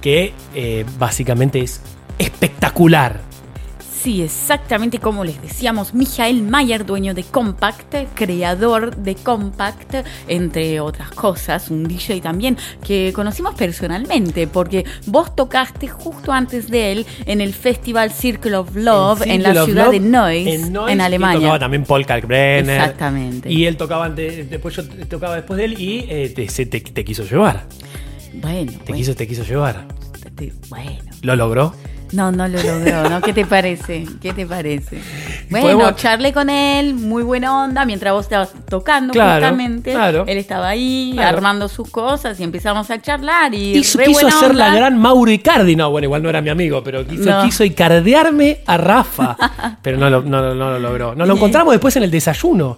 que 0.02 0.34
eh, 0.56 0.86
básicamente 0.98 1.60
es 1.60 1.82
espectacular. 2.18 3.29
Sí, 4.02 4.22
exactamente 4.22 5.00
como 5.00 5.26
les 5.26 5.42
decíamos, 5.42 5.94
Michael 5.94 6.44
Mayer, 6.44 6.86
dueño 6.86 7.14
de 7.14 7.24
Compact, 7.24 7.94
creador 8.14 8.96
de 8.96 9.16
Compact, 9.16 9.94
entre 10.30 10.80
otras 10.80 11.12
cosas, 11.12 11.70
un 11.70 11.84
DJ 11.86 12.22
también 12.22 12.56
que 12.86 13.12
conocimos 13.14 13.56
personalmente, 13.56 14.48
porque 14.48 14.86
vos 15.06 15.36
tocaste 15.36 15.90
justo 15.90 16.32
antes 16.32 16.70
de 16.70 16.94
él 16.94 17.06
en 17.26 17.42
el 17.42 17.54
festival 17.54 18.12
Circle 18.14 18.56
of 18.56 18.74
Love 18.74 19.24
en, 19.26 19.44
la 19.44 19.66
ciudad 19.66 19.86
Love, 19.86 19.92
de 19.94 20.00
Neuss, 20.00 20.48
en, 20.64 20.72
Neuss, 20.74 21.00
Alemania. 21.00 21.40
tocaba 21.40 21.60
también 21.60 21.84
Paul 21.84 22.06
Kalkbrenner. 22.06 22.80
Exactamente. 22.80 23.52
Y 23.52 23.66
él 23.66 23.76
tocaba 23.76 24.06
antes, 24.06 24.50
después 24.50 24.76
yo 24.78 24.88
tocaba 25.10 25.36
después 25.36 25.58
de 25.58 25.66
él 25.66 25.74
y 25.78 26.06
eh, 26.08 26.30
te, 26.34 26.46
te- 26.66 26.80
te 26.80 27.04
quiso 27.04 27.24
llevar. 27.26 27.66
Bueno, 28.36 28.72
Te 28.72 28.78
bueno, 28.78 28.96
quiso, 28.96 29.14
te 29.16 29.28
quiso 29.28 29.44
llevar. 29.44 29.88
bueno. 30.70 31.02
¿Lo 31.22 31.36
logró? 31.36 31.74
No, 32.12 32.32
no 32.32 32.48
lo 32.48 32.62
logró, 32.62 33.10
¿no? 33.10 33.22
¿Qué 33.22 33.34
te 33.34 33.46
parece? 33.46 34.06
¿Qué 34.22 34.34
te 34.34 34.46
parece? 34.46 35.00
Bueno, 35.50 35.66
Podemos- 35.68 35.96
charlé 35.96 36.34
con 36.34 36.50
él, 36.50 36.94
muy 36.96 37.24
buena 37.24 37.64
onda, 37.64 37.86
mientras 37.86 38.14
vos 38.14 38.26
estabas 38.26 38.52
tocando 38.68 39.14
Claro, 39.14 39.34
justamente. 39.46 39.92
claro. 39.92 40.24
Él 40.28 40.38
estaba 40.38 40.70
ahí 40.70 41.12
Claro. 41.14 41.38
armando 41.38 41.68
sus 41.68 41.90
cosas 41.90 42.40
y 42.40 42.44
empezamos 42.44 42.90
a 42.92 43.02
charlar 43.02 43.54
y 43.54 43.74
Quiso, 43.74 43.98
re 44.00 44.06
quiso 44.06 44.22
buena 44.22 44.36
hacer 44.38 44.56
la 44.56 44.74
gran 44.74 44.98
Mauro 44.98 45.32
Icardi. 45.32 45.76
No, 45.76 45.92
bueno, 45.92 46.06
igual 46.06 46.24
no 46.24 46.30
era 46.30 46.42
mi 46.42 46.50
amigo, 46.50 46.84
pero 46.84 47.06
quiso, 47.06 47.30
No. 47.30 47.44
quiso 47.44 47.64
icardearme 47.64 48.60
a 48.66 48.78
Rafa. 48.78 49.36
pero 49.82 49.98
no 49.98 50.10
lo, 50.10 50.22
no, 50.22 50.54
no 50.56 50.72
lo 50.72 50.80
logró. 50.80 51.16
Nos 51.16 51.28
lo 51.28 51.36
encontramos 51.36 51.74
después 51.74 51.96
en 51.96 52.04
el 52.04 52.12
desayuno. 52.12 52.78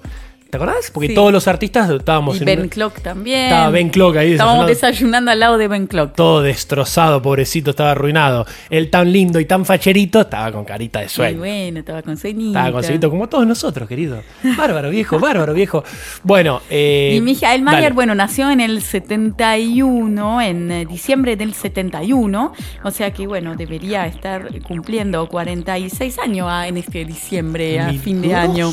¿Te 0.52 0.58
acordás? 0.58 0.92
Porque 0.92 1.08
Sí. 1.08 1.14
todos 1.16 1.32
los 1.32 1.48
artistas 1.48 1.90
estábamos 1.90 2.36
Y 2.36 2.40
en 2.40 2.46
Ben 2.46 2.62
un- 2.64 2.68
Clock 2.70 3.00
también. 3.02 3.46
Estaba 3.46 3.70
Ben 3.70 3.90
Clock 3.90 4.18
ahí 4.18 4.32
Estábamos 4.34 4.68
desayunando. 4.68 4.92
desayunando 4.92 5.32
al 5.32 5.40
lado 5.40 5.58
de 5.58 5.68
Ben 5.70 5.88
Clock. 5.88 6.14
todo 6.14 6.42
destrozado, 6.42 7.22
pobrecito, 7.22 7.70
estaba 7.72 7.92
arruinado. 7.92 8.46
Él 8.70 8.90
tan 8.90 9.12
lindo 9.14 9.40
y 9.40 9.46
tan 9.46 9.66
facherito, 9.66 10.22
estaba 10.22 10.52
con 10.52 10.66
carita 10.66 11.00
de 11.00 11.08
sueño. 11.10 11.40
bueno, 11.40 11.80
estaba 11.80 12.02
con 12.02 12.18
sueñito. 12.18 12.50
Estaba 12.50 12.72
con 12.74 12.84
sueñito, 12.84 13.10
como 13.10 13.28
todos 13.30 13.48
nosotros, 13.48 13.88
querido. 13.88 14.22
Bárbaro, 14.58 14.90
viejo, 14.90 15.20
bárbaro, 15.20 15.54
viejo. 15.54 15.84
Bueno, 16.24 16.62
eh, 16.70 17.14
Y 17.16 17.22
Michael 17.22 17.62
Mayer, 17.62 17.94
bueno, 17.94 18.14
nació 18.14 18.52
en 18.52 18.60
el 18.60 18.82
71, 18.82 20.42
en 20.42 20.72
eh, 20.72 20.86
diciembre 20.86 21.36
del 21.36 21.54
71, 21.54 22.54
o 22.84 22.92
sea 22.92 23.12
que, 23.12 23.26
bueno, 23.28 23.56
debería 23.56 24.06
estar 24.06 24.50
cumpliendo 24.64 25.28
46 25.28 26.20
años 26.20 26.48
ah, 26.50 26.68
en 26.68 26.78
este 26.78 27.06
diciembre, 27.06 27.80
a 27.80 27.94
fin 27.94 28.22
de 28.22 28.36
año. 28.36 28.72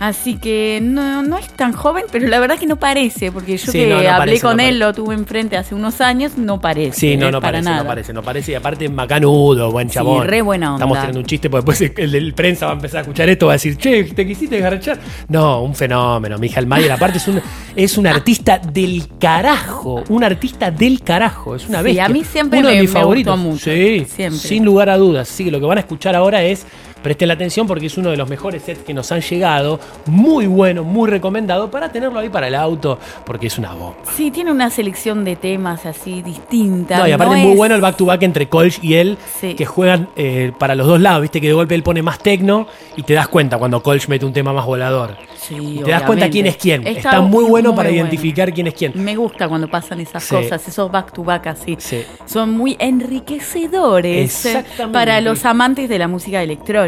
Así 0.00 0.36
que 0.38 0.78
no, 0.82 0.97
no 1.22 1.38
es 1.38 1.48
tan 1.48 1.72
joven, 1.72 2.04
pero 2.12 2.26
la 2.28 2.38
verdad 2.38 2.58
que 2.58 2.66
no 2.66 2.76
parece, 2.76 3.30
porque 3.32 3.56
yo 3.56 3.70
Sí, 3.72 3.78
que 3.78 3.86
no, 3.86 3.94
no 4.02 4.08
hablé 4.08 4.18
parece, 4.18 4.42
con 4.42 4.56
no 4.58 4.62
él, 4.62 4.78
lo 4.78 4.92
tuve 4.94 5.14
enfrente 5.14 5.56
hace 5.56 5.74
unos 5.74 6.00
años, 6.00 6.36
no 6.36 6.60
parece. 6.60 6.98
Sí, 6.98 7.16
no, 7.16 7.30
no 7.30 7.40
para 7.40 7.52
parece, 7.58 7.70
nada. 7.70 7.82
no 7.82 7.88
parece, 7.88 8.12
no 8.12 8.22
parece. 8.22 8.52
Y 8.52 8.54
aparte, 8.54 8.88
macanudo, 8.88 9.70
buen 9.72 9.88
Sí, 9.88 9.94
chabón. 9.94 10.26
re 10.26 10.42
buena 10.42 10.74
onda. 10.74 10.84
Estamos 10.84 10.98
teniendo 10.98 11.20
un 11.20 11.26
chiste, 11.26 11.50
porque 11.50 11.70
después 11.72 11.92
el 12.14 12.34
prensa 12.34 12.66
va 12.66 12.72
a 12.72 12.74
empezar 12.74 12.98
a 12.98 13.00
escuchar 13.02 13.28
esto, 13.28 13.46
va 13.46 13.52
a 13.52 13.56
decir, 13.56 13.76
che, 13.76 14.04
¿te 14.04 14.26
quisiste 14.26 14.58
garchar? 14.60 14.98
No, 15.28 15.62
un 15.62 15.74
fenómeno, 15.74 16.38
Michael 16.38 16.66
Mayer. 16.66 16.92
Aparte, 16.92 17.18
es 17.18 17.28
un, 17.28 17.40
es 17.74 17.98
un 17.98 18.06
artista 18.06 18.58
del 18.58 19.08
carajo. 19.18 20.02
Un 20.08 20.24
artista 20.24 20.70
del 20.70 21.02
carajo. 21.02 21.54
Es 21.56 21.68
una 21.68 21.78
Sí, 21.78 21.84
bestia. 21.84 22.04
a 22.06 22.08
mí 22.08 22.24
siempre 22.24 22.58
Uno 22.58 22.68
de 22.68 22.74
me- 22.76 22.80
mis 22.82 22.92
me 22.92 23.00
favoritos. 23.00 23.34
gustó 23.36 23.48
mucho, 23.50 23.64
Sí, 23.70 24.06
siempre. 24.08 24.38
sin 24.40 24.64
lugar 24.64 24.88
a 24.90 24.96
dudas. 24.96 25.30
Así 25.30 25.44
que 25.44 25.50
lo 25.50 25.60
que 25.60 25.66
van 25.66 25.78
a 25.78 25.80
escuchar 25.80 26.14
ahora 26.16 26.42
es. 26.42 26.66
Presten 27.02 27.28
la 27.28 27.34
atención 27.34 27.66
porque 27.66 27.86
es 27.86 27.96
uno 27.96 28.10
de 28.10 28.16
los 28.16 28.28
mejores 28.28 28.62
sets 28.62 28.82
que 28.82 28.92
nos 28.92 29.10
han 29.12 29.20
llegado. 29.20 29.78
Muy 30.06 30.46
bueno, 30.46 30.82
muy 30.84 31.08
recomendado 31.08 31.70
para 31.70 31.90
tenerlo 31.92 32.18
ahí 32.18 32.28
para 32.28 32.48
el 32.48 32.54
auto, 32.54 32.98
porque 33.24 33.46
es 33.46 33.56
una 33.58 33.72
bomba. 33.72 33.96
Sí, 34.16 34.30
tiene 34.30 34.50
una 34.50 34.68
selección 34.70 35.24
de 35.24 35.36
temas 35.36 35.86
así 35.86 36.22
distintas. 36.22 36.98
No, 36.98 37.06
y 37.08 37.12
aparte 37.12 37.34
no 37.34 37.40
es 37.40 37.46
muy 37.46 37.56
bueno 37.56 37.74
el 37.76 37.80
back 37.80 37.96
to 37.96 38.06
back 38.06 38.22
entre 38.22 38.48
Kolsch 38.48 38.82
y 38.82 38.94
él, 38.94 39.16
Sí. 39.40 39.54
que 39.54 39.64
juegan 39.64 40.08
eh, 40.16 40.52
para 40.58 40.74
los 40.74 40.86
dos 40.86 41.00
lados, 41.00 41.22
viste 41.22 41.40
que 41.40 41.46
de 41.48 41.52
golpe 41.54 41.74
él 41.74 41.82
pone 41.82 42.02
más 42.02 42.18
tecno 42.18 42.66
y 42.96 43.02
te 43.02 43.14
das 43.14 43.28
cuenta 43.28 43.58
cuando 43.58 43.82
Kolsch 43.82 44.08
mete 44.08 44.26
un 44.26 44.32
tema 44.32 44.52
más 44.52 44.66
volador. 44.66 45.16
Sí, 45.36 45.54
Y 45.56 45.82
te 45.84 45.90
das 45.92 46.02
cuenta 46.02 46.28
quién 46.28 46.46
es 46.46 46.56
quién. 46.56 46.86
Está, 46.86 47.10
Está 47.10 47.20
muy 47.20 47.44
bueno 47.44 47.70
muy 47.70 47.76
para 47.76 47.88
bueno. 47.90 48.02
identificar 48.04 48.52
quién 48.52 48.66
es 48.66 48.74
quién. 48.74 48.92
Me 48.96 49.14
gusta 49.16 49.48
cuando 49.48 49.68
pasan 49.68 50.00
esas 50.00 50.24
Sí. 50.24 50.34
cosas, 50.34 50.66
esos 50.66 50.90
back 50.90 51.12
to 51.12 51.22
back 51.22 51.46
así. 51.46 51.76
Sí. 51.78 52.02
Son 52.26 52.50
muy 52.50 52.76
enriquecedores 52.78 54.46
eh, 54.46 54.64
para 54.92 55.20
los 55.20 55.44
amantes 55.44 55.88
de 55.88 55.98
la 55.98 56.08
música 56.08 56.42
electrónica. 56.42 56.87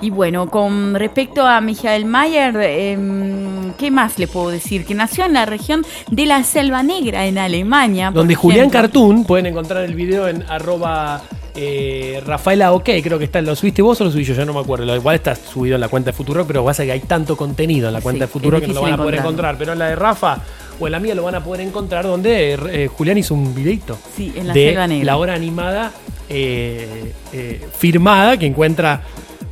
Y 0.00 0.10
bueno, 0.10 0.48
con 0.48 0.94
respecto 0.94 1.46
a 1.46 1.60
Michael 1.60 2.04
Mayer, 2.04 2.56
em, 2.56 3.72
¿qué 3.74 3.90
más 3.90 4.18
le 4.18 4.26
puedo 4.28 4.50
decir? 4.50 4.84
Que 4.84 4.94
nació 4.94 5.24
en 5.24 5.32
la 5.34 5.46
región 5.46 5.84
de 6.10 6.26
la 6.26 6.42
Selva 6.44 6.82
Negra, 6.82 7.26
en 7.26 7.38
Alemania. 7.38 8.10
Donde 8.10 8.34
Julián. 8.34 8.70
Cartoon, 8.70 9.24
pueden 9.24 9.46
encontrar 9.46 9.84
el 9.84 9.94
video 9.94 10.28
en 10.28 10.42
arroba 10.48 11.22
eh, 11.54 12.22
Rafaela 12.26 12.72
OK, 12.72 12.88
creo 13.02 13.18
que 13.18 13.24
está, 13.26 13.42
¿lo 13.42 13.54
subiste 13.54 13.82
vos 13.82 14.00
o 14.00 14.04
lo 14.04 14.10
subí 14.10 14.24
yo? 14.24 14.34
Ya 14.34 14.44
no 14.44 14.54
me 14.54 14.60
acuerdo, 14.60 14.86
lo 14.86 14.96
igual 14.96 15.16
está 15.16 15.34
subido 15.34 15.74
en 15.74 15.80
la 15.80 15.88
cuenta 15.88 16.10
de 16.10 16.16
Futuro, 16.16 16.46
pero 16.46 16.64
pasa 16.64 16.84
que 16.84 16.92
hay 16.92 17.00
tanto 17.00 17.36
contenido 17.36 17.88
en 17.88 17.94
la 17.94 18.00
cuenta 18.00 18.24
Sí, 18.24 18.28
de 18.28 18.32
Futuro 18.32 18.60
que 18.60 18.68
no 18.68 18.74
lo 18.74 18.82
van 18.82 18.92
a 18.94 18.96
poder 18.96 19.16
encontrar, 19.16 19.56
pero 19.58 19.72
en 19.72 19.78
la 19.78 19.88
de 19.88 19.96
Rafa 19.96 20.38
o 20.80 20.86
en 20.86 20.92
la 20.92 20.98
mía 21.00 21.14
lo 21.14 21.22
van 21.24 21.34
a 21.34 21.44
poder 21.44 21.60
encontrar 21.66 22.06
donde 22.06 22.54
eh, 22.54 22.88
Julián 22.88 23.18
hizo 23.18 23.34
un 23.34 23.54
videito 23.54 23.98
Sí, 24.16 24.32
en 24.34 24.48
la 24.48 24.54
de 24.54 24.68
Selva 24.68 24.86
Negra. 24.86 25.04
la 25.04 25.16
hora 25.18 25.34
animada 25.34 25.92
eh, 26.30 27.12
eh, 27.34 27.68
firmada 27.76 28.38
que 28.38 28.46
encuentra 28.46 29.02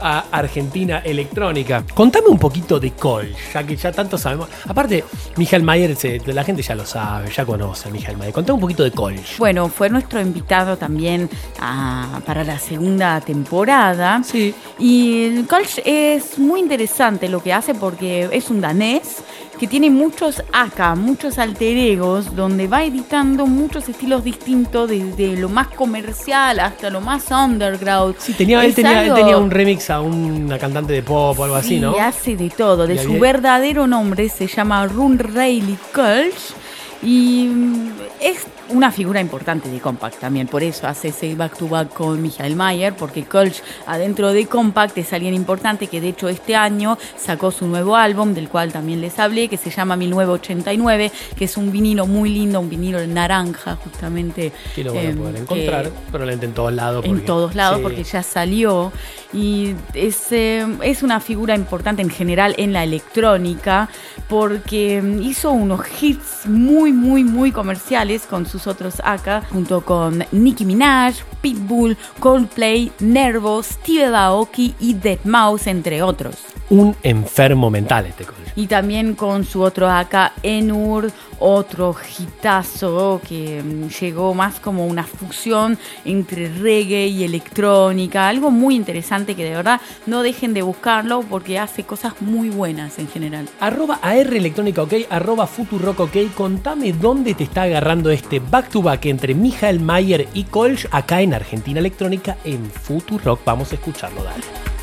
a 0.01 0.25
Argentina 0.31 0.99
Electrónica. 1.05 1.85
Contame 1.95 2.29
un 2.29 2.39
poquito 2.39 2.79
de 2.81 2.93
Col, 2.93 3.35
ya 3.53 3.63
que 3.65 3.77
ya 3.77 3.93
tanto 3.93 4.17
sabemos. 4.19 4.49
Aparte, 4.69 5.05
Michael 5.37 5.63
Mayer, 5.63 5.97
se- 5.97 6.21
la 6.27 6.45
gente 6.45 6.63
ya 6.63 6.75
lo 6.75 6.87
sabe, 6.87 7.31
ya 7.31 7.45
conoce 7.45 7.89
a 7.89 7.93
Michael 7.93 8.17
Mayer. 8.17 8.33
Contame 8.35 8.55
un 8.55 8.61
poquito 8.61 8.83
de 8.83 8.91
Col. 8.93 9.17
Bueno, 9.39 9.69
fue 9.69 9.89
nuestro 9.91 10.21
invitado 10.21 10.77
también 10.77 11.29
ah, 11.61 12.21
para 12.27 12.45
la 12.45 12.59
segunda 12.59 13.21
temporada. 13.21 14.23
Sí. 14.25 14.55
Y 14.79 15.43
Kolsch 15.45 15.81
es 15.85 16.39
muy 16.39 16.61
interesante 16.61 17.29
lo 17.29 17.43
que 17.43 17.53
hace 17.53 17.75
porque 17.75 18.29
es 18.33 18.51
un 18.51 18.61
danés 18.61 19.19
que 19.61 19.67
tiene 19.69 19.91
muchos 19.91 20.43
AK, 20.55 20.97
muchos 20.97 21.39
alter 21.39 21.77
egos, 21.77 22.35
donde 22.35 22.67
va 22.67 22.83
editando 22.83 23.47
muchos 23.47 23.87
estilos 23.91 24.25
distintos, 24.25 24.89
desde 24.89 25.37
lo 25.37 25.51
más 25.51 25.69
comercial 25.69 26.59
hasta 26.61 26.89
lo 26.89 27.03
más 27.03 27.31
underground. 27.31 28.15
Sí, 28.19 28.33
tenía, 28.33 28.65
él, 28.65 28.75
tenía, 28.75 29.03
él 29.05 29.11
algo- 29.11 29.17
tenía 29.17 29.37
un 29.37 29.51
remix 29.51 29.91
a 29.91 30.01
una 30.01 30.59
cantante 30.59 30.95
de 30.95 31.03
pop 31.03 31.39
o 31.39 31.45
algo 31.45 31.57
así, 31.57 31.69
Sí, 31.75 31.79
¿no? 31.81 31.95
hace 32.01 32.37
de 32.37 32.49
todo. 32.49 32.87
De 32.87 32.95
Y 32.95 32.99
su 32.99 33.09
había- 33.11 33.21
verdadero 33.21 33.87
nombre 33.87 34.31
se 34.31 34.47
llama 34.47 34.87
Run 34.87 35.19
Rayleigh 35.19 35.79
Kolsch 35.93 36.55
y 37.03 37.47
mm, 37.53 37.91
es 38.21 38.47
una 38.71 38.91
figura 38.91 39.21
importante 39.21 39.69
de 39.69 39.81
Compact 39.81 40.19
también. 40.19 40.47
Por 40.47 40.63
eso 40.63 40.87
hace 40.87 41.09
ese 41.09 41.35
back 41.35 41.57
to 41.57 41.69
back 41.69 41.93
con 41.93 42.21
Michael 42.21 42.57
Mayer, 42.57 42.95
porque 42.95 43.25
Kolsch 43.25 43.63
adentro 43.87 44.33
de 44.33 44.47
Compact 44.47 44.97
es 44.99 45.13
alguien 45.13 45.35
importante 45.35 45.87
que 45.87 46.01
de 46.01 46.09
hecho 46.09 46.29
este 46.29 46.57
año 46.57 46.99
sacó 47.17 47.51
su 47.51 47.67
nuevo 47.67 47.97
álbum, 47.97 48.35
del 48.35 48.49
cual 48.49 48.73
también 48.73 49.01
les 49.01 49.19
hablé, 49.19 49.49
que 49.49 49.57
se 49.57 49.71
llama 49.71 49.97
1989, 49.97 51.13
que 51.37 51.45
es 51.45 51.57
un 51.57 51.73
vinilo 51.73 52.07
muy 52.07 52.31
lindo, 52.31 52.61
un 52.61 52.69
vinilo 52.69 53.05
naranja 53.07 53.77
justamente. 53.77 54.53
Que 54.75 54.85
lo 54.85 54.95
van 54.95 55.07
a 55.07 55.11
em, 55.11 55.19
poder 55.19 55.37
encontrar, 55.37 55.91
pero 56.11 56.31
en 56.31 56.53
todos 56.53 56.73
lados. 56.73 57.05
en 57.05 57.25
todos 57.25 57.55
lados 57.55 57.79
sí. 57.79 57.83
porque 57.83 58.05
ya 58.05 58.23
salió 58.23 58.93
y 59.33 59.75
es, 59.95 60.33
eh, 60.33 60.67
es 60.83 61.03
una 61.03 61.21
figura 61.21 61.55
importante 61.55 62.03
en 62.03 62.11
general 62.11 62.55
en 62.59 62.73
la 62.73 62.83
electrónica 62.83 63.89
porque 64.29 65.01
mm, 65.01 65.23
hizo 65.23 65.53
unos 65.53 65.81
hits 66.01 66.47
muy 66.47 66.93
muy 66.93 67.23
muy 67.23 67.53
comerciales 67.53 68.27
con 68.27 68.47
sus 68.47 68.60
otros 68.67 69.01
acá 69.05 69.43
junto 69.51 69.85
con 69.85 70.25
Nicki 70.33 70.65
Minaj, 70.65 71.17
Pitbull, 71.41 71.97
Coldplay, 72.19 72.93
Nervos, 73.01 73.67
Steve 73.67 74.15
Aoki 74.15 74.75
y 74.81 74.95
Deadmau5 74.95 75.67
entre 75.67 76.03
otros. 76.03 76.37
Un 76.69 76.95
enfermo 77.03 77.71
mental 77.71 78.07
este 78.07 78.25
Col. 78.25 78.37
Y 78.57 78.67
también 78.67 79.15
con 79.15 79.45
su 79.45 79.63
otro 79.63 79.89
acá, 79.89 80.33
Enur, 80.43 81.11
otro 81.41 81.97
hitazo 82.19 83.21
que 83.27 83.63
mm, 83.63 83.89
llegó 83.89 84.35
más 84.35 84.61
como 84.61 84.87
una 84.87 85.03
fusión 85.03 85.79
entre 86.05 86.49
reggae 86.49 87.09
y 87.09 87.25
electrónica. 87.25 88.29
Algo 88.29 88.51
muy 88.51 88.77
interesante 88.77 89.35
que 89.35 89.45
de 89.45 89.51
verdad 89.51 89.81
no 90.07 90.23
dejen 90.23 90.55
de 90.55 90.63
buscarlo 90.63 91.23
porque 91.23 91.59
hace 91.59 91.85
cosas 91.85 92.15
muy 92.21 92.51
buenas 92.51 92.99
en 92.99 93.09
general. 93.09 93.49
Arroba 93.59 93.99
AR 94.03 94.35
Electrónica 94.35 94.83
OK, 94.83 94.95
arroba 95.11 95.47
Futurock 95.47 96.01
OK. 96.01 96.17
Contame 96.37 96.93
dónde 96.93 97.35
te 97.35 97.45
está 97.45 97.63
agarrando 97.63 98.11
este 98.11 98.39
back 98.39 98.69
to 98.69 98.83
back 98.83 99.07
entre 99.07 99.35
Michael 99.35 99.81
Mayer 99.81 100.29
y 100.35 100.45
Kolsch 100.45 100.87
acá 100.91 101.23
en 101.23 101.35
Argentina 101.35 101.81
Electrónica 101.81 102.37
en 102.45 102.71
Futurock. 102.71 103.45
Vamos 103.45 103.73
a 103.73 103.75
escucharlo, 103.75 104.23
dale. 104.23 104.80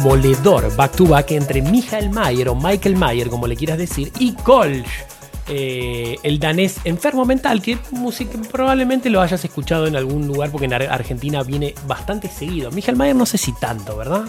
Demoledor 0.00 0.74
back 0.76 0.92
to 0.92 1.06
back 1.06 1.30
entre 1.32 1.62
Michael 1.62 2.10
Mayer 2.10 2.48
o 2.48 2.54
Michael 2.54 2.96
Mayer, 2.96 3.28
como 3.30 3.46
le 3.46 3.56
quieras 3.56 3.78
decir, 3.78 4.12
y 4.18 4.32
Kolsch, 4.34 4.86
eh, 5.48 6.16
el 6.22 6.38
danés 6.38 6.78
enfermo 6.84 7.24
mental, 7.24 7.62
que 7.62 7.78
música, 7.92 8.38
probablemente 8.50 9.08
lo 9.10 9.20
hayas 9.22 9.44
escuchado 9.44 9.86
en 9.86 9.96
algún 9.96 10.26
lugar 10.26 10.50
porque 10.50 10.66
en 10.66 10.74
Ar- 10.74 10.82
Argentina 10.90 11.42
viene 11.42 11.74
bastante 11.86 12.28
seguido. 12.28 12.70
Michael 12.72 12.96
Mayer 12.96 13.16
no 13.16 13.26
sé 13.26 13.38
si 13.38 13.52
tanto, 13.52 13.96
¿verdad? 13.96 14.24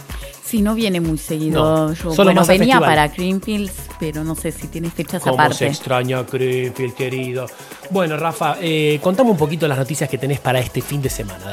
Sí, 0.45 0.61
no 0.61 0.73
viene 0.75 1.01
muy 1.01 1.17
seguido. 1.17 1.61
No, 1.87 1.93
Yo, 1.93 2.11
solo 2.13 2.23
bueno, 2.31 2.45
venía 2.45 2.75
festival. 2.75 2.83
para 2.83 3.07
Greenfields, 3.09 3.73
pero 3.99 4.23
no 4.23 4.33
sé 4.35 4.53
si 4.53 4.67
tiene 4.67 4.89
fechas 4.89 5.21
Cómo 5.21 5.35
se 5.35 5.41
aparte. 5.41 5.67
extraña 5.67 6.23
Greenfield, 6.23 6.93
querido. 6.93 7.47
Bueno, 7.89 8.15
Rafa, 8.15 8.55
eh, 8.61 8.97
contame 9.03 9.31
un 9.31 9.37
poquito 9.37 9.67
las 9.67 9.77
noticias 9.77 10.09
que 10.09 10.17
tenés 10.17 10.39
para 10.39 10.59
este 10.59 10.81
fin 10.81 11.01
de 11.01 11.09
semana. 11.09 11.46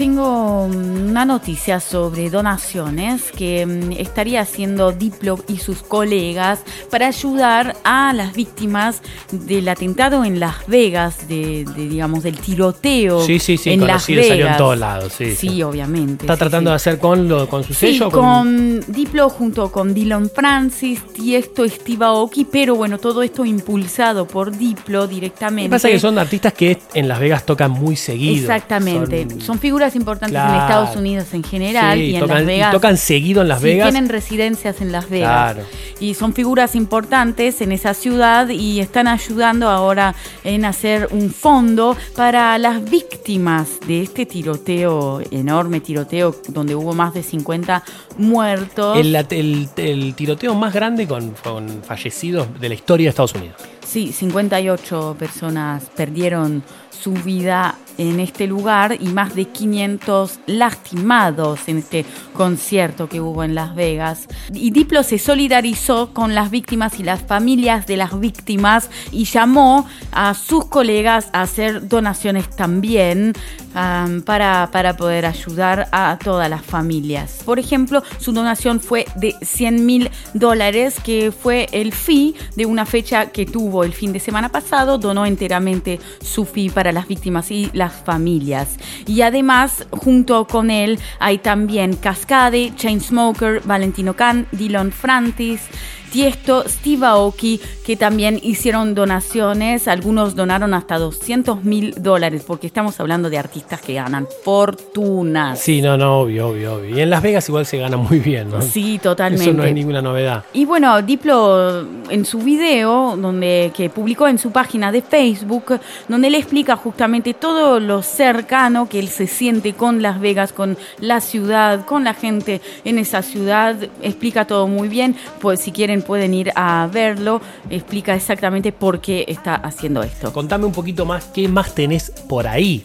Tengo 0.00 0.66
mm, 0.66 1.10
una 1.10 1.26
noticia 1.26 1.78
sobre 1.78 2.30
donaciones 2.30 3.30
que 3.32 3.66
mm, 3.66 3.92
estaría 4.00 4.40
haciendo 4.40 4.92
Diplo 4.92 5.38
y 5.46 5.58
sus 5.58 5.82
colegas 5.82 6.60
para 6.90 7.08
ayudar 7.08 7.76
a 7.84 8.14
las 8.14 8.32
víctimas 8.32 9.02
del 9.30 9.68
atentado 9.68 10.24
en 10.24 10.40
Las 10.40 10.66
Vegas, 10.66 11.28
de, 11.28 11.66
de, 11.76 11.86
digamos 11.86 12.22
del 12.22 12.38
tiroteo 12.38 13.20
Sí, 13.26 13.38
sí, 13.38 13.58
sí, 13.58 13.72
en 13.72 13.80
Las 13.80 14.06
conocido, 14.06 14.22
Vegas. 14.22 14.28
salió 14.30 14.46
en 14.48 14.56
todos 14.56 14.78
lados. 14.78 15.12
Sí, 15.12 15.36
Sí, 15.36 15.48
sí. 15.50 15.62
obviamente. 15.62 16.24
¿Está 16.24 16.32
sí, 16.34 16.38
tratando 16.38 16.70
de 16.70 16.76
hacer 16.76 16.98
con, 16.98 17.28
lo, 17.28 17.46
con 17.46 17.62
su 17.62 17.74
sello? 17.74 18.08
o 18.08 18.10
con 18.10 18.80
Diplo 18.88 19.28
junto 19.28 19.70
con 19.70 19.92
Dylan 19.92 20.30
Francis, 20.34 21.02
Tiesto, 21.20 21.68
Steve 21.68 22.04
Aoki, 22.04 22.46
pero 22.46 22.74
bueno, 22.76 22.96
todo 22.98 23.22
esto 23.22 23.44
impulsado 23.44 24.26
por 24.26 24.56
Diplo 24.56 25.00
Lo 25.00 25.06
directamente. 25.06 25.68
que 25.68 25.70
pasa 25.70 25.88
es 25.88 25.94
que 25.94 26.00
son 26.00 26.18
artistas 26.18 26.54
que 26.54 26.78
en 26.94 27.08
Las 27.08 27.20
Vegas 27.20 27.44
tocan 27.44 27.70
muy 27.72 27.94
seguido. 27.94 28.40
Exactamente. 28.40 29.26
Son- 29.28 29.40
Son, 29.42 29.58
figuras 29.58 29.94
importantes 29.96 30.32
Claro. 30.40 30.54
en 30.54 30.60
Estados 30.62 30.96
Unidos 30.96 31.26
en 31.34 31.44
general 31.44 31.98
Sí, 31.98 32.04
y 32.06 32.14
en 32.14 32.20
tocan, 32.22 32.36
Las 32.36 32.42
y 32.42 32.46
Vegas. 32.46 32.72
tocan 32.72 32.96
seguido 32.96 33.42
en 33.42 33.48
Las 33.48 33.58
Sí, 33.58 33.64
Vegas. 33.66 33.90
Tienen 33.90 34.08
residencias 34.08 34.80
en 34.80 34.92
Las 34.92 35.10
Vegas. 35.10 35.52
Claro. 35.54 35.68
Y 36.00 36.14
son 36.14 36.32
figuras 36.32 36.74
importantes 36.74 37.60
en 37.60 37.72
esa 37.72 37.92
ciudad 37.92 38.48
y 38.48 38.80
están 38.80 39.06
ayudando 39.06 39.68
ahora 39.68 40.14
en 40.44 40.64
hacer 40.64 41.08
un 41.10 41.30
fondo 41.30 41.96
para 42.16 42.56
las 42.56 42.82
víctimas 42.90 43.78
de 43.86 44.02
este 44.02 44.24
tiroteo, 44.24 45.20
enorme 45.30 45.80
tiroteo, 45.80 46.34
donde 46.48 46.74
hubo 46.74 46.94
más 46.94 47.12
de 47.12 47.22
50 47.22 47.82
muertos. 48.16 48.96
El, 48.98 49.14
el- 49.16 49.68
el 49.76 50.14
tiroteo 50.14 50.54
más 50.54 50.72
grande 50.72 51.06
con, 51.10 51.82
fallecidos 51.82 52.60
de 52.60 52.68
la 52.68 52.74
historia 52.74 53.06
de 53.06 53.10
Estados 53.10 53.34
Unidos. 53.34 53.56
Sí, 53.84 54.12
58 54.12 55.16
personas 55.18 55.90
perdieron 55.96 56.62
su 57.00 57.12
vida 57.12 57.76
en 58.00 58.18
este 58.18 58.46
lugar 58.46 58.96
y 58.98 59.08
más 59.08 59.34
de 59.34 59.44
500 59.44 60.40
lastimados 60.46 61.60
en 61.68 61.78
este 61.78 62.06
concierto 62.32 63.08
que 63.08 63.20
hubo 63.20 63.44
en 63.44 63.54
Las 63.54 63.74
Vegas. 63.74 64.26
Y 64.54 64.70
Diplo 64.70 65.02
se 65.02 65.18
solidarizó 65.18 66.14
con 66.14 66.34
las 66.34 66.50
víctimas 66.50 66.98
y 66.98 67.02
las 67.02 67.20
familias 67.20 67.86
de 67.86 67.98
las 67.98 68.18
víctimas 68.18 68.88
y 69.12 69.24
llamó 69.24 69.86
a 70.12 70.32
sus 70.32 70.64
colegas 70.66 71.28
a 71.34 71.42
hacer 71.42 71.88
donaciones 71.88 72.48
también 72.48 73.34
um, 73.74 74.22
para, 74.22 74.70
para 74.72 74.96
poder 74.96 75.26
ayudar 75.26 75.88
a 75.92 76.18
todas 76.22 76.48
las 76.48 76.64
familias. 76.64 77.42
Por 77.44 77.58
ejemplo, 77.58 78.02
su 78.18 78.32
donación 78.32 78.80
fue 78.80 79.04
de 79.16 79.34
100 79.42 79.84
mil 79.84 80.10
dólares, 80.32 80.96
que 81.04 81.32
fue 81.32 81.68
el 81.72 81.92
fee 81.92 82.34
de 82.56 82.64
una 82.64 82.86
fecha 82.86 83.26
que 83.26 83.44
tuvo 83.44 83.84
el 83.84 83.92
fin 83.92 84.14
de 84.14 84.20
semana 84.20 84.48
pasado. 84.48 84.96
Donó 84.96 85.26
enteramente 85.26 86.00
su 86.22 86.46
fee 86.46 86.70
para 86.70 86.89
las 86.92 87.08
víctimas 87.08 87.50
y 87.50 87.70
las 87.72 87.92
familias. 87.92 88.76
Y 89.06 89.22
además, 89.22 89.86
junto 89.90 90.46
con 90.46 90.70
él, 90.70 90.98
hay 91.18 91.38
también 91.38 91.96
Cascade, 91.96 92.72
Chainsmoker, 92.76 93.62
Valentino 93.64 94.14
Khan, 94.14 94.46
Dylan 94.52 94.92
Frantis. 94.92 95.62
Tiesto, 96.10 96.64
Steve 96.68 97.06
Aoki, 97.06 97.60
que 97.84 97.96
también 97.96 98.40
hicieron 98.42 98.94
donaciones. 98.94 99.88
Algunos 99.88 100.34
donaron 100.34 100.74
hasta 100.74 100.98
200 100.98 101.64
mil 101.64 101.94
dólares, 102.02 102.42
porque 102.46 102.66
estamos 102.66 102.98
hablando 103.00 103.30
de 103.30 103.38
artistas 103.38 103.80
que 103.80 103.94
ganan 103.94 104.26
fortunas. 104.44 105.58
Sí, 105.58 105.80
no, 105.80 105.96
no, 105.96 106.20
obvio, 106.20 106.48
obvio, 106.48 106.74
obvio. 106.74 106.96
Y 106.96 107.00
en 107.00 107.10
Las 107.10 107.22
Vegas 107.22 107.48
igual 107.48 107.66
se 107.66 107.78
gana 107.78 107.96
muy 107.96 108.18
bien, 108.18 108.50
¿no? 108.50 108.60
Sí, 108.60 108.98
totalmente. 108.98 109.44
Eso 109.44 109.56
no 109.56 109.64
es 109.64 109.74
ninguna 109.74 110.02
novedad. 110.02 110.44
Y 110.52 110.64
bueno, 110.64 111.00
Diplo 111.02 111.86
en 112.10 112.24
su 112.24 112.38
video, 112.38 113.16
donde 113.16 113.72
que 113.74 113.88
publicó 113.90 114.28
en 114.28 114.38
su 114.38 114.50
página 114.50 114.92
de 114.92 115.02
Facebook, 115.02 115.80
donde 116.08 116.28
él 116.28 116.34
explica 116.34 116.76
justamente 116.76 117.34
todo 117.34 117.80
lo 117.80 118.02
cercano 118.02 118.88
que 118.88 118.98
él 118.98 119.08
se 119.08 119.26
siente 119.26 119.74
con 119.74 120.02
Las 120.02 120.20
Vegas, 120.20 120.52
con 120.52 120.76
la 120.98 121.20
ciudad, 121.20 121.84
con 121.84 122.04
la 122.04 122.14
gente 122.14 122.60
en 122.84 122.98
esa 122.98 123.22
ciudad, 123.22 123.76
explica 124.02 124.46
todo 124.46 124.66
muy 124.66 124.88
bien. 124.88 125.16
Pues 125.40 125.60
si 125.60 125.72
quieren 125.72 125.99
pueden 126.02 126.34
ir 126.34 126.52
a 126.54 126.88
verlo, 126.92 127.40
explica 127.68 128.14
exactamente 128.14 128.72
por 128.72 129.00
qué 129.00 129.24
está 129.28 129.54
haciendo 129.54 130.02
esto. 130.02 130.32
Contame 130.32 130.66
un 130.66 130.72
poquito 130.72 131.04
más, 131.06 131.26
¿qué 131.26 131.48
más 131.48 131.74
tenés 131.74 132.10
por 132.28 132.46
ahí? 132.46 132.84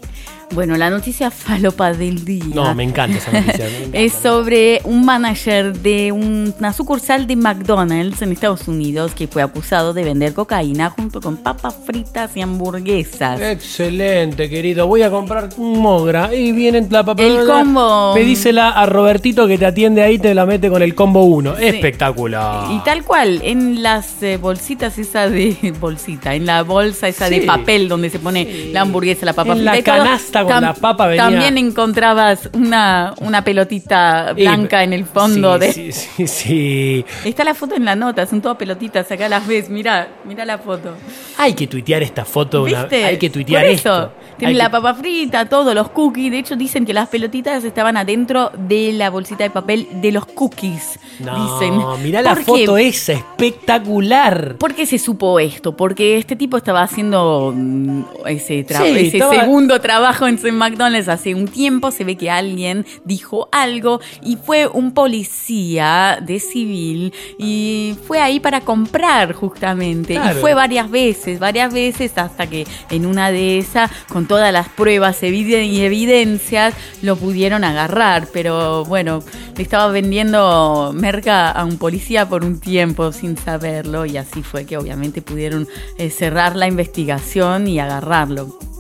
Bueno, 0.53 0.77
la 0.77 0.89
noticia 0.89 1.31
falopa 1.31 1.93
del 1.93 2.23
día. 2.23 2.43
No, 2.53 2.73
me 2.75 2.83
encanta 2.83 3.17
esa 3.17 3.31
noticia. 3.31 3.67
encanta. 3.77 3.97
Es 3.97 4.13
sobre 4.13 4.81
un 4.83 5.05
manager 5.05 5.77
de 5.77 6.11
una 6.11 6.71
sucursal 6.73 7.27
de 7.27 7.35
McDonald's 7.35 8.21
en 8.21 8.31
Estados 8.31 8.67
Unidos 8.67 9.13
que 9.13 9.27
fue 9.27 9.41
acusado 9.41 9.93
de 9.93 10.03
vender 10.03 10.33
cocaína 10.33 10.89
junto 10.89 11.19
con 11.19 11.37
papas 11.37 11.75
fritas 11.85 12.35
y 12.37 12.41
hamburguesas. 12.41 13.41
Excelente, 13.41 14.49
querido. 14.49 14.87
Voy 14.87 15.01
a 15.01 15.09
comprar 15.09 15.49
un 15.57 15.79
mogra 15.79 16.33
y 16.33 16.51
viene 16.51 16.85
la 16.89 17.03
papelera. 17.03 17.41
El 17.41 17.47
combo. 17.47 18.13
Pedísela 18.13 18.69
a 18.69 18.85
Robertito 18.85 19.47
que 19.47 19.57
te 19.57 19.65
atiende 19.65 20.03
ahí, 20.03 20.19
te 20.19 20.33
la 20.33 20.45
mete 20.45 20.69
con 20.69 20.81
el 20.81 20.95
combo 20.95 21.23
1. 21.23 21.57
Espectacular. 21.57 22.71
Y 22.71 22.79
tal 22.79 23.03
cual, 23.03 23.41
en 23.43 23.83
las 23.83 24.21
eh, 24.23 24.37
bolsitas 24.37 24.97
esa 24.97 25.29
de 25.29 25.73
bolsita, 25.79 26.35
en 26.35 26.45
la 26.45 26.63
bolsa 26.63 27.07
esa 27.07 27.29
de 27.29 27.41
papel 27.41 27.89
donde 27.89 28.09
se 28.09 28.19
pone 28.19 28.69
la 28.71 28.81
hamburguesa, 28.81 29.25
la 29.25 29.33
papa 29.33 29.53
En 29.53 29.59
frita 29.59 29.97
la 29.97 30.15
y 30.15 30.34
con 30.43 30.61
la 30.61 30.73
papa 30.73 31.07
venía- 31.07 31.23
También 31.23 31.57
encontrabas 31.57 32.49
una, 32.53 33.13
una 33.21 33.43
pelotita 33.43 34.33
blanca 34.33 34.83
en 34.83 34.93
el 34.93 35.05
fondo 35.05 35.53
Sí, 35.53 35.59
de... 35.59 35.71
Sí, 35.73 35.91
sí, 35.91 36.27
sí. 36.27 37.05
Está 37.23 37.43
la 37.43 37.53
foto 37.53 37.75
en 37.75 37.85
la 37.85 37.95
nota, 37.95 38.25
son 38.25 38.41
todas 38.41 38.57
pelotitas, 38.57 39.09
acá 39.11 39.29
las 39.29 39.45
ves, 39.47 39.69
mira, 39.69 40.07
mira 40.25 40.45
la 40.45 40.57
foto. 40.57 40.93
Hay 41.37 41.53
que 41.53 41.67
tuitear 41.67 42.03
esta 42.03 42.25
foto. 42.25 42.63
una- 42.63 42.81
¿Viste? 42.81 43.05
hay 43.05 43.17
que 43.17 43.29
tuitear 43.29 43.63
Por 43.63 43.71
eso. 43.71 43.93
esto. 43.95 44.11
Tiene 44.37 44.51
Hay 44.51 44.57
la 44.57 44.65
que- 44.65 44.71
papa 44.71 44.93
frita, 44.95 45.45
todo, 45.47 45.73
los 45.73 45.89
cookies. 45.91 46.31
De 46.31 46.39
hecho, 46.39 46.55
dicen 46.57 46.85
que 46.85 46.93
las 46.93 47.07
pelotitas 47.07 47.63
estaban 47.63 47.95
adentro 47.95 48.51
de 48.57 48.91
la 48.93 49.09
bolsita 49.09 49.43
de 49.45 49.49
papel 49.49 49.87
de 50.01 50.11
los 50.11 50.25
cookies. 50.25 50.99
No, 51.19 51.59
dicen. 51.59 52.03
mirá 52.03 52.21
la 52.21 52.35
foto 52.35 52.77
esa, 52.77 53.13
espectacular. 53.13 54.55
¿Por 54.57 54.73
qué 54.73 54.85
se 54.85 54.97
supo 54.99 55.39
esto? 55.39 55.75
Porque 55.75 56.17
este 56.17 56.35
tipo 56.35 56.57
estaba 56.57 56.81
haciendo 56.81 57.53
mm, 57.55 58.01
ese, 58.27 58.65
tra- 58.65 58.83
Sí, 58.83 58.89
ese 59.07 59.17
estaba- 59.17 59.35
segundo 59.35 59.79
trabajo 59.79 60.24
en. 60.27 60.39
McDonald's 60.55 61.09
hace 61.09 61.33
un 61.33 61.47
tiempo. 61.47 61.91
Se 61.91 62.03
ve 62.03 62.15
que 62.15 62.29
alguien 62.29 62.85
dijo 63.03 63.49
algo 63.51 63.99
y 64.23 64.37
fue 64.37 64.67
un 64.67 64.93
policía 64.93 66.19
de 66.21 66.39
civil 66.39 67.13
y 67.37 67.95
fue 68.05 68.19
ahí 68.19 68.39
para 68.39 68.61
comprar 68.61 69.33
justamente. 69.33 70.15
Claro. 70.15 70.37
Y 70.37 70.41
fue 70.41 70.53
varias 70.53 70.89
veces, 70.89 71.39
varias 71.39 71.73
veces 71.73 72.17
hasta 72.17 72.47
que 72.47 72.65
en 72.89 73.05
una 73.05 73.31
de 73.31 73.57
esas, 73.57 73.91
con 74.09 74.27
todas 74.27 74.51
las 74.53 74.69
pruebas 74.69 75.21
y 75.23 75.81
evidencias, 75.81 76.73
lo 77.01 77.15
pudieron 77.15 77.63
agarrar. 77.63 78.27
Pero 78.31 78.85
bueno, 78.85 79.23
le 79.55 79.63
estaba 79.63 79.87
vendiendo 79.91 80.93
merca 80.93 81.51
a 81.51 81.65
un 81.65 81.77
policía 81.77 82.27
por 82.27 82.43
un 82.43 82.59
tiempo 82.59 83.11
sin 83.11 83.37
saberlo 83.37 84.05
y 84.05 84.17
así 84.17 84.43
fue 84.43 84.65
que 84.65 84.77
obviamente 84.77 85.21
pudieron 85.21 85.67
eh, 85.97 86.09
cerrar 86.09 86.55
la 86.55 86.67
investigación 86.67 87.67
y 87.67 87.79
agarrarlo. 87.79 88.74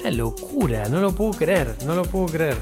Una 0.00 0.10
locura, 0.10 0.88
no 0.88 1.00
lo 1.00 1.14
puedo 1.14 1.32
creer, 1.32 1.76
no 1.86 1.94
lo 1.94 2.02
puedo 2.02 2.26
creer. 2.26 2.56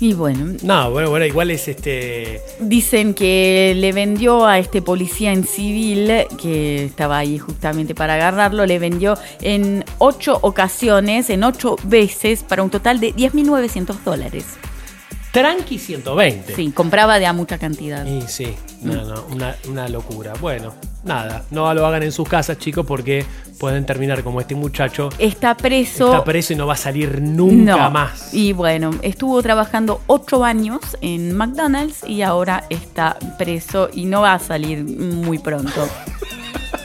Y 0.00 0.14
bueno, 0.14 0.56
No, 0.62 0.90
bueno, 0.90 1.10
bueno, 1.10 1.26
igual 1.26 1.50
es 1.50 1.68
este. 1.68 2.40
Dicen 2.58 3.12
que 3.12 3.74
le 3.76 3.92
vendió 3.92 4.46
a 4.46 4.58
este 4.58 4.80
policía 4.80 5.30
en 5.30 5.44
civil, 5.44 6.10
que 6.40 6.86
estaba 6.86 7.18
ahí 7.18 7.38
justamente 7.38 7.94
para 7.94 8.14
agarrarlo, 8.14 8.64
le 8.64 8.78
vendió 8.78 9.18
en 9.42 9.84
ocho 9.98 10.38
ocasiones, 10.40 11.28
en 11.28 11.44
ocho 11.44 11.76
veces, 11.84 12.42
para 12.42 12.62
un 12.62 12.70
total 12.70 12.98
de 12.98 13.14
10.900 13.14 14.02
dólares. 14.02 14.46
Tranqui 15.32 15.78
120. 15.78 16.56
Sí, 16.56 16.70
compraba 16.72 17.18
de 17.18 17.26
a 17.26 17.32
mucha 17.32 17.56
cantidad. 17.58 18.04
Y 18.04 18.22
sí, 18.22 18.54
no, 18.82 19.04
no, 19.04 19.24
una, 19.32 19.54
una 19.68 19.88
locura. 19.88 20.32
Bueno, 20.40 20.74
nada, 21.04 21.44
no 21.50 21.72
lo 21.72 21.86
hagan 21.86 22.02
en 22.02 22.10
sus 22.10 22.28
casas, 22.28 22.58
chicos, 22.58 22.84
porque 22.84 23.24
pueden 23.60 23.86
terminar 23.86 24.24
como 24.24 24.40
este 24.40 24.54
muchacho. 24.56 25.08
Está 25.18 25.56
preso. 25.56 26.06
Está 26.12 26.24
preso 26.24 26.52
y 26.52 26.56
no 26.56 26.66
va 26.66 26.72
a 26.74 26.76
salir 26.76 27.20
nunca 27.22 27.76
No. 27.76 27.90
más. 27.90 28.34
Y 28.34 28.52
bueno, 28.52 28.90
estuvo 29.02 29.40
trabajando 29.42 30.00
ocho 30.08 30.44
años 30.44 30.80
en 31.00 31.36
McDonald's 31.36 32.02
y 32.08 32.22
ahora 32.22 32.64
está 32.68 33.16
preso 33.38 33.88
y 33.92 34.06
no 34.06 34.22
va 34.22 34.34
a 34.34 34.38
salir 34.40 34.82
muy 34.84 35.38
pronto. 35.38 35.88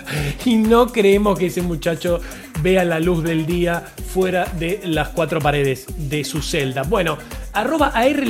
Y 0.45 0.55
no 0.55 0.87
creemos 0.87 1.37
que 1.37 1.47
ese 1.47 1.61
muchacho 1.61 2.19
vea 2.61 2.85
la 2.85 2.99
luz 2.99 3.23
del 3.23 3.45
día 3.45 3.83
fuera 4.13 4.45
de 4.45 4.81
las 4.85 5.09
cuatro 5.09 5.39
paredes 5.39 5.85
de 5.97 6.23
su 6.23 6.41
celda. 6.41 6.83
Bueno, 6.83 7.17
arroba 7.53 7.87
AR 7.87 8.23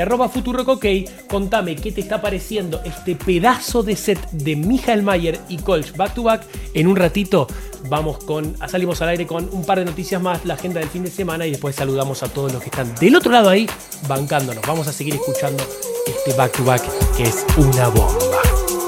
arroba 0.00 0.28
Futurock 0.28 0.68
OK, 0.68 0.86
contame 1.28 1.76
qué 1.76 1.92
te 1.92 2.00
está 2.00 2.20
pareciendo 2.20 2.80
este 2.84 3.14
pedazo 3.14 3.82
de 3.82 3.96
set 3.96 4.30
de 4.30 4.56
Michael 4.56 5.02
Mayer 5.02 5.38
y 5.48 5.58
Colch 5.58 5.94
back 5.96 6.14
to 6.14 6.22
back. 6.22 6.44
En 6.74 6.86
un 6.86 6.96
ratito 6.96 7.46
vamos 7.88 8.18
con, 8.24 8.56
salimos 8.68 9.00
al 9.02 9.10
aire 9.10 9.26
con 9.26 9.48
un 9.52 9.64
par 9.64 9.78
de 9.78 9.84
noticias 9.84 10.20
más, 10.20 10.44
la 10.44 10.54
agenda 10.54 10.80
del 10.80 10.88
fin 10.88 11.04
de 11.04 11.10
semana 11.10 11.46
y 11.46 11.50
después 11.50 11.76
saludamos 11.76 12.22
a 12.22 12.28
todos 12.28 12.52
los 12.52 12.62
que 12.62 12.70
están 12.70 12.94
del 12.96 13.16
otro 13.16 13.32
lado 13.32 13.48
ahí 13.48 13.68
bancándonos. 14.08 14.64
Vamos 14.66 14.86
a 14.88 14.92
seguir 14.92 15.14
escuchando 15.14 15.62
este 16.06 16.32
back 16.34 16.56
to 16.56 16.64
back 16.64 16.82
que 17.16 17.24
es 17.24 17.44
una 17.56 17.88
bomba. 17.88 18.87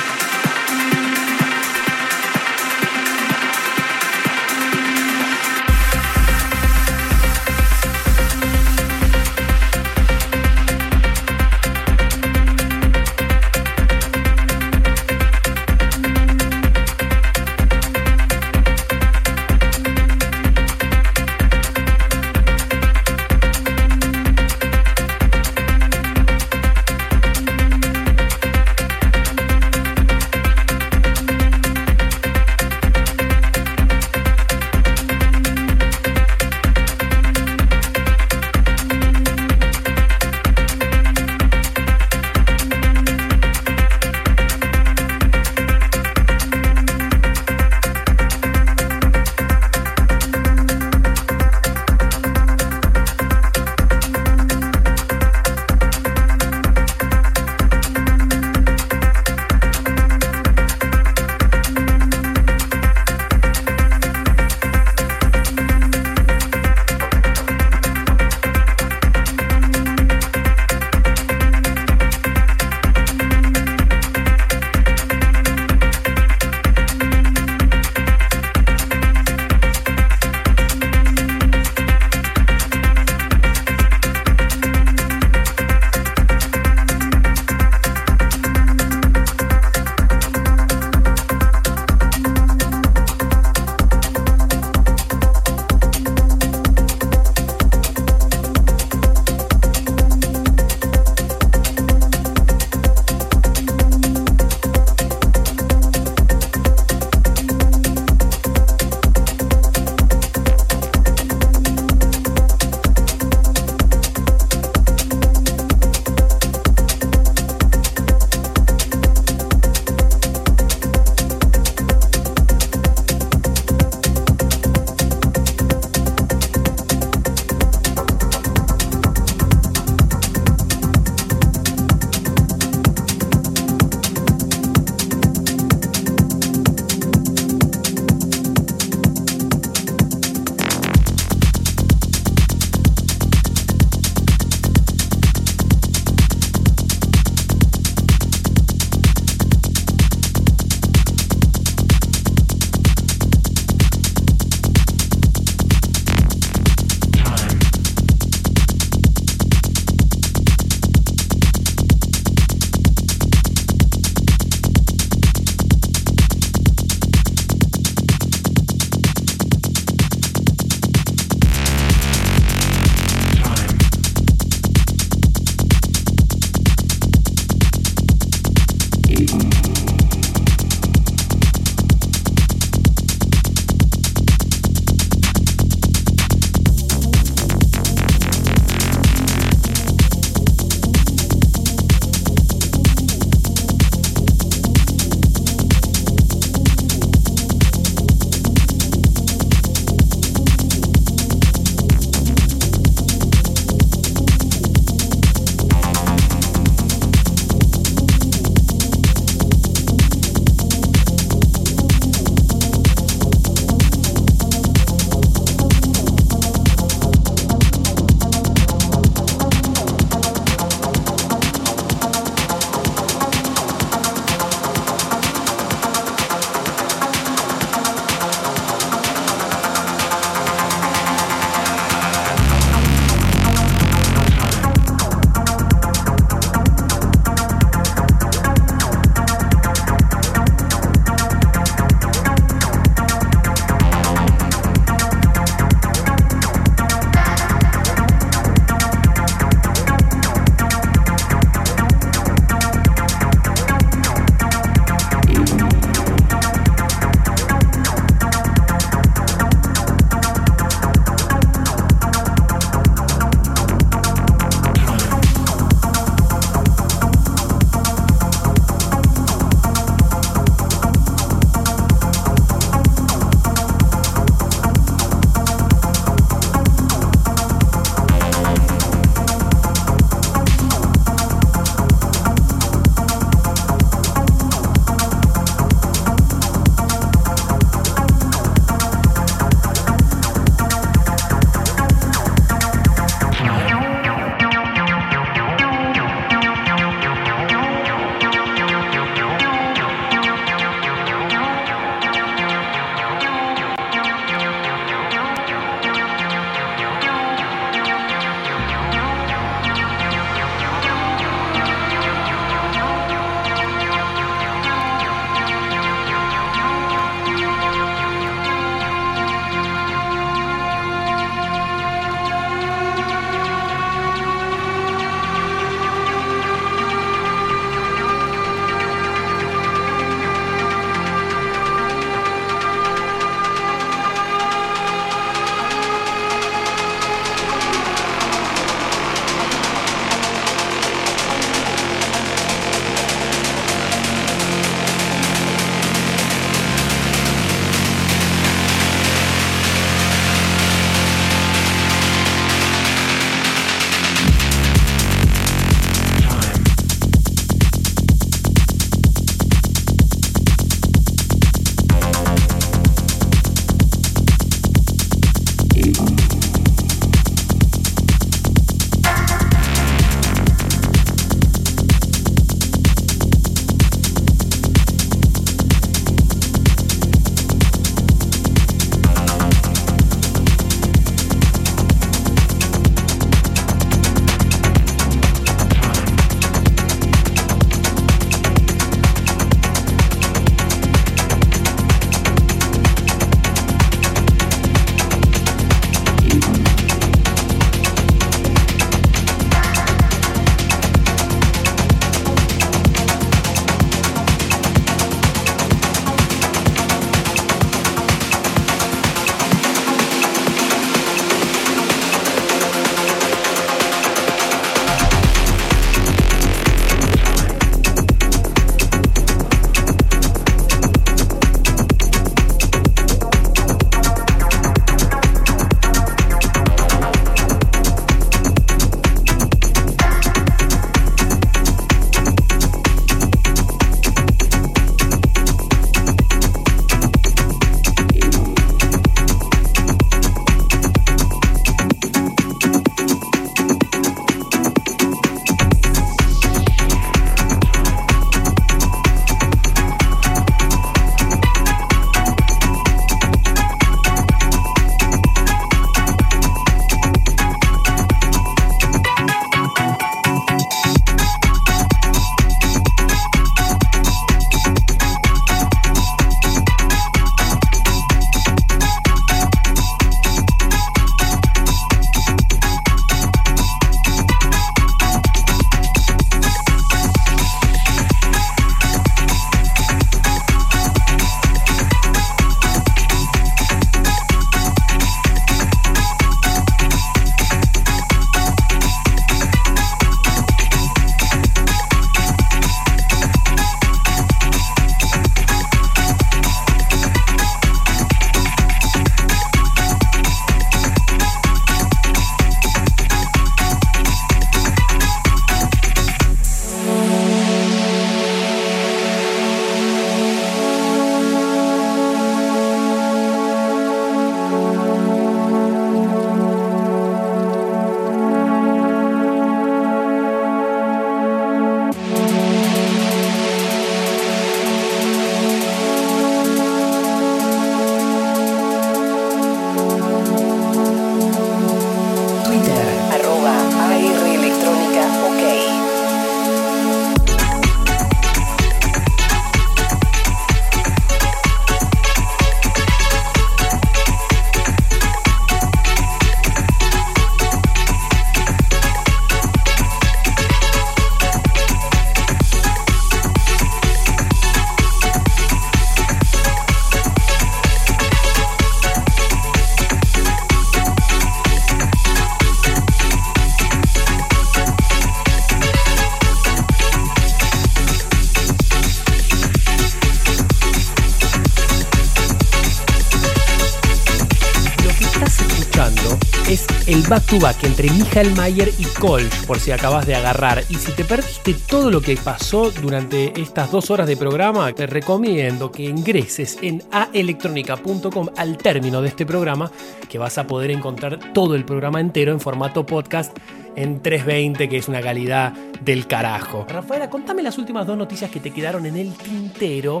Back 577.12 577.26
to 577.26 577.66
entre 577.66 577.90
Michael 577.90 578.34
Mayer 578.36 578.70
y 578.78 578.84
Kolsch, 578.84 579.44
por 579.44 579.58
si 579.58 579.70
acabas 579.70 580.06
de 580.06 580.14
agarrar. 580.14 580.64
Y 580.70 580.76
si 580.76 580.92
te 580.92 581.04
perdiste 581.04 581.54
todo 581.68 581.90
lo 581.90 582.00
que 582.00 582.16
pasó 582.16 582.70
durante 582.70 583.38
estas 583.38 583.70
dos 583.70 583.90
horas 583.90 584.06
de 584.06 584.16
programa, 584.16 584.72
te 584.72 584.86
recomiendo 584.86 585.70
que 585.70 585.82
ingreses 585.82 586.56
en 586.62 586.82
aelectronica.com 586.90 588.28
al 588.34 588.56
término 588.56 589.02
de 589.02 589.08
este 589.08 589.26
programa, 589.26 589.70
que 590.08 590.16
vas 590.16 590.38
a 590.38 590.46
poder 590.46 590.70
encontrar 590.70 591.34
todo 591.34 591.54
el 591.54 591.66
programa 591.66 592.00
entero 592.00 592.32
en 592.32 592.40
formato 592.40 592.86
podcast 592.86 593.36
en 593.76 594.00
320, 594.00 594.70
que 594.70 594.78
es 594.78 594.88
una 594.88 595.02
calidad 595.02 595.52
del 595.82 596.06
carajo. 596.06 596.64
Rafaela, 596.66 597.10
contame 597.10 597.42
las 597.42 597.58
últimas 597.58 597.86
dos 597.86 597.98
noticias 597.98 598.30
que 598.30 598.40
te 598.40 598.52
quedaron 598.52 598.86
en 598.86 598.96
el 598.96 599.12
tintero 599.12 600.00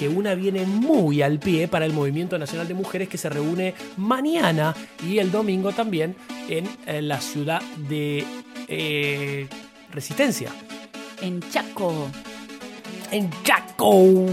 que 0.00 0.08
una 0.08 0.34
viene 0.34 0.64
muy 0.64 1.20
al 1.20 1.38
pie 1.38 1.68
para 1.68 1.84
el 1.84 1.92
Movimiento 1.92 2.38
Nacional 2.38 2.66
de 2.66 2.72
Mujeres 2.72 3.06
que 3.06 3.18
se 3.18 3.28
reúne 3.28 3.74
mañana 3.98 4.74
y 5.06 5.18
el 5.18 5.30
domingo 5.30 5.72
también 5.72 6.16
en, 6.50 6.68
eh, 6.86 7.00
la 7.00 7.20
ciudad 7.20 7.62
de 7.88 8.24
eh, 8.68 9.48
Resistencia. 9.92 10.50
En 11.22 11.40
Chaco. 11.50 12.08
En 13.10 13.30
Chaco. 13.42 14.26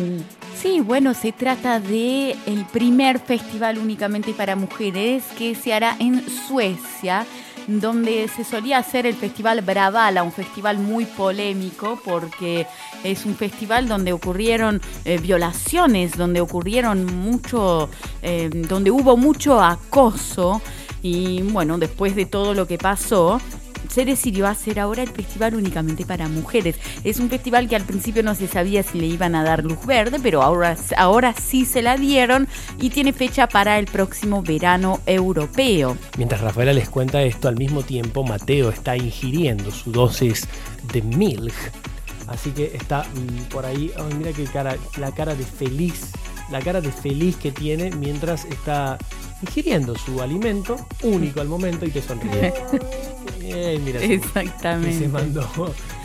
Sí, 0.62 0.82
bueno, 0.82 1.14
se 1.14 1.32
trata 1.32 1.80
de 1.80 2.36
el 2.46 2.66
primer 2.66 3.20
festival 3.20 3.78
únicamente 3.78 4.34
para 4.34 4.56
mujeres 4.56 5.24
que 5.38 5.54
se 5.56 5.74
hará 5.74 5.96
en 6.00 6.28
Suecia 6.48 7.26
donde 7.68 8.30
se 8.30 8.44
solía 8.46 8.78
hacer 8.78 9.06
el 9.06 9.16
festival 9.16 9.62
Bravala, 9.62 10.24
un 10.24 10.32
festival 10.32 10.80
muy 10.80 11.06
polémico 11.06 12.00
porque 12.04 12.66
es 13.04 13.26
un 13.26 13.36
festival 13.36 13.88
donde 13.88 14.14
ocurrieron 14.14 14.82
eh, 15.04 15.18
violaciones, 15.18 16.18
donde 16.18 16.40
ocurrieron 16.40 17.06
mucho, 17.06 17.90
eh, 18.22 18.50
donde 18.52 18.90
hubo 18.90 19.18
mucho 19.18 19.62
acoso 19.62 20.62
y 21.02 21.42
bueno, 21.44 21.78
después 21.78 22.16
de 22.16 22.26
todo 22.26 22.54
lo 22.54 22.68
que 22.68 22.78
pasó, 22.78 23.40
se 23.90 24.06
decidió 24.06 24.48
hacer 24.48 24.80
ahora 24.80 25.04
el 25.04 25.10
festival 25.10 25.56
únicamente 25.56 26.06
para 26.06 26.28
mujeres. 26.28 26.78
Es 27.04 27.20
un 27.20 27.30
festival 27.30 27.68
que 27.68 27.76
al 27.76 27.84
principio 27.84 28.24
no 28.24 28.36
se 28.36 28.48
sabía 28.48 28.84
si 28.84 29.00
le 29.00 29.08
iban 29.08 29.36
a 29.36 29.44
dar 29.44 29.64
luz 29.64 29.86
verde, 29.86 30.20
pero 30.22 30.42
ahora, 30.42 30.76
ahora 30.98 31.34
sí 31.34 31.66
se 31.66 31.82
la 31.82 31.98
dieron 31.98 32.48
y 32.80 32.90
tiene 32.90 33.14
fecha 33.14 33.48
para 33.48 33.80
el 33.80 33.86
próximo 33.86 34.42
verano 34.42 35.00
europeo. 35.06 35.98
Mientras 36.18 36.42
Rafaela 36.42 36.74
les 36.74 36.90
cuenta 36.90 37.22
esto, 37.24 37.48
al 37.48 37.58
mismo 37.58 37.84
tiempo 37.84 38.24
Mateo 38.24 38.70
está 38.70 38.96
ingiriendo 38.98 39.72
su 39.72 39.92
dosis 39.92 40.48
de 40.92 41.02
milk. 41.02 41.54
Así 42.28 42.52
que 42.52 42.76
está 42.76 43.04
mm, 43.04 43.50
por 43.50 43.66
ahí, 43.66 43.92
ay, 43.98 44.14
mira 44.18 44.34
qué 44.34 44.44
cara, 44.46 44.76
la 44.98 45.12
cara 45.14 45.34
de 45.34 45.46
feliz, 45.46 46.12
la 46.52 46.60
cara 46.60 46.82
de 46.82 46.92
feliz 46.92 47.38
que 47.38 47.52
tiene 47.52 47.90
mientras 47.92 48.44
está 48.46 48.98
ingiriendo 49.42 49.96
su 49.98 50.22
alimento 50.22 50.78
único 51.04 51.42
al 51.42 51.48
momento 51.48 51.86
y 51.86 51.92
te 51.92 52.02
sonríe. 52.02 52.54
Bien, 53.40 53.84
mira, 53.84 54.02
Exactamente. 54.02 55.00
Se 55.00 55.08
mandó 55.08 55.48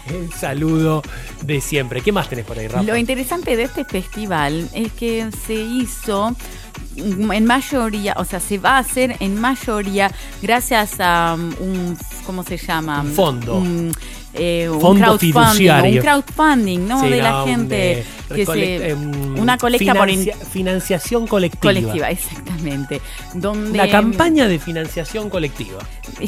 el 0.08 0.32
saludo 0.32 1.02
de 1.42 1.60
siempre. 1.60 2.00
¿Qué 2.00 2.12
más 2.12 2.28
tenés 2.28 2.44
por 2.44 2.58
ahí, 2.58 2.68
Rafa? 2.68 2.82
Lo 2.82 2.96
interesante 2.96 3.56
de 3.56 3.64
este 3.64 3.84
festival 3.84 4.68
es 4.74 4.92
que 4.92 5.28
se 5.46 5.54
hizo 5.54 6.34
en 6.96 7.44
mayoría, 7.46 8.14
o 8.18 8.24
sea, 8.24 8.40
se 8.40 8.58
va 8.58 8.76
a 8.76 8.78
hacer 8.78 9.16
en 9.20 9.40
mayoría 9.40 10.10
gracias 10.42 11.00
a 11.00 11.34
um, 11.34 11.52
un, 11.60 11.98
¿cómo 12.26 12.42
se 12.42 12.56
llama? 12.58 13.00
Un 13.00 13.12
fondo. 13.12 13.56
Un, 13.56 13.92
eh, 14.34 14.66
un 14.70 14.80
Fondo 14.80 15.04
crowdfunding, 15.18 15.32
fiduciario. 15.32 16.00
un 16.00 16.06
crowdfunding, 16.06 16.88
¿no? 16.88 17.00
Sí, 17.02 17.08
de 17.10 17.22
la 17.22 17.44
gente 17.44 17.92
eh, 18.00 18.04
que 18.34 18.46
se 18.46 18.88
em, 18.90 19.38
una 19.38 19.58
colecta 19.58 19.94
por 19.94 20.08
in- 20.08 20.20
financia- 20.24 20.36
financiación 20.50 21.26
colectiva. 21.26 21.60
colectiva, 21.74 22.10
exactamente, 22.10 23.02
donde 23.34 23.72
Una 23.72 23.90
campaña 23.90 24.48
de 24.48 24.58
financiación 24.58 25.28
colectiva. 25.28 25.80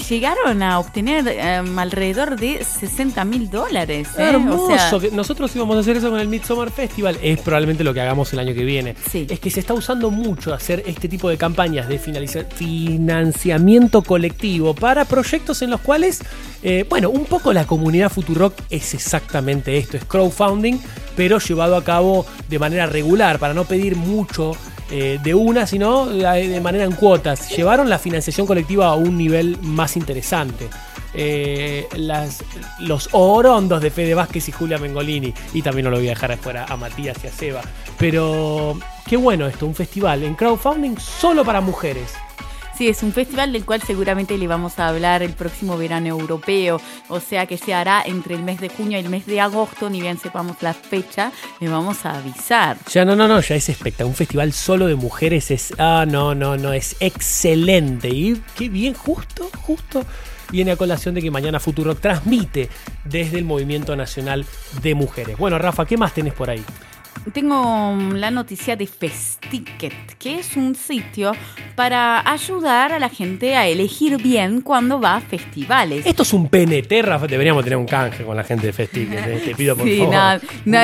llegaron 0.09 0.62
a 0.62 0.78
obtener 0.81 1.26
em, 1.28 1.78
alrededor 1.78 2.36
de 2.39 2.62
60 2.62 3.24
mil 3.24 3.48
dólares. 3.51 4.09
¿eh? 4.18 4.22
Hermoso. 4.31 4.97
O 4.97 5.01
sea, 5.01 5.10
nosotros 5.12 5.55
íbamos 5.56 5.76
a 5.76 5.81
hacer 5.81 5.97
eso 5.97 6.10
con 6.10 6.20
el 6.20 6.28
Midsummer 6.28 6.70
Festival. 6.70 7.16
Es 7.22 7.40
probablemente 7.40 7.85
lo 7.85 7.94
que 7.94 8.02
hagamos 8.02 8.31
el 8.35 8.39
año 8.40 8.52
que 8.52 8.64
viene. 8.64 8.94
Sí. 9.10 9.26
Es 9.31 9.40
que 9.40 9.51
se 9.51 9.60
está 9.60 9.72
usando 9.72 10.10
mucho 10.10 10.52
hacer 10.52 10.82
este 10.86 11.09
tipo 11.09 11.31
de 11.31 11.39
campañas 11.39 11.89
de 11.89 11.98
financiamiento 11.98 14.02
colectivo 14.02 14.74
para 14.74 15.05
proyectos 15.06 15.62
en 15.62 15.70
los 15.70 15.81
cuales, 15.81 16.20
eh, 16.62 16.85
bueno, 16.89 17.09
un 17.10 17.24
poco 17.24 17.52
la 17.52 17.64
comunidad 17.66 17.93
Futurock 18.08 18.54
es 18.70 18.94
exactamente 18.94 19.76
esto, 19.76 19.96
es 19.96 20.04
crowdfunding, 20.04 20.78
pero 21.16 21.38
llevado 21.38 21.76
a 21.76 21.84
cabo 21.84 22.26
de 22.48 22.58
manera 22.58 22.86
regular, 22.86 23.38
para 23.38 23.54
no 23.54 23.64
pedir 23.64 23.96
mucho 23.96 24.56
eh, 24.90 25.18
de 25.22 25.34
una, 25.34 25.66
sino 25.66 26.10
eh, 26.10 26.48
de 26.48 26.60
manera 26.60 26.84
en 26.84 26.92
cuotas. 26.92 27.48
Llevaron 27.56 27.88
la 27.88 27.98
financiación 27.98 28.46
colectiva 28.46 28.86
a 28.88 28.94
un 28.94 29.16
nivel 29.16 29.58
más 29.62 29.96
interesante. 29.96 30.68
Eh, 31.14 31.86
las, 31.96 32.42
los 32.80 33.08
orondos 33.12 33.80
de 33.80 33.90
Fede 33.90 34.14
Vázquez 34.14 34.48
y 34.48 34.52
Julia 34.52 34.78
Mengolini. 34.78 35.32
Y 35.54 35.62
también 35.62 35.84
no 35.84 35.90
lo 35.90 35.96
voy 35.98 36.08
a 36.08 36.10
dejar 36.10 36.32
afuera 36.32 36.66
a 36.68 36.76
Matías 36.76 37.16
y 37.24 37.28
a 37.28 37.32
Seba. 37.32 37.62
Pero 37.98 38.78
qué 39.06 39.16
bueno 39.16 39.46
esto, 39.46 39.66
un 39.66 39.74
festival 39.74 40.22
en 40.22 40.34
crowdfunding 40.34 40.96
solo 40.98 41.44
para 41.44 41.60
mujeres. 41.60 42.12
Sí, 42.76 42.88
es 42.88 43.05
un 43.05 43.12
festival 43.12 43.52
del 43.52 43.64
cual 43.64 43.82
seguramente 43.82 44.36
le 44.36 44.48
vamos 44.48 44.80
a 44.80 44.88
hablar 44.88 45.22
el 45.22 45.32
próximo 45.32 45.78
verano 45.78 46.09
europeo, 46.09 46.80
o 47.09 47.20
sea 47.20 47.46
que 47.46 47.56
se 47.56 47.72
hará 47.72 48.02
entre 48.05 48.34
el 48.34 48.42
mes 48.42 48.60
de 48.60 48.68
junio 48.68 48.98
y 48.98 49.01
el 49.01 49.10
mes 49.10 49.26
de 49.26 49.40
agosto, 49.40 49.88
ni 49.88 50.01
bien 50.01 50.18
sepamos 50.18 50.56
la 50.60 50.74
fecha, 50.74 51.30
le 51.60 51.68
vamos 51.68 52.05
a 52.05 52.18
avisar. 52.18 52.76
Ya 52.90 53.05
no, 53.05 53.14
no, 53.14 53.28
no, 53.28 53.40
ya 53.40 53.55
es 53.55 53.68
espectacular. 53.68 54.09
Un 54.09 54.16
festival 54.16 54.52
solo 54.52 54.88
de 54.88 54.96
mujeres 54.96 55.52
es. 55.52 55.72
Ah, 55.78 56.05
no, 56.09 56.34
no, 56.34 56.56
no, 56.56 56.72
es 56.72 56.96
excelente. 56.98 58.09
Y 58.09 58.42
qué 58.56 58.68
bien, 58.68 58.94
justo, 58.94 59.48
justo. 59.62 60.05
Viene 60.51 60.72
a 60.72 60.76
colación 60.76 61.14
de 61.14 61.22
que 61.22 61.30
mañana 61.30 61.60
Futuro 61.60 61.94
transmite 61.94 62.68
desde 63.05 63.38
el 63.38 63.44
Movimiento 63.44 63.94
Nacional 63.94 64.44
de 64.82 64.94
Mujeres. 64.94 65.38
Bueno, 65.38 65.59
Rafa, 65.59 65.86
¿qué 65.86 65.96
más 65.96 66.12
tenés 66.12 66.34
por 66.34 66.51
ahí? 66.51 66.64
Tengo 67.32 67.96
la 68.12 68.30
noticia 68.30 68.76
de 68.76 68.86
Festicket, 68.86 69.92
que 70.18 70.38
es 70.40 70.56
un 70.56 70.74
sitio 70.74 71.32
para 71.74 72.20
ayudar 72.30 72.92
a 72.92 72.98
la 72.98 73.09
gente 73.09 73.56
a 73.56 73.66
elegir 73.66 74.18
bien 74.22 74.60
cuando 74.60 75.01
va 75.01 75.16
a 75.16 75.20
festivales. 75.20 76.05
Esto 76.06 76.22
es 76.22 76.32
un 76.34 76.48
PNT, 76.48 77.02
Rafa. 77.02 77.26
Deberíamos 77.26 77.64
tener 77.64 77.78
un 77.78 77.86
canje 77.86 78.24
con 78.24 78.36
la 78.36 78.44
gente 78.44 78.66
de 78.66 78.72
Festival. 78.74 79.18
eh, 79.26 79.42
Te 79.44 79.55
pido 79.55 79.74
por 79.74 79.86
Sí, 79.88 79.98
favor. 79.98 80.12
nada, 80.14 80.40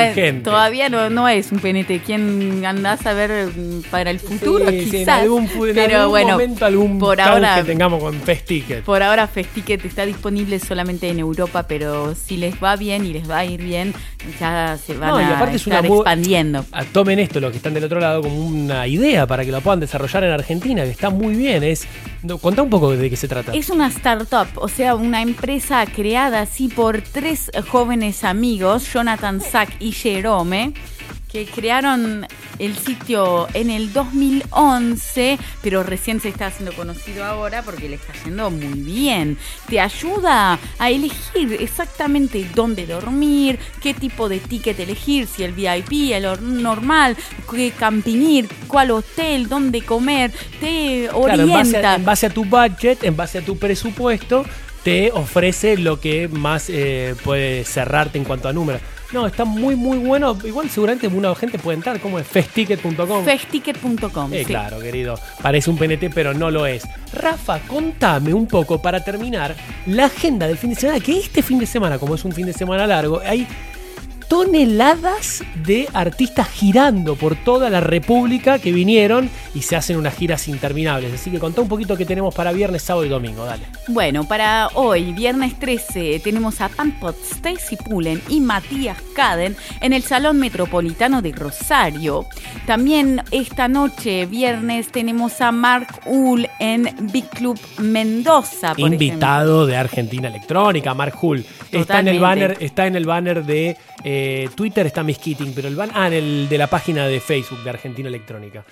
Urgente. 0.09 0.41
todavía 0.43 0.89
no, 0.89 1.09
no 1.11 1.29
es 1.29 1.51
un 1.51 1.59
PNT. 1.59 2.01
¿Quién 2.03 2.65
andás 2.65 3.05
a 3.05 3.13
ver 3.13 3.47
mm, 3.55 3.81
para 3.91 4.09
el 4.09 4.19
futuro? 4.19 4.67
Sí, 4.69 4.79
sí, 4.81 4.83
en 4.85 4.91
quizás. 4.91 5.21
algún, 5.21 5.43
en 5.45 5.75
Pero 5.75 5.97
algún 5.97 6.09
bueno, 6.09 6.31
momento 6.31 6.65
algún 6.65 6.97
por 6.99 7.21
ahora, 7.21 7.63
tengamos 7.63 8.01
con 8.01 8.15
Festicket. 8.19 8.83
por 8.83 9.03
ahora 9.03 9.27
Festicket 9.27 9.85
está 9.85 10.05
disponible 10.07 10.59
solamente 10.59 11.07
en 11.07 11.19
Europa, 11.19 11.63
pero 11.67 12.15
si 12.15 12.35
les 12.37 12.55
va 12.61 12.75
bien 12.77 13.05
y 13.05 13.13
les 13.13 13.29
va 13.29 13.37
a 13.39 13.45
ir 13.45 13.61
bien, 13.61 13.93
ya 14.39 14.77
se 14.83 14.95
van 14.95 15.11
No, 15.11 15.21
y 15.21 15.23
a 15.23 15.35
aparte 15.35 15.55
es 15.57 15.67
una 15.67 15.77
estar 15.77 15.91
expandiendo. 15.91 16.30
Tomen 16.93 17.19
esto, 17.19 17.39
los 17.39 17.51
que 17.51 17.57
están 17.57 17.73
del 17.73 17.83
otro 17.83 17.99
lado, 17.99 18.21
como 18.21 18.45
una 18.45 18.87
idea 18.87 19.27
para 19.27 19.43
que 19.45 19.51
lo 19.51 19.61
puedan 19.61 19.79
desarrollar 19.79 20.23
en 20.23 20.31
Argentina, 20.31 20.83
que 20.83 20.91
está 20.91 21.09
muy 21.09 21.35
bien. 21.35 21.63
Es, 21.63 21.87
no, 22.23 22.37
contá 22.37 22.61
un 22.61 22.69
poco 22.69 22.91
de 22.91 23.09
qué 23.09 23.15
se 23.15 23.27
trata. 23.27 23.53
Es 23.53 23.69
una 23.69 23.87
startup, 23.87 24.47
o 24.55 24.67
sea, 24.67 24.95
una 24.95 25.21
empresa 25.21 25.85
creada 25.85 26.41
así 26.41 26.67
por 26.67 27.01
tres 27.01 27.51
jóvenes 27.69 28.23
amigos, 28.23 28.91
Jonathan 28.93 29.41
Sack 29.41 29.75
y 29.79 29.91
Jerome, 29.91 30.73
que 31.31 31.45
crearon 31.45 32.27
el 32.59 32.75
sitio 32.77 33.47
en 33.53 33.69
el 33.69 33.93
2011, 33.93 35.37
pero 35.61 35.81
recién 35.83 36.19
se 36.19 36.29
está 36.29 36.47
haciendo 36.47 36.73
conocido 36.73 37.23
ahora 37.23 37.61
porque 37.61 37.87
le 37.87 37.95
está 37.95 38.13
yendo 38.25 38.51
muy 38.51 38.79
bien. 38.81 39.37
Te 39.69 39.79
ayuda 39.79 40.59
a 40.77 40.89
elegir 40.89 41.57
exactamente 41.59 42.45
dónde 42.53 42.85
dormir, 42.85 43.59
qué 43.81 43.93
tipo 43.93 44.27
de 44.27 44.39
ticket 44.39 44.79
elegir, 44.79 45.27
si 45.27 45.43
el 45.43 45.53
VIP, 45.53 46.11
el 46.13 46.25
or- 46.25 46.41
normal, 46.41 47.15
qué 47.49 47.71
camping 47.71 48.21
ir, 48.21 48.49
cuál 48.67 48.91
hotel, 48.91 49.47
dónde 49.47 49.81
comer, 49.81 50.31
te 50.59 51.07
Claro, 51.09 51.43
en 51.43 51.49
base, 51.49 51.69
orienta. 51.77 51.91
a, 51.93 51.95
en 51.95 52.05
base 52.05 52.25
a 52.25 52.29
tu 52.29 52.43
budget, 52.45 53.03
en 53.03 53.15
base 53.15 53.37
a 53.37 53.41
tu 53.41 53.57
presupuesto, 53.57 54.45
te 54.83 55.11
ofrece 55.11 55.77
lo 55.77 55.99
que 55.99 56.27
más 56.27 56.65
eh, 56.69 57.15
puede 57.23 57.63
cerrarte 57.65 58.17
en 58.17 58.25
cuanto 58.25 58.49
a 58.49 58.53
números. 58.53 58.81
No, 59.11 59.27
está 59.27 59.45
muy, 59.45 59.75
muy 59.75 59.97
bueno. 59.97 60.37
Igual 60.43 60.69
seguramente 60.69 61.07
una 61.07 61.35
gente 61.35 61.59
puede 61.59 61.77
entrar. 61.77 61.99
¿Cómo 61.99 62.19
es? 62.19 62.27
Festticket.com. 62.27 63.25
Festticket.com. 63.25 64.33
Eh, 64.33 64.39
sí. 64.39 64.45
claro, 64.45 64.79
querido. 64.79 65.19
Parece 65.41 65.69
un 65.69 65.77
PNT, 65.77 66.13
pero 66.13 66.33
no 66.33 66.49
lo 66.49 66.65
es. 66.65 66.83
Rafa, 67.13 67.59
contame 67.59 68.33
un 68.33 68.47
poco 68.47 68.81
para 68.81 69.03
terminar 69.03 69.55
la 69.85 70.05
agenda 70.05 70.47
del 70.47 70.57
fin 70.57 70.69
de 70.69 70.75
semana. 70.77 70.99
Que 70.99 71.17
este 71.17 71.41
fin 71.41 71.59
de 71.59 71.65
semana, 71.65 71.99
como 71.99 72.15
es 72.15 72.23
un 72.23 72.31
fin 72.31 72.45
de 72.45 72.53
semana 72.53 72.87
largo, 72.87 73.21
hay 73.25 73.45
toneladas 74.31 75.43
de 75.55 75.89
artistas 75.91 76.47
girando 76.47 77.17
por 77.17 77.35
toda 77.35 77.69
la 77.69 77.81
República 77.81 78.59
que 78.59 78.71
vinieron 78.71 79.29
y 79.53 79.63
se 79.63 79.75
hacen 79.75 79.97
unas 79.97 80.15
giras 80.15 80.47
interminables. 80.47 81.13
Así 81.13 81.29
que 81.31 81.37
contá 81.37 81.59
un 81.59 81.67
poquito 81.67 81.97
qué 81.97 82.05
tenemos 82.05 82.33
para 82.33 82.53
viernes, 82.53 82.81
sábado 82.81 83.05
y 83.05 83.09
domingo, 83.09 83.43
dale. 83.43 83.63
Bueno, 83.89 84.23
para 84.23 84.69
hoy, 84.75 85.11
viernes 85.11 85.59
13, 85.59 86.21
tenemos 86.23 86.61
a 86.61 86.69
Pampot, 86.69 87.17
Stacy 87.21 87.75
Pullen 87.75 88.21
y 88.29 88.39
Matías 88.39 89.01
Caden 89.13 89.57
en 89.81 89.91
el 89.91 90.01
Salón 90.01 90.39
Metropolitano 90.39 91.21
de 91.21 91.33
Rosario. 91.33 92.25
También 92.65 93.23
esta 93.31 93.67
noche, 93.67 94.27
viernes, 94.27 94.93
tenemos 94.93 95.41
a 95.41 95.51
Mark 95.51 95.89
Hull 96.05 96.47
en 96.61 96.95
Big 97.11 97.27
Club 97.31 97.59
Mendoza. 97.79 98.75
por 98.75 98.79
Invitado 98.79 99.65
de 99.65 99.75
Argentina 99.75 100.29
Electrónica, 100.29 100.93
Mark 100.93 101.15
Hull. 101.21 101.45
Está 101.69 101.99
en 101.99 102.07
el 102.07 102.19
banner, 102.21 102.55
está 102.61 102.87
en 102.87 102.95
el 102.95 103.05
banner 103.05 103.43
de 103.43 103.75
eh, 104.03 104.49
Twitter, 104.55 104.85
está 104.85 105.03
Miss 105.03 105.17
Keating, 105.17 105.53
pero 105.53 105.67
el 105.67 105.75
ban 105.75 105.91
ah, 105.93 106.07
en 106.07 106.13
el 106.13 106.49
de 106.49 106.57
la 106.57 106.67
página 106.67 107.07
de 107.07 107.19
Facebook 107.19 107.63
de 107.63 107.69
Argentina 107.69 108.09
Electrónica. 108.09 108.63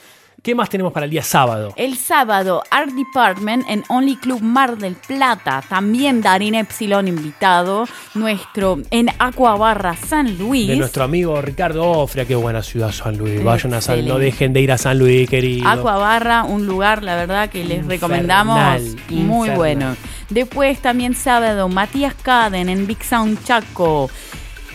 ¿Qué 0.42 0.56
más 0.56 0.70
tenemos 0.70 0.94
para 0.94 1.04
el 1.04 1.10
día 1.10 1.22
sábado? 1.22 1.74
El 1.76 1.98
sábado, 1.98 2.64
Art 2.72 2.92
Department 2.92 3.66
en 3.68 3.84
Only 3.90 4.16
Club 4.16 4.42
Mar 4.42 4.78
del 4.78 4.96
Plata. 4.96 5.62
También 5.68 6.22
Darín 6.22 6.56
Epsilon 6.56 7.10
invitado. 7.10 7.86
Nuestro 8.14 8.80
en 8.90 9.10
Aqua 9.20 9.58
Barra 9.58 9.98
San 9.98 10.38
Luis. 10.38 10.70
De 10.70 10.78
nuestro 10.78 11.04
amigo 11.04 11.42
Ricardo 11.42 11.84
Ofria, 11.84 12.24
qué 12.24 12.36
buena 12.36 12.64
ciudad 12.64 12.92
San 12.92 13.18
Luis. 13.18 13.44
Vayan 13.44 13.74
a 13.74 13.82
San 13.82 14.06
no 14.08 14.18
dejen 14.18 14.54
de 14.54 14.62
ir 14.62 14.72
a 14.72 14.78
San 14.78 14.98
Luis, 14.98 15.30
querido. 15.30 15.68
Aqua 15.68 15.98
Barra, 15.98 16.46
un 16.46 16.66
lugar, 16.66 17.04
la 17.04 17.16
verdad, 17.16 17.50
que 17.50 17.66
les 17.66 17.86
recomendamos. 17.86 18.82
Muy 19.10 19.50
infernal. 19.50 19.58
bueno. 19.58 19.96
Después 20.30 20.80
también 20.80 21.16
sábado, 21.16 21.68
Matías 21.68 22.14
Caden 22.14 22.70
en 22.70 22.88
Big 22.88 23.04
Sound 23.04 23.44
Chaco. 23.44 24.10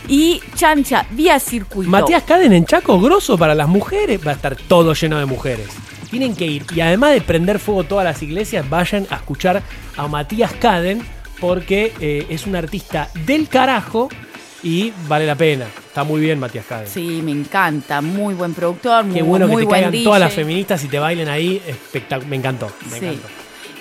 Y 0.09 0.41
Chancha, 0.55 1.07
vía 1.11 1.39
circuito. 1.41 1.91
Matías 1.91 2.23
Caden 2.25 2.53
en 2.53 2.67
Chaco, 2.67 3.01
grosso 3.01 3.39
para 3.39 3.55
las 3.55 3.69
mujeres. 3.69 4.21
Va 4.27 4.33
a 4.33 4.35
estar 4.35 4.55
todo 4.57 4.93
lleno 4.95 5.19
de 5.19 5.25
mujeres. 5.27 5.69
Tienen 6.11 6.37
que 6.37 6.47
ir. 6.47 6.65
Y 6.75 6.81
además 6.81 7.13
de 7.15 7.21
prender 7.23 7.59
fuego 7.59 7.85
todas 7.85 8.05
las 8.05 8.23
iglesias, 8.23 8.69
vayan 8.69 9.07
a 9.11 9.17
escuchar 9.17 9.63
a 9.97 10.07
Matías 10.09 10.53
Caden 10.53 11.03
porque 11.41 11.93
eh, 12.01 12.27
es 12.29 12.47
un 12.47 12.55
artista 12.55 13.09
del 13.27 13.49
carajo 13.49 14.09
y 14.63 14.93
vale 15.09 15.27
la 15.27 15.35
pena. 15.35 15.67
Está 15.87 16.05
muy 16.05 16.21
bien 16.21 16.39
Matías 16.39 16.67
Caden. 16.67 16.87
Sí, 16.89 17.21
me 17.23 17.33
encanta. 17.33 18.01
Muy 18.01 18.35
buen 18.35 18.55
productor, 18.55 19.05
muy, 19.05 19.15
Qué 19.15 19.23
bueno 19.23 19.47
muy 19.49 19.57
que 19.57 19.61
te 19.63 19.67
buen 19.67 19.75
caigan 19.77 19.93
DJ. 19.93 20.05
todas 20.05 20.21
las 20.21 20.33
feministas 20.35 20.85
y 20.85 20.89
te 20.89 20.99
bailen 20.99 21.29
ahí. 21.29 21.61
Espectac- 21.67 22.25
me 22.27 22.37
encantó. 22.37 22.71
Me 22.91 22.99
Sí. 22.99 23.07
encantó. 23.07 23.29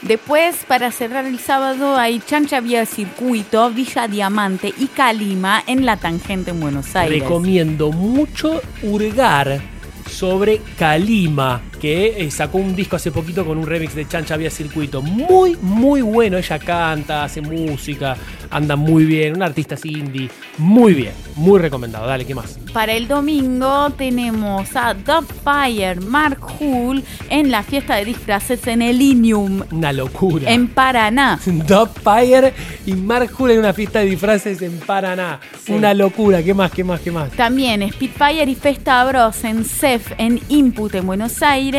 Después, 0.07 0.65
para 0.67 0.91
cerrar 0.91 1.25
el 1.25 1.39
sábado, 1.39 1.95
hay 1.95 2.19
Chancha 2.19 2.59
Vía 2.59 2.85
Circuito, 2.85 3.71
Villa 3.71 4.09
Diamante 4.09 4.73
y 4.77 4.87
Calima 4.87 5.63
en 5.65 5.85
La 5.85 5.95
Tangente 5.95 6.51
en 6.51 6.59
Buenos 6.59 6.93
Aires. 6.95 7.21
Recomiendo 7.21 7.91
mucho 7.91 8.61
hurgar 8.81 9.61
sobre 10.09 10.59
Kalima, 10.77 11.61
que 11.83 12.15
eh, 12.23 12.31
sacó 12.31 12.59
un 12.59 12.77
disco 12.77 12.95
hace 12.95 13.11
poquito 13.11 13.45
con 13.45 13.57
un 13.57 13.67
remix 13.67 13.93
de 13.93 14.07
Chancha 14.07 14.37
Vía 14.37 14.49
Circuito. 14.49 15.01
Muy, 15.01 15.57
muy 15.61 16.01
bueno. 16.01 16.37
Ella 16.37 16.57
canta, 16.57 17.25
hace 17.25 17.41
música, 17.41 18.15
anda 18.49 18.77
muy 18.77 19.03
bien. 19.03 19.35
Una 19.35 19.47
artista 19.47 19.75
indie. 19.83 20.29
Muy 20.59 20.93
bien. 20.93 21.11
Muy 21.35 21.59
recomendado. 21.59 22.07
Dale, 22.07 22.23
¿qué 22.23 22.35
más? 22.35 22.57
Para 22.71 22.93
el 22.93 23.09
domingo 23.09 23.89
tenemos 23.97 24.73
a 24.77 24.93
Dubfire, 24.93 25.95
Mark 25.95 26.39
Hull 26.57 27.03
en 27.29 27.51
la 27.51 27.63
fiesta 27.63 27.97
de 27.97 28.05
disfraces 28.05 28.65
en 28.67 28.81
el 28.81 29.01
Inium, 29.01 29.63
Una 29.73 29.91
locura. 29.91 30.49
en 30.49 30.69
Paraná. 30.69 31.37
Dubfire 31.45 32.53
y 32.85 32.93
Mark 32.93 33.29
Hull 33.37 33.51
en 33.51 33.59
una 33.59 33.73
fiesta 33.73 33.99
de 33.99 34.05
disfraces 34.05 34.61
en 34.61 34.79
Paraná. 34.79 35.41
Una 35.67 35.93
locura. 35.93 36.41
¿Qué 36.41 36.53
más? 36.53 36.71
¿Qué 36.71 36.85
más? 36.85 37.01
¿Qué 37.01 37.11
más? 37.11 37.29
También 37.31 37.91
Spitfire 37.91 38.49
y 38.49 38.55
Festa 38.55 39.03
Bros 39.03 39.43
en 39.43 39.65
CEF 39.65 40.13
en 40.17 40.39
Input 40.47 40.95
en 40.95 41.05
Buenos 41.05 41.43
Aires. 41.43 41.72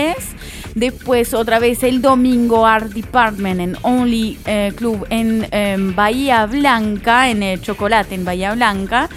Después 0.75 1.35
otra 1.35 1.61
vez 1.61 1.85
el 1.85 2.03
domingo 2.03 2.67
Art 2.67 2.93
Department 2.93 3.61
en 3.61 3.77
Only 3.83 4.39
eh, 4.45 4.73
Club 4.75 5.07
en 5.09 5.47
em, 5.53 5.95
Bahía 5.95 6.47
Blanca, 6.47 7.31
en 7.31 7.45
el 7.45 7.63
Chocolate 7.63 8.17
en 8.17 8.25
Bahía 8.25 8.55
Blanca. 8.55 9.09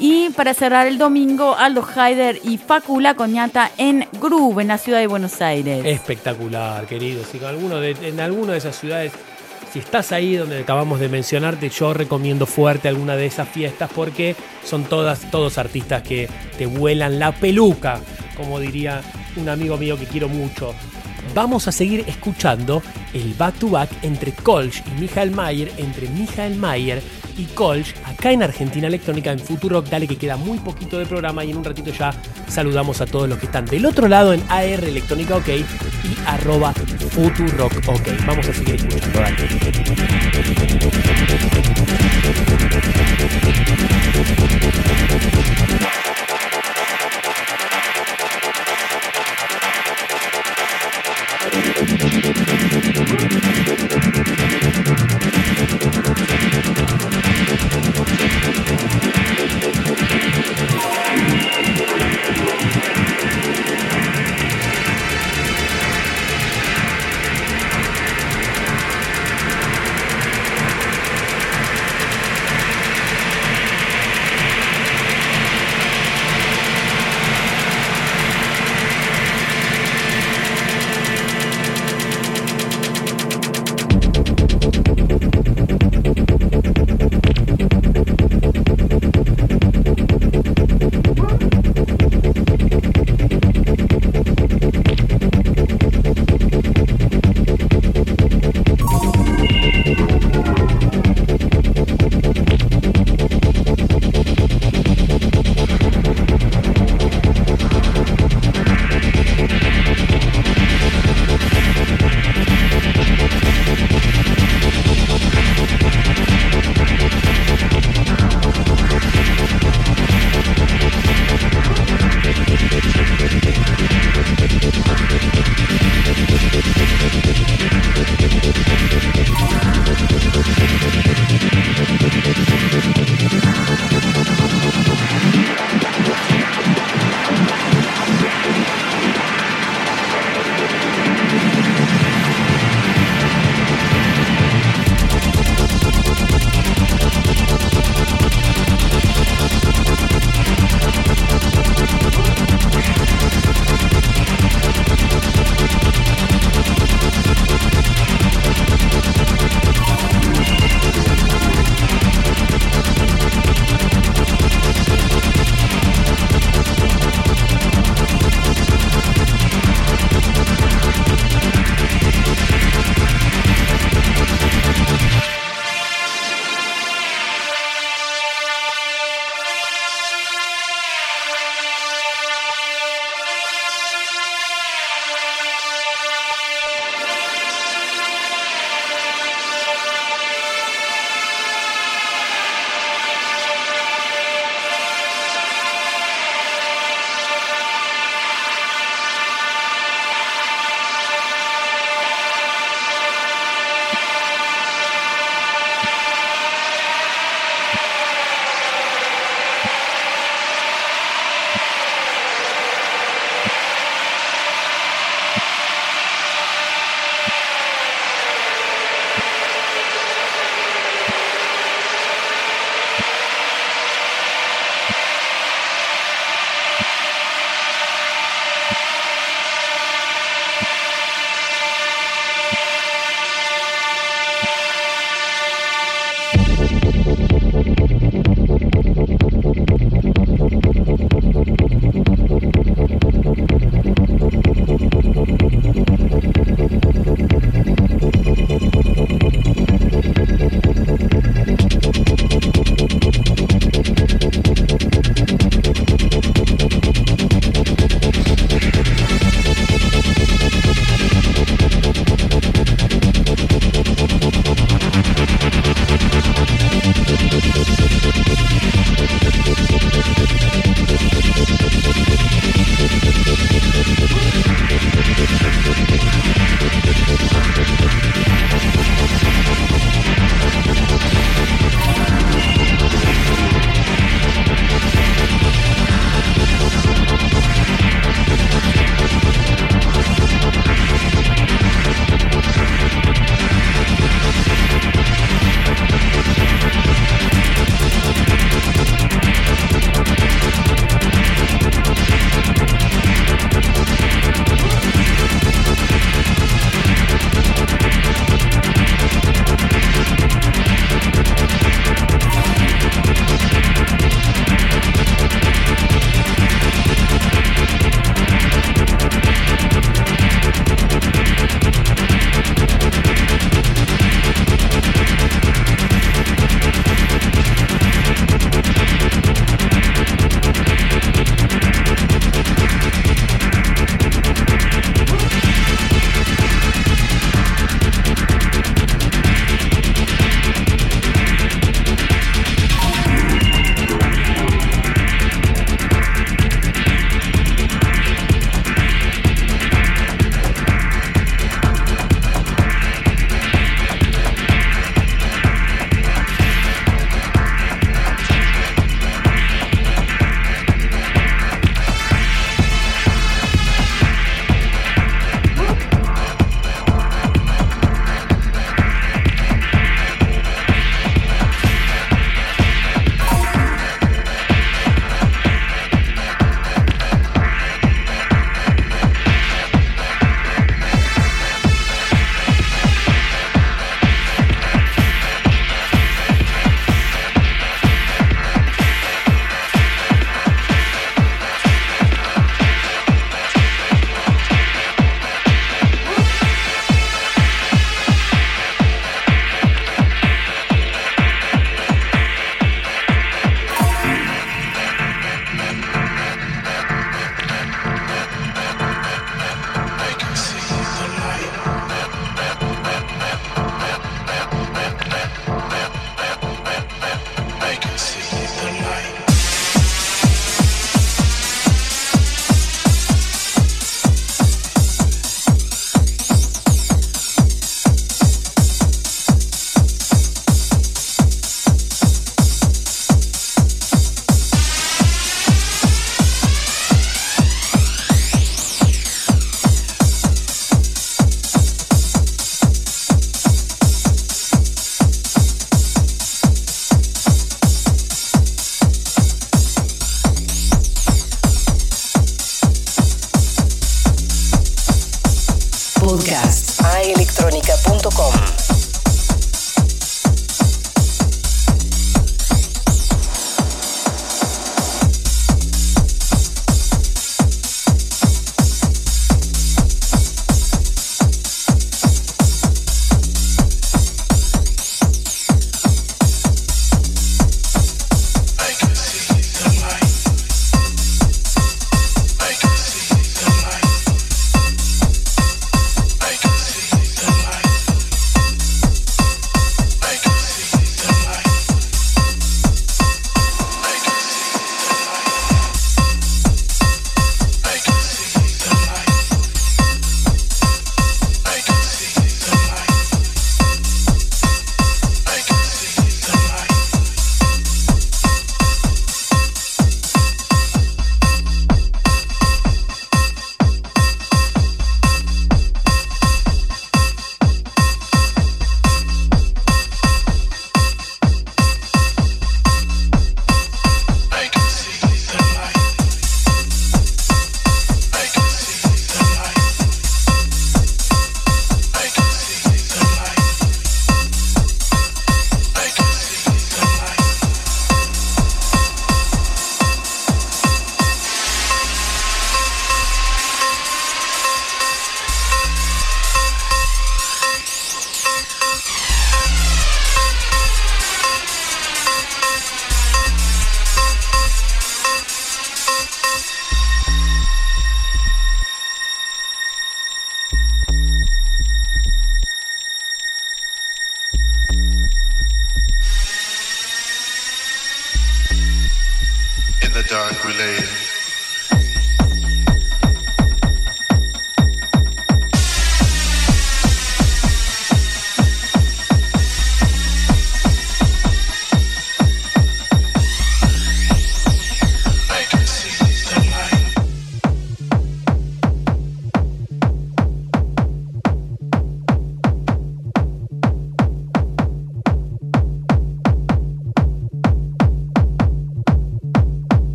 Y 0.00 0.30
para 0.30 0.54
cerrar 0.54 0.88
el 0.88 0.98
domingo, 0.98 1.54
Aldo 1.56 1.86
Haider 1.94 2.40
y 2.42 2.58
Facula 2.58 3.14
Coñata 3.14 3.70
en 3.78 4.08
Groove, 4.20 4.62
en 4.62 4.68
la 4.68 4.78
ciudad 4.78 4.98
de 4.98 5.06
Buenos 5.06 5.40
Aires. 5.40 5.84
Espectacular, 5.84 6.84
querido. 6.86 7.22
Si 7.24 7.38
en 7.38 8.18
alguna 8.18 8.52
de 8.52 8.58
esas 8.58 8.76
ciudades, 8.76 9.12
si 9.72 9.78
estás 9.78 10.10
ahí 10.10 10.34
donde 10.34 10.58
acabamos 10.58 10.98
de 10.98 11.08
mencionarte, 11.08 11.70
yo 11.70 11.94
recomiendo 11.94 12.44
fuerte 12.44 12.88
alguna 12.88 13.14
de 13.14 13.26
esas 13.26 13.48
fiestas 13.48 13.88
porque 13.94 14.34
son 14.64 14.82
todas, 14.82 15.30
todos 15.30 15.58
artistas 15.58 16.02
que 16.02 16.28
te 16.58 16.66
vuelan 16.66 17.20
la 17.20 17.30
peluca, 17.30 18.00
como 18.36 18.58
diría 18.58 19.00
un 19.36 19.48
amigo 19.48 19.76
mío 19.76 19.98
que 19.98 20.06
quiero 20.06 20.28
mucho. 20.28 20.74
Vamos 21.34 21.66
a 21.66 21.72
seguir 21.72 22.04
escuchando 22.06 22.82
el 23.12 23.34
back 23.34 23.58
to 23.58 23.68
back 23.68 23.90
entre 24.02 24.32
Kolsch 24.32 24.82
y 24.86 25.00
Michael 25.00 25.30
Mayer, 25.30 25.72
entre 25.78 26.08
Michael 26.08 26.56
Mayer 26.56 27.02
y 27.36 27.44
Kolsch, 27.46 27.94
acá 28.04 28.30
en 28.30 28.42
Argentina 28.42 28.86
Electrónica, 28.86 29.32
en 29.32 29.38
Futurock. 29.38 29.88
Dale 29.88 30.06
que 30.06 30.16
queda 30.16 30.36
muy 30.36 30.58
poquito 30.58 30.98
de 30.98 31.06
programa 31.06 31.44
y 31.44 31.50
en 31.50 31.56
un 31.56 31.64
ratito 31.64 31.90
ya 31.90 32.12
saludamos 32.48 33.00
a 33.00 33.06
todos 33.06 33.28
los 33.28 33.38
que 33.38 33.46
están 33.46 33.66
del 33.66 33.86
otro 33.86 34.06
lado 34.06 34.32
en 34.32 34.42
AR 34.48 34.84
Electrónica 34.84 35.36
OK 35.36 35.48
y 35.48 35.64
arroba 36.26 36.72
Futurock 36.72 37.72
OK. 37.88 38.08
Vamos 38.26 38.48
a 38.48 38.52
seguir 38.52 38.74
escuchando. 38.76 39.42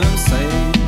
them 0.00 0.16
say. 0.16 0.79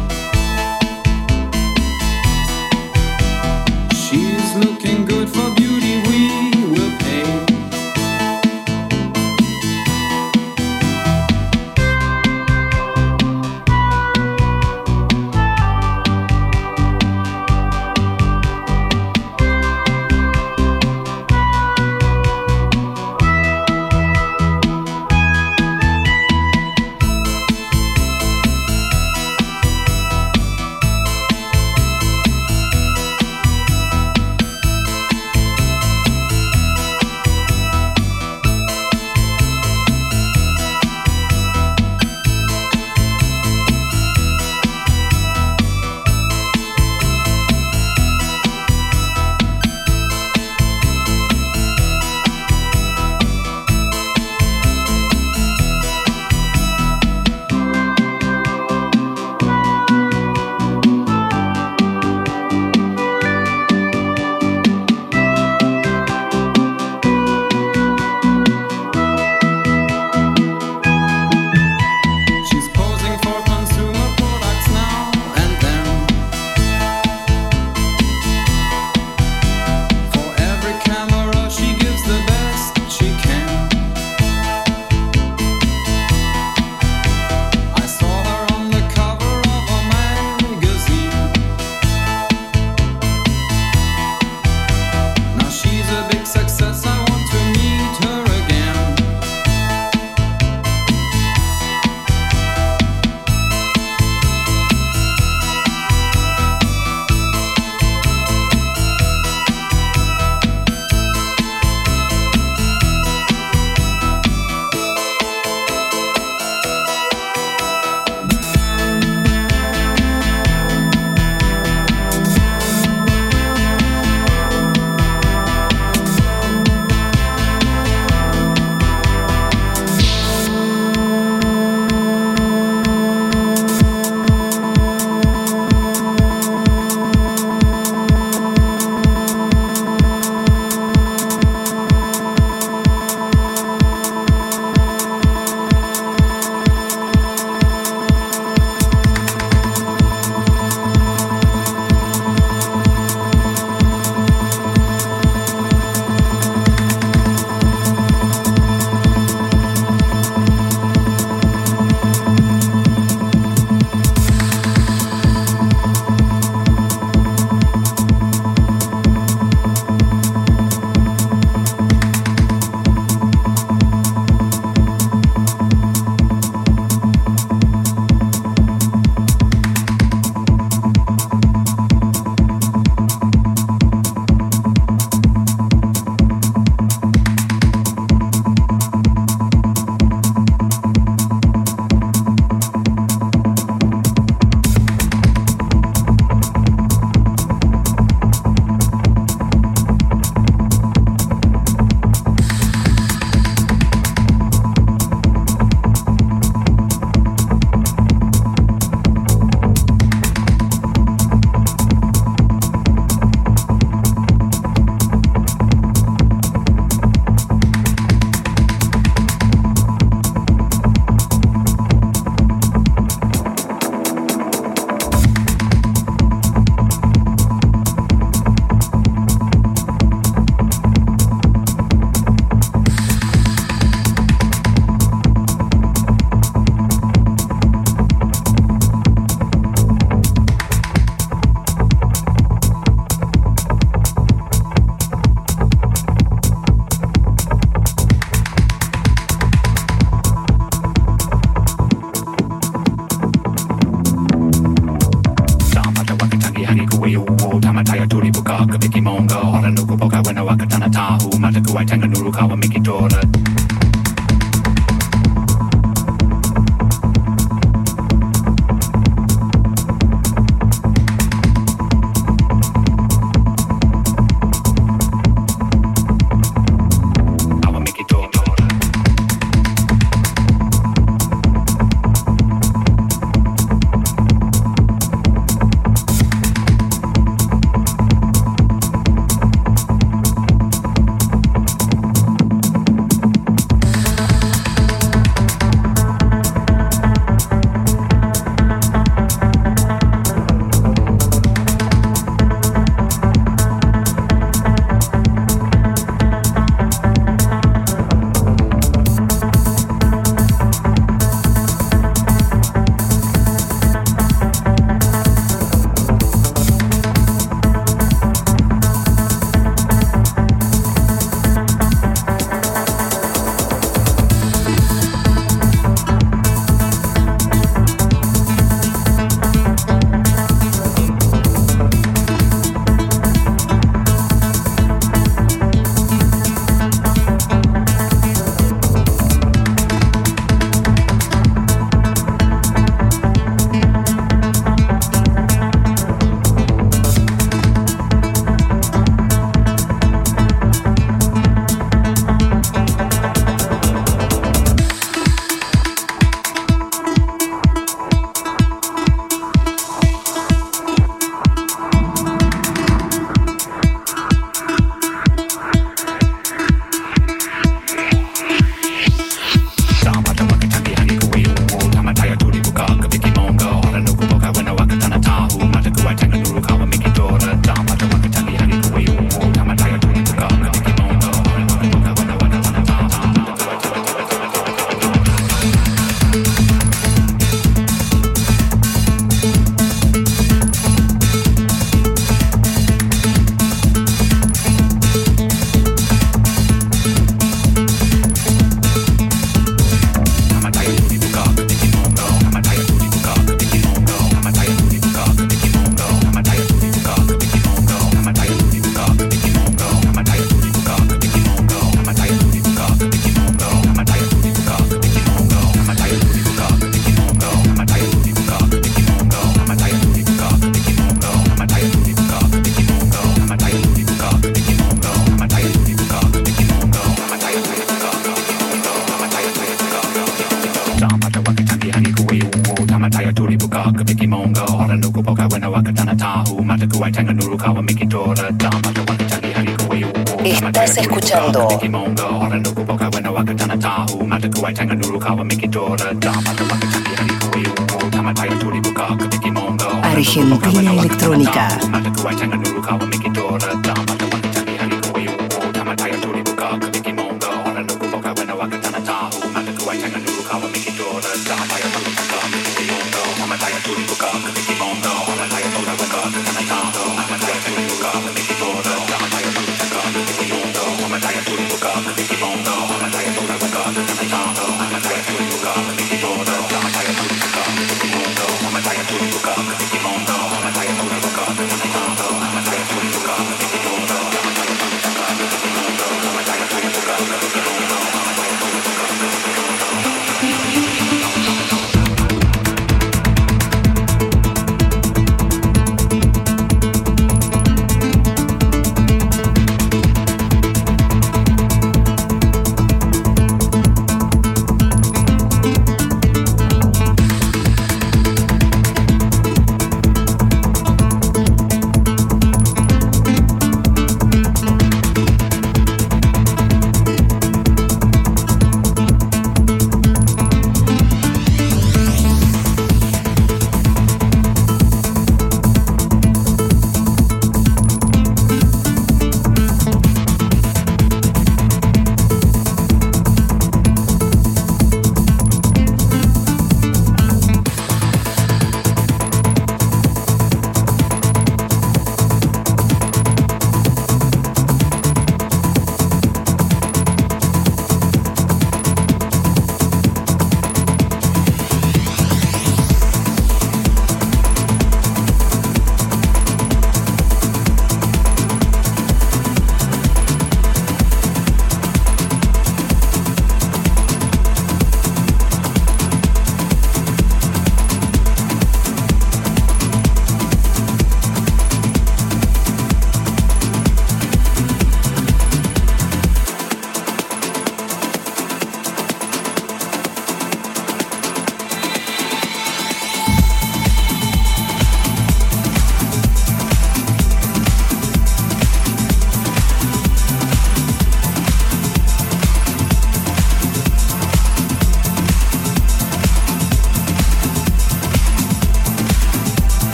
Electrónica. 451.13 452.02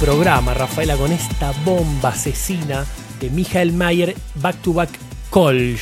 Programa, 0.00 0.54
Rafaela, 0.54 0.96
con 0.96 1.12
esta 1.12 1.52
bomba 1.62 2.08
asesina 2.08 2.86
de 3.20 3.28
Michael 3.28 3.74
Mayer, 3.74 4.16
Back 4.36 4.56
to 4.62 4.72
Back 4.72 4.88
College. 5.28 5.80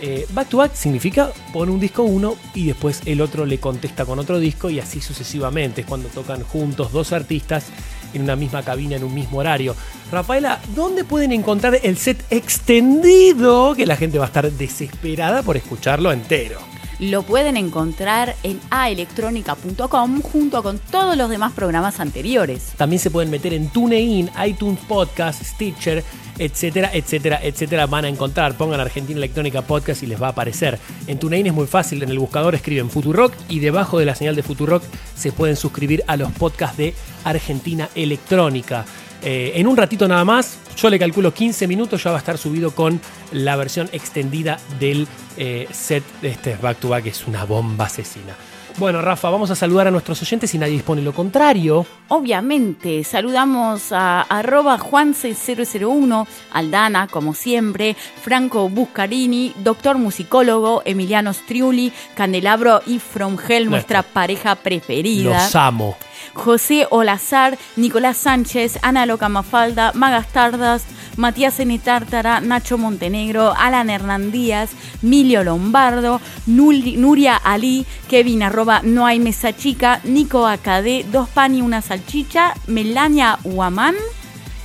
Eh, 0.00 0.26
back 0.32 0.48
to 0.48 0.56
back 0.56 0.74
significa 0.74 1.30
pone 1.52 1.70
un 1.70 1.78
disco 1.78 2.02
uno 2.02 2.34
y 2.54 2.66
después 2.66 3.02
el 3.04 3.20
otro 3.20 3.46
le 3.46 3.58
contesta 3.58 4.04
con 4.04 4.18
otro 4.18 4.40
disco 4.40 4.68
y 4.68 4.80
así 4.80 5.00
sucesivamente. 5.00 5.82
Es 5.82 5.86
cuando 5.86 6.08
tocan 6.08 6.42
juntos 6.42 6.90
dos 6.90 7.12
artistas 7.12 7.66
en 8.12 8.22
una 8.22 8.34
misma 8.34 8.64
cabina, 8.64 8.96
en 8.96 9.04
un 9.04 9.14
mismo 9.14 9.38
horario. 9.38 9.76
Rafaela, 10.10 10.60
¿dónde 10.74 11.04
pueden 11.04 11.30
encontrar 11.30 11.78
el 11.84 11.96
set 11.96 12.24
extendido? 12.30 13.76
Que 13.76 13.86
la 13.86 13.96
gente 13.96 14.18
va 14.18 14.24
a 14.24 14.26
estar 14.26 14.50
desesperada 14.50 15.44
por 15.44 15.56
escucharlo 15.56 16.10
entero. 16.10 16.71
Lo 17.02 17.24
pueden 17.24 17.56
encontrar 17.56 18.36
en 18.44 18.60
aelectronica.com 18.70 20.22
junto 20.22 20.62
con 20.62 20.78
todos 20.78 21.16
los 21.16 21.28
demás 21.28 21.52
programas 21.52 21.98
anteriores. 21.98 22.74
También 22.76 23.00
se 23.00 23.10
pueden 23.10 23.28
meter 23.28 23.52
en 23.54 23.70
TuneIn, 23.70 24.30
iTunes 24.46 24.78
Podcast, 24.86 25.42
Stitcher, 25.42 26.04
etcétera, 26.38 26.90
etcétera, 26.94 27.40
etcétera. 27.42 27.86
Van 27.86 28.04
a 28.04 28.08
encontrar, 28.08 28.56
pongan 28.56 28.78
Argentina 28.78 29.18
Electrónica 29.18 29.62
Podcast 29.62 30.04
y 30.04 30.06
les 30.06 30.22
va 30.22 30.28
a 30.28 30.30
aparecer. 30.30 30.78
En 31.08 31.18
TuneIn 31.18 31.48
es 31.48 31.52
muy 31.52 31.66
fácil, 31.66 32.04
en 32.04 32.08
el 32.08 32.20
buscador 32.20 32.54
escriben 32.54 32.88
Futurock 32.88 33.34
y 33.48 33.58
debajo 33.58 33.98
de 33.98 34.04
la 34.04 34.14
señal 34.14 34.36
de 34.36 34.44
Futurock 34.44 34.84
se 35.16 35.32
pueden 35.32 35.56
suscribir 35.56 36.04
a 36.06 36.16
los 36.16 36.30
podcasts 36.30 36.76
de 36.76 36.94
Argentina 37.24 37.88
Electrónica. 37.96 38.84
Eh, 39.24 39.52
en 39.54 39.66
un 39.66 39.76
ratito 39.76 40.08
nada 40.08 40.24
más, 40.24 40.58
yo 40.76 40.90
le 40.90 40.98
calculo 40.98 41.32
15 41.32 41.68
minutos, 41.68 42.02
ya 42.02 42.10
va 42.10 42.16
a 42.16 42.20
estar 42.20 42.38
subido 42.38 42.72
con 42.72 43.00
la 43.30 43.56
versión 43.56 43.88
extendida 43.92 44.58
del 44.80 45.06
eh, 45.36 45.68
set 45.70 46.02
de 46.20 46.30
este 46.30 46.56
Back 46.56 46.78
to 46.78 46.88
Back, 46.88 47.04
que 47.04 47.10
es 47.10 47.26
una 47.26 47.44
bomba 47.44 47.86
asesina. 47.86 48.34
Bueno, 48.78 49.02
Rafa, 49.02 49.28
vamos 49.28 49.50
a 49.50 49.54
saludar 49.54 49.86
a 49.86 49.90
nuestros 49.90 50.22
oyentes 50.22 50.50
si 50.50 50.58
nadie 50.58 50.72
dispone 50.72 51.02
lo 51.02 51.12
contrario. 51.12 51.84
Obviamente, 52.08 53.04
saludamos 53.04 53.92
a 53.92 54.22
arroba 54.22 54.78
Juance001, 54.78 56.26
Aldana, 56.52 57.06
como 57.06 57.34
siempre, 57.34 57.96
Franco 58.22 58.68
Buscarini, 58.68 59.52
doctor 59.58 59.98
musicólogo, 59.98 60.82
Emiliano 60.84 61.32
Striuli, 61.32 61.92
Candelabro 62.14 62.80
y 62.86 62.98
From 62.98 63.36
Hell, 63.46 63.68
nuestra 63.68 64.02
pareja 64.02 64.54
preferida. 64.54 65.44
Los 65.44 65.54
amo. 65.54 65.96
José 66.34 66.86
Olazar, 66.90 67.58
Nicolás 67.76 68.16
Sánchez, 68.16 68.78
Ana 68.82 69.06
Loca 69.06 69.28
Mafalda, 69.28 69.92
Magas 69.94 70.28
Tardas, 70.28 70.84
Matías 71.16 71.60
N. 71.60 71.78
Tártara, 71.78 72.40
Nacho 72.40 72.78
Montenegro, 72.78 73.52
Alan 73.56 73.90
Hernán 73.90 74.30
Díaz, 74.32 74.70
Milio 75.02 75.44
Lombardo, 75.44 76.20
Nuria 76.46 77.36
Ali, 77.36 77.86
Kevin 78.08 78.42
arroba 78.42 78.80
no 78.82 79.06
hay 79.06 79.18
mesa 79.18 79.54
chica, 79.54 80.00
Nico 80.04 80.46
Acadé, 80.46 81.04
dos 81.10 81.28
pan 81.28 81.54
y 81.54 81.62
una 81.62 81.82
salchicha, 81.82 82.54
Melania 82.66 83.38
Huamán. 83.44 83.94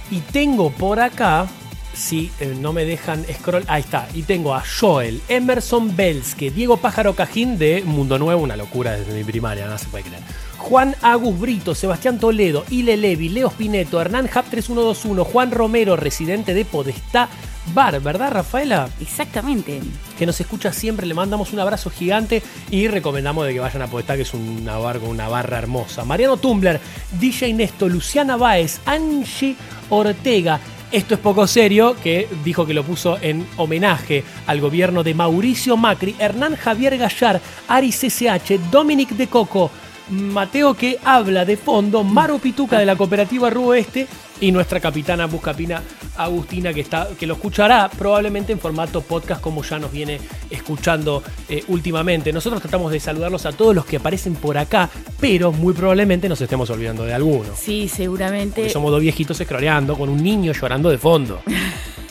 Y 0.10 0.20
tengo 0.20 0.72
por 0.72 1.02
acá, 1.02 1.48
si 1.94 2.32
eh, 2.40 2.56
no 2.60 2.72
me 2.72 2.86
dejan 2.86 3.26
scroll, 3.26 3.66
ahí 3.68 3.82
está. 3.82 4.08
Y 4.14 4.24
tengo 4.24 4.54
a 4.54 4.64
Joel, 4.80 5.22
Emerson 5.28 5.96
Belske, 5.96 6.52
Diego 6.52 6.78
Pájaro 6.78 7.14
Cajín 7.14 7.58
de 7.58 7.84
Mundo 7.84 8.18
Nuevo, 8.18 8.42
una 8.42 8.56
locura 8.56 8.94
desde 8.94 9.14
mi 9.14 9.24
primaria, 9.24 9.68
no 9.68 9.78
se 9.78 9.88
puede 9.88 10.06
creer. 10.06 10.24
Juan 10.68 10.98
Agus 11.02 11.40
Brito, 11.40 11.74
Sebastián 11.74 12.20
Toledo, 12.20 12.66
Ile 12.70 12.98
Levi, 12.98 13.30
Leo 13.30 13.50
Spineto, 13.50 14.02
Hernán 14.02 14.30
Hap 14.34 14.50
3121, 14.50 15.24
Juan 15.24 15.52
Romero, 15.52 15.96
residente 15.96 16.54
de 16.54 16.66
Podestá 16.66 17.30
Bar, 17.74 18.02
¿verdad, 18.02 18.32
Rafaela? 18.32 18.90
Exactamente. 19.00 19.80
Que 20.20 20.26
nos 20.26 20.42
escucha 20.42 20.74
siempre, 20.74 21.08
le 21.08 21.14
mandamos 21.14 21.54
un 21.54 21.62
abrazo 21.62 21.90
gigante 21.90 22.44
y 22.70 22.90
recomendamos 22.90 23.46
de 23.46 23.54
que 23.54 23.62
vayan 23.62 23.82
a 23.82 23.88
Podestá, 23.88 24.18
que 24.18 24.24
es 24.24 24.34
una 24.34 24.78
bar 24.78 25.00
con 25.00 25.08
una 25.08 25.30
barra 25.30 25.58
hermosa. 25.58 26.04
Mariano 26.04 26.36
Tumbler, 26.36 26.82
DJ 27.18 27.54
Nesto, 27.54 27.88
Luciana 27.88 28.36
Báez, 28.36 28.82
Angie 28.86 29.56
Ortega. 29.90 30.60
Esto 30.92 31.14
es 31.14 31.20
poco 31.22 31.48
serio, 31.48 31.96
que 32.04 32.28
dijo 32.44 32.66
que 32.66 32.74
lo 32.74 32.84
puso 32.84 33.18
en 33.22 33.48
homenaje 33.56 34.26
al 34.48 34.60
gobierno 34.60 35.04
de 35.04 35.14
Mauricio 35.14 35.78
Macri, 35.78 36.16
Hernán 36.20 36.58
Javier 36.58 36.98
Gallar, 36.98 37.40
Ari 37.70 37.92
CCH, 37.92 38.60
Dominic 38.70 39.12
de 39.12 39.28
Coco, 39.28 39.72
Mateo 40.10 40.74
que 40.74 40.98
habla 41.04 41.46
de 41.46 41.58
fondo, 41.58 42.04
Maru 42.04 42.40
Pituca 42.40 42.80
de 42.80 42.86
la 42.86 42.96
cooperativa 42.96 43.50
Ruoeste 43.50 44.08
y 44.40 44.52
nuestra 44.52 44.80
capitana 44.80 45.26
Buscapina 45.26 45.82
Agustina 46.16 46.74
que, 46.74 46.82
está, 46.82 47.10
que 47.18 47.28
lo 47.28 47.36
escuchará 47.36 47.90
probablemente 47.90 48.52
en 48.52 48.60
formato 48.60 49.02
podcast 49.02 49.42
como 49.42 49.64
ya 49.64 49.80
nos 49.80 49.92
viene 49.92 50.20
escuchando 50.50 51.24
eh, 51.50 51.64
últimamente. 51.68 52.32
Nosotros 52.34 52.62
tratamos 52.62 52.92
de 52.92 53.00
saludarlos 53.00 53.46
a 53.46 53.52
todos 53.52 53.76
los 53.76 53.86
que 53.86 53.98
aparecen 53.98 54.36
por 54.36 54.58
acá, 54.58 54.90
pero 55.20 55.52
muy 55.52 55.74
probablemente 55.74 56.30
nos 56.30 56.42
estemos 56.42 56.70
olvidando 56.70 57.06
de 57.06 57.14
alguno. 57.14 57.50
Sí, 57.56 57.88
seguramente. 57.88 58.62
Porque 58.62 58.70
somos 58.70 58.92
dos 58.92 59.02
viejitos 59.02 59.40
escroleando 59.40 59.98
con 59.98 60.10
un 60.10 60.24
niño 60.24 60.54
llorando 60.54 60.90
de 60.90 60.98
fondo. 60.98 61.42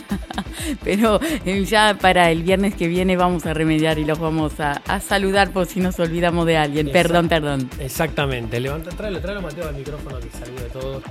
Pero 0.84 1.20
eh, 1.44 1.64
ya 1.64 1.96
para 2.00 2.30
el 2.30 2.42
viernes 2.42 2.74
que 2.74 2.88
viene 2.88 3.16
vamos 3.16 3.46
a 3.46 3.54
remediar 3.54 3.98
y 3.98 4.04
los 4.04 4.18
vamos 4.18 4.60
a, 4.60 4.82
a 4.86 5.00
saludar 5.00 5.50
por 5.50 5.66
si 5.66 5.80
nos 5.80 5.98
olvidamos 5.98 6.46
de 6.46 6.56
alguien. 6.56 6.90
Perdón, 6.90 7.28
perdón. 7.28 7.70
Exactamente. 7.78 8.60
Levanta, 8.60 8.90
tráelo, 8.90 9.20
tráelo 9.20 9.42
Mateo 9.42 9.68
al 9.68 9.74
micrófono 9.74 10.18
que 10.20 10.28
todos. 10.72 11.02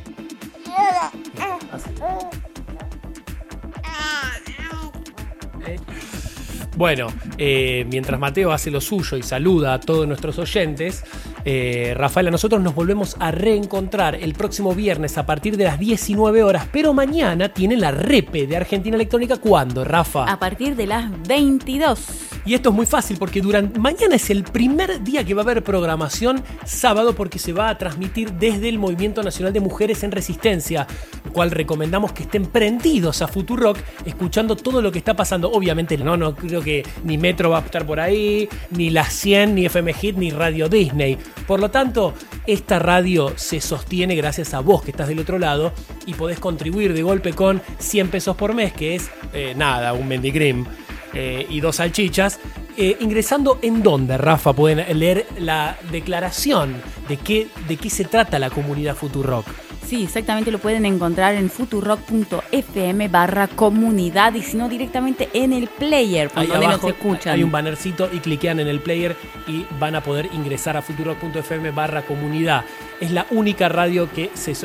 Así. 1.72 1.90
Eh, 5.68 5.78
Bueno, 6.76 7.08
eh, 7.38 7.86
mientras 7.90 8.20
Mateo 8.20 8.52
hace 8.52 8.70
lo 8.70 8.82
suyo 8.82 9.16
y 9.18 9.24
saluda 9.24 9.76
a 9.76 9.80
todos 9.80 10.06
nuestros 10.08 10.38
oyentes, 10.40 11.06
eh, 11.48 11.94
Rafaela, 11.96 12.32
nosotros 12.32 12.60
nos 12.62 12.74
volvemos 12.74 13.16
a 13.20 13.30
reencontrar 13.30 14.16
el 14.16 14.34
próximo 14.34 14.74
viernes 14.74 15.18
a 15.20 15.28
partir 15.28 15.58
de 15.58 15.66
las 15.66 15.78
19 15.78 16.42
horas, 16.42 16.68
pero 16.72 16.92
mañana 16.92 17.50
tiene 17.50 17.78
la 17.78 17.92
repe 17.92 18.48
de 18.48 18.58
Argentina 18.58 18.96
Electrónica. 18.96 19.38
¿Cuándo, 19.38 19.84
Rafa? 19.84 20.24
A 20.24 20.40
partir 20.40 20.76
de 20.76 20.88
las 20.88 21.12
22. 21.28 22.00
Y 22.46 22.54
esto 22.54 22.70
es 22.70 22.76
muy 22.76 22.86
fácil 22.86 23.18
porque 23.18 23.42
durante 23.42 23.80
mañana 23.80 24.16
es 24.16 24.30
el 24.30 24.44
primer 24.44 25.04
día 25.04 25.24
que 25.24 25.34
va 25.34 25.42
a 25.42 25.46
haber 25.46 25.64
programación 25.64 26.44
sábado 26.64 27.14
porque 27.14 27.40
se 27.40 27.54
va 27.54 27.70
a 27.70 27.78
transmitir 27.78 28.34
desde 28.34 28.70
el 28.70 28.80
Movimiento 28.80 29.24
Nacional 29.24 29.54
de 29.54 29.60
Mujeres 29.60 30.04
en 30.04 30.12
Resistencia, 30.12 30.88
lo 31.26 31.32
cual 31.32 31.52
recomendamos 31.52 32.12
que 32.12 32.24
estén 32.24 32.46
prendidos 32.46 33.22
a 33.22 33.28
Futurock 33.28 33.78
escuchando 34.06 34.56
todo 34.56 34.82
lo 34.82 34.92
que 34.92 35.00
está 35.00 35.16
pasando. 35.16 35.52
Obviamente 35.52 35.98
no, 35.98 36.18
no 36.18 36.36
creo 36.36 36.62
que 36.62 36.84
ni 37.04 37.18
Metro 37.18 37.52
va 37.52 37.60
a 37.60 37.62
estar 37.62 37.86
por 37.86 38.00
ahí, 38.00 38.50
ni 38.72 38.90
la 38.90 39.06
100, 39.06 39.56
ni 39.56 39.66
FM 39.66 39.94
Hit, 39.94 40.18
ni 40.18 40.32
Radio 40.32 40.70
Disney. 40.70 41.18
Por 41.48 41.60
lo 41.60 41.70
tanto, 41.70 42.14
esta 42.48 42.80
radio 42.80 43.34
se 43.36 43.62
sostiene 43.62 44.16
gracias 44.16 44.54
a 44.54 44.60
vos 44.60 44.82
que 44.82 44.92
estás 44.92 45.08
del 45.08 45.20
otro 45.20 45.40
lado 45.40 45.74
y 46.06 46.14
podés 46.14 46.40
contribuir 46.40 46.94
de 46.94 47.04
golpe 47.04 47.34
con 47.34 47.62
100 47.80 48.10
pesos 48.10 48.36
por 48.36 48.54
mes, 48.54 48.74
que 48.74 48.96
es 48.96 49.10
eh, 49.34 49.54
nada, 49.56 49.94
un 49.94 50.08
mendigrim 50.08 50.66
eh, 51.14 51.46
y 51.50 51.60
dos 51.60 51.78
salchichas. 51.78 52.40
Eh, 52.78 52.98
ingresando 53.00 53.60
en 53.62 53.82
donde, 53.82 54.18
Rafa, 54.18 54.52
pueden 54.52 55.00
leer 55.00 55.26
la 55.40 55.78
declaración 55.92 56.76
de 57.08 57.16
qué, 57.16 57.48
de 57.70 57.78
qué 57.78 57.90
se 57.90 58.04
trata 58.04 58.38
la 58.38 58.50
comunidad 58.50 58.96
Futurock. 58.96 59.46
Sí, 59.86 60.04
exactamente 60.04 60.52
lo 60.52 60.58
pueden 60.58 60.86
encontrar 60.86 61.36
en 61.36 61.50
futurock.fm 61.50 63.08
barra 63.08 63.48
comunidad 63.48 64.34
y 64.34 64.42
si 64.42 64.58
no 64.58 64.68
directamente 64.68 65.30
en 65.34 65.54
el 65.54 65.68
player, 65.68 66.30
por 66.30 66.40
Ahí 66.40 66.48
donde 66.48 66.66
abajo 66.66 66.88
nos 66.88 66.98
escuchan. 66.98 67.36
hay 67.36 67.44
un 67.44 67.52
bannercito 67.52 68.10
y 68.12 68.18
cliquean 68.20 68.60
en 68.60 68.68
el 68.68 68.80
player 68.80 69.16
y 69.48 69.66
van 69.80 69.96
a 69.96 70.02
poder 70.02 70.28
ingresar 70.34 70.76
a 70.76 70.82
futurock.fm 70.82 71.70
barra 71.72 72.02
comunidad. 72.02 72.66
Es 73.00 73.12
la 73.12 73.28
única 73.30 73.70
radio 73.70 74.10
que 74.12 74.32
se, 74.34 74.56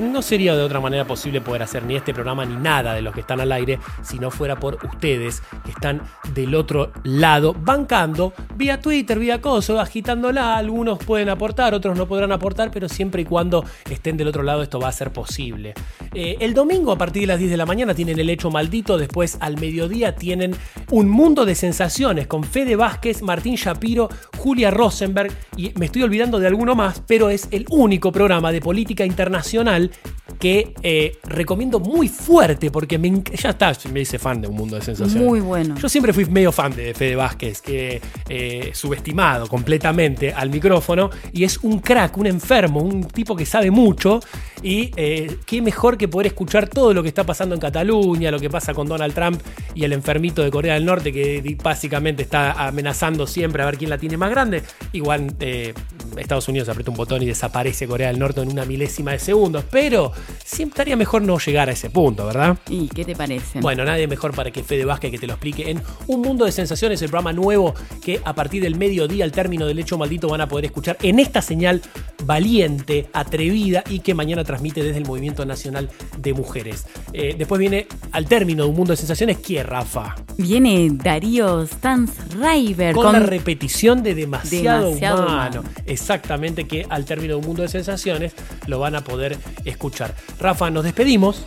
no 0.00 0.22
sería 0.22 0.54
de 0.54 0.62
otra 0.62 0.80
manera 0.80 1.04
posible 1.04 1.40
poder 1.40 1.64
hacer 1.64 1.82
ni 1.82 1.96
este 1.96 2.14
programa 2.14 2.44
ni 2.46 2.56
nada 2.56 2.94
de 2.94 3.02
los 3.02 3.12
que 3.12 3.20
están 3.20 3.40
al 3.40 3.52
aire 3.52 3.78
si 4.02 4.18
no 4.18 4.30
fuera 4.30 4.56
por 4.56 4.78
ustedes 4.84 5.42
que 5.64 5.72
están 5.72 6.00
del 6.32 6.54
otro 6.54 6.92
lado 7.02 7.52
bancando 7.52 8.32
vía 8.56 8.80
Twitter, 8.80 9.18
vía 9.18 9.40
coso, 9.40 9.80
agitándola. 9.80 10.56
Algunos 10.56 10.98
pueden 10.98 11.28
aportar, 11.28 11.74
otros 11.74 11.98
no 11.98 12.06
podrán 12.06 12.32
aportar, 12.32 12.70
pero 12.70 12.88
siempre 12.88 13.22
y 13.22 13.24
cuando 13.24 13.64
estén 13.90 14.16
del 14.16 14.28
otro 14.28 14.42
lado 14.42 14.61
esto 14.62 14.80
va 14.80 14.88
a 14.88 14.92
ser 14.92 15.12
posible. 15.12 15.74
Eh, 16.14 16.36
el 16.40 16.54
domingo 16.54 16.92
a 16.92 16.98
partir 16.98 17.22
de 17.22 17.26
las 17.28 17.38
10 17.38 17.50
de 17.50 17.56
la 17.56 17.66
mañana 17.66 17.94
tienen 17.94 18.18
el 18.18 18.30
hecho 18.30 18.50
maldito, 18.50 18.98
después 18.98 19.36
al 19.40 19.58
mediodía 19.58 20.14
tienen 20.14 20.54
un 20.90 21.08
mundo 21.08 21.44
de 21.44 21.54
sensaciones 21.54 22.26
con 22.26 22.44
Fede 22.44 22.76
Vázquez, 22.76 23.22
Martín 23.22 23.54
Shapiro, 23.56 24.08
Julia 24.36 24.70
Rosenberg 24.70 25.32
y 25.56 25.72
me 25.78 25.86
estoy 25.86 26.02
olvidando 26.02 26.38
de 26.38 26.46
alguno 26.46 26.74
más, 26.74 27.02
pero 27.06 27.30
es 27.30 27.48
el 27.50 27.66
único 27.70 28.12
programa 28.12 28.52
de 28.52 28.60
política 28.60 29.04
internacional 29.04 29.90
que 30.38 30.74
eh, 30.82 31.18
recomiendo 31.24 31.78
muy 31.78 32.08
fuerte 32.08 32.70
porque 32.70 32.98
me, 32.98 33.22
ya 33.34 33.50
está, 33.50 33.72
me 33.92 34.00
hice 34.00 34.18
fan 34.18 34.40
de 34.40 34.48
un 34.48 34.56
mundo 34.56 34.76
de 34.76 34.82
sensaciones. 34.82 35.24
Muy 35.24 35.40
bueno. 35.40 35.76
Yo 35.76 35.88
siempre 35.88 36.12
fui 36.12 36.24
medio 36.24 36.52
fan 36.52 36.74
de 36.74 36.94
Fede 36.94 37.16
Vázquez, 37.16 37.60
que 37.60 38.00
eh, 38.28 38.70
subestimado 38.74 39.46
completamente 39.46 40.32
al 40.32 40.50
micrófono 40.50 41.10
y 41.32 41.44
es 41.44 41.58
un 41.62 41.78
crack, 41.78 42.16
un 42.16 42.26
enfermo, 42.26 42.80
un 42.80 43.04
tipo 43.04 43.36
que 43.36 43.46
sabe 43.46 43.70
mucho 43.70 44.20
y 44.62 44.90
eh, 44.96 45.38
qué 45.46 45.62
mejor 45.62 45.96
que 45.96 46.08
poder 46.08 46.28
escuchar 46.28 46.68
todo 46.68 46.92
lo 46.94 47.02
que 47.02 47.08
está 47.08 47.24
pasando 47.24 47.54
en 47.54 47.60
Cataluña, 47.60 48.30
lo 48.30 48.40
que 48.40 48.50
pasa 48.50 48.74
con 48.74 48.86
Donald 48.86 49.14
Trump 49.14 49.40
y 49.74 49.84
el 49.84 49.92
enfermito 49.92 50.42
de 50.42 50.50
Corea 50.50 50.74
del 50.74 50.84
Norte 50.84 51.12
que 51.12 51.56
básicamente 51.62 52.22
está 52.22 52.66
amenazando 52.66 53.26
siempre 53.26 53.62
a 53.62 53.66
ver 53.66 53.78
quién 53.78 53.90
la 53.90 53.98
tiene 53.98 54.16
más 54.16 54.30
grande. 54.30 54.62
Igual 54.92 55.34
eh, 55.40 55.74
Estados 56.16 56.48
Unidos 56.48 56.68
aprieta 56.68 56.90
un 56.90 56.96
botón 56.96 57.22
y 57.22 57.26
desaparece 57.26 57.86
Corea 57.86 58.08
del 58.08 58.18
Norte 58.18 58.40
en 58.40 58.50
una 58.50 58.64
milésima 58.64 59.12
de 59.12 59.18
segundos, 59.18 59.64
pero 59.70 60.12
siempre 60.44 60.72
estaría 60.72 60.96
mejor 60.96 61.22
no 61.22 61.38
llegar 61.38 61.68
a 61.68 61.72
ese 61.72 61.90
punto, 61.90 62.26
¿verdad? 62.26 62.56
¿Y 62.68 62.88
qué 62.88 63.04
te 63.04 63.16
parece? 63.16 63.60
Bueno, 63.60 63.84
nadie 63.84 64.06
mejor 64.06 64.34
para 64.34 64.50
que 64.50 64.62
Fede 64.62 64.84
Vázquez 64.84 65.10
que 65.10 65.18
te 65.18 65.26
lo 65.26 65.34
explique 65.34 65.70
en 65.70 65.82
Un 66.06 66.22
Mundo 66.22 66.44
de 66.44 66.52
Sensaciones, 66.52 67.00
el 67.02 67.08
programa 67.08 67.32
nuevo 67.32 67.74
que 68.04 68.20
a 68.24 68.34
partir 68.34 68.62
del 68.62 68.76
mediodía, 68.76 69.24
al 69.24 69.32
término 69.32 69.66
del 69.66 69.78
hecho 69.78 69.98
maldito, 69.98 70.28
van 70.28 70.40
a 70.40 70.48
poder 70.48 70.66
escuchar 70.66 70.96
en 71.02 71.18
esta 71.18 71.42
señal 71.42 71.82
valiente, 72.24 73.08
atrevida 73.12 73.84
y 73.88 74.00
que 74.00 74.14
mañana 74.14 74.41
transmite 74.44 74.82
desde 74.82 74.98
el 74.98 75.06
Movimiento 75.06 75.44
Nacional 75.46 75.90
de 76.18 76.32
Mujeres. 76.34 76.86
Eh, 77.12 77.34
después 77.36 77.58
viene 77.58 77.86
al 78.12 78.26
término 78.26 78.64
de 78.64 78.70
Un 78.70 78.76
Mundo 78.76 78.92
de 78.92 78.96
Sensaciones, 78.96 79.38
¿quién, 79.38 79.66
Rafa? 79.66 80.14
Viene 80.38 80.88
Darío 80.92 81.66
Stansriver 81.66 82.94
Con, 82.94 83.12
la 83.12 83.20
repetición 83.20 84.02
de 84.02 84.14
demasiado, 84.14 84.86
Demasiado 84.86 85.22
humano. 85.26 85.60
Humano. 85.60 85.74
Exactamente, 85.86 86.66
que 86.66 86.86
al 86.88 87.04
término 87.04 87.34
de 87.34 87.40
Un 87.40 87.46
Mundo 87.46 87.62
de 87.62 87.68
Sensaciones 87.68 88.32
lo 88.66 88.78
van 88.78 88.94
a 88.96 89.02
poder 89.04 89.36
escuchar. 89.64 90.14
Rafa, 90.38 90.70
nos 90.70 90.84
despedimos. 90.84 91.44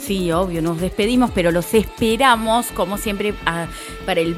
Sí, 0.00 0.32
obvio, 0.32 0.62
nos 0.62 0.80
despedimos, 0.80 1.30
pero 1.34 1.50
los 1.52 1.72
esperamos, 1.74 2.66
como 2.74 2.96
siempre, 2.98 3.34
a- 3.46 3.66
para 4.06 4.20
el 4.20 4.36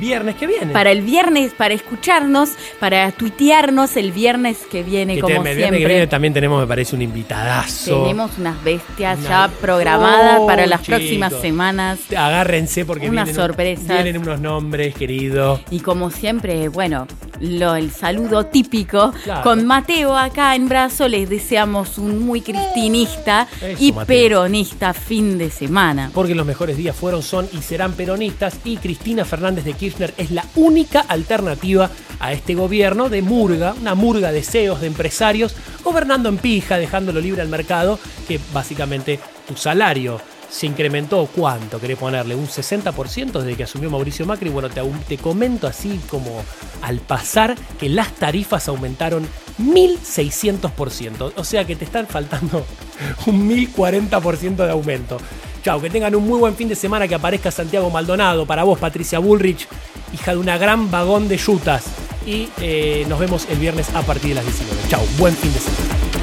Viernes 0.00 0.36
que 0.36 0.46
viene. 0.46 0.72
para 0.72 0.90
el 0.90 1.02
viernes, 1.02 1.52
para 1.52 1.74
escucharnos, 1.74 2.50
para 2.80 3.10
tuitearnos 3.12 3.96
el 3.96 4.12
viernes 4.12 4.58
que 4.70 4.82
viene, 4.82 5.14
Que 5.16 5.20
como 5.20 5.42
te- 5.42 5.50
el 5.50 5.56
viernes 5.56 5.80
que 5.80 5.86
viene 5.86 6.06
también 6.06 6.32
tenemos, 6.34 6.60
me 6.60 6.66
parece, 6.66 6.94
un 6.96 7.02
invitadazo. 7.02 8.02
Tenemos 8.02 8.38
unas 8.38 8.62
bestias 8.64 9.18
Una- 9.20 9.28
ya 9.28 9.48
programadas 9.60 10.38
Oh, 10.40 10.46
para 10.46 10.66
las 10.66 10.82
chicos. 10.82 10.98
próximas 11.00 11.32
semanas. 11.40 11.98
Agárrense 12.16 12.84
porque 12.84 13.08
Unas 13.08 13.26
vienen, 13.26 13.34
sorpresas. 13.42 13.86
vienen 14.02 14.18
unos 14.18 14.40
nombres, 14.40 14.94
querido. 14.94 15.60
Y 15.70 15.80
como 15.80 16.10
siempre, 16.10 16.68
bueno, 16.68 17.06
lo, 17.40 17.74
el 17.74 17.90
saludo 17.90 18.46
típico. 18.46 19.12
Claro. 19.24 19.42
Con 19.42 19.66
Mateo 19.66 20.16
acá 20.16 20.54
en 20.54 20.68
brazo 20.68 21.08
les 21.08 21.28
deseamos 21.28 21.98
un 21.98 22.18
muy 22.24 22.40
cristinista 22.40 23.48
Eso, 23.60 23.82
y 23.82 23.92
Mateo. 23.92 24.06
peronista 24.06 24.92
fin 24.94 25.38
de 25.38 25.50
semana. 25.50 26.10
Porque 26.14 26.34
los 26.34 26.46
mejores 26.46 26.76
días 26.76 26.94
fueron, 26.96 27.22
son 27.22 27.48
y 27.52 27.58
serán 27.62 27.92
peronistas 27.92 28.56
y 28.64 28.76
Cristina 28.76 29.24
Fernández 29.24 29.64
de 29.64 29.74
Kirchner 29.82 30.14
es 30.16 30.30
la 30.30 30.44
única 30.54 31.00
alternativa 31.00 31.90
a 32.20 32.32
este 32.32 32.54
gobierno 32.54 33.08
de 33.08 33.20
murga, 33.20 33.74
una 33.80 33.96
murga 33.96 34.30
de 34.30 34.44
CEOs, 34.44 34.80
de 34.80 34.86
empresarios, 34.86 35.56
gobernando 35.82 36.28
en 36.28 36.38
pija, 36.38 36.78
dejándolo 36.78 37.20
libre 37.20 37.42
al 37.42 37.48
mercado, 37.48 37.98
que 38.28 38.38
básicamente 38.52 39.18
tu 39.48 39.56
salario 39.56 40.20
se 40.48 40.66
incrementó, 40.66 41.28
¿cuánto 41.34 41.80
querés 41.80 41.98
ponerle? 41.98 42.36
¿Un 42.36 42.46
60% 42.46 43.32
desde 43.32 43.56
que 43.56 43.64
asumió 43.64 43.90
Mauricio 43.90 44.24
Macri? 44.24 44.50
Bueno, 44.50 44.70
te, 44.70 44.82
te 45.08 45.18
comento 45.18 45.66
así 45.66 45.98
como 46.08 46.44
al 46.82 47.00
pasar 47.00 47.56
que 47.80 47.88
las 47.88 48.12
tarifas 48.12 48.68
aumentaron 48.68 49.26
1.600%, 49.58 51.32
o 51.34 51.44
sea 51.44 51.64
que 51.64 51.74
te 51.74 51.84
están 51.84 52.06
faltando 52.06 52.64
un 53.26 53.50
1.040% 53.50 54.56
de 54.64 54.70
aumento. 54.70 55.18
Chao, 55.62 55.80
que 55.80 55.90
tengan 55.90 56.12
un 56.16 56.26
muy 56.26 56.40
buen 56.40 56.56
fin 56.56 56.68
de 56.68 56.74
semana, 56.74 57.06
que 57.06 57.14
aparezca 57.14 57.52
Santiago 57.52 57.88
Maldonado, 57.88 58.46
para 58.46 58.64
vos 58.64 58.80
Patricia 58.80 59.20
Bullrich, 59.20 59.68
hija 60.12 60.32
de 60.32 60.38
una 60.38 60.58
gran 60.58 60.90
vagón 60.90 61.28
de 61.28 61.36
yutas. 61.36 61.84
Y 62.26 62.48
eh, 62.60 63.06
nos 63.08 63.20
vemos 63.20 63.46
el 63.48 63.58
viernes 63.58 63.88
a 63.94 64.02
partir 64.02 64.30
de 64.30 64.34
las 64.36 64.44
19. 64.44 64.88
Chao, 64.88 65.02
buen 65.18 65.36
fin 65.36 65.52
de 65.52 65.60
semana. 65.60 66.21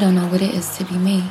Don't 0.00 0.14
know 0.14 0.26
what 0.28 0.40
it 0.40 0.54
is 0.54 0.78
to 0.78 0.84
be 0.84 0.96
me. 0.96 1.30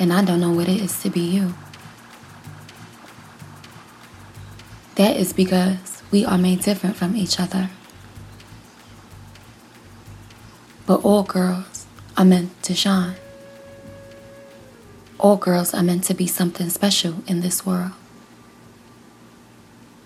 And 0.00 0.12
I 0.12 0.24
don't 0.24 0.40
know 0.40 0.50
what 0.50 0.68
it 0.68 0.80
is 0.80 1.00
to 1.02 1.10
be 1.10 1.20
you. 1.20 1.54
That 4.96 5.16
is 5.16 5.32
because 5.32 6.02
we 6.10 6.24
are 6.24 6.36
made 6.36 6.62
different 6.62 6.96
from 6.96 7.14
each 7.14 7.38
other. 7.38 7.70
But 10.86 11.04
all 11.04 11.22
girls 11.22 11.86
are 12.16 12.24
meant 12.24 12.60
to 12.64 12.74
shine. 12.74 13.14
All 15.18 15.36
girls 15.36 15.72
are 15.72 15.84
meant 15.84 16.02
to 16.04 16.14
be 16.14 16.26
something 16.26 16.68
special 16.68 17.22
in 17.28 17.42
this 17.42 17.64
world. 17.64 17.92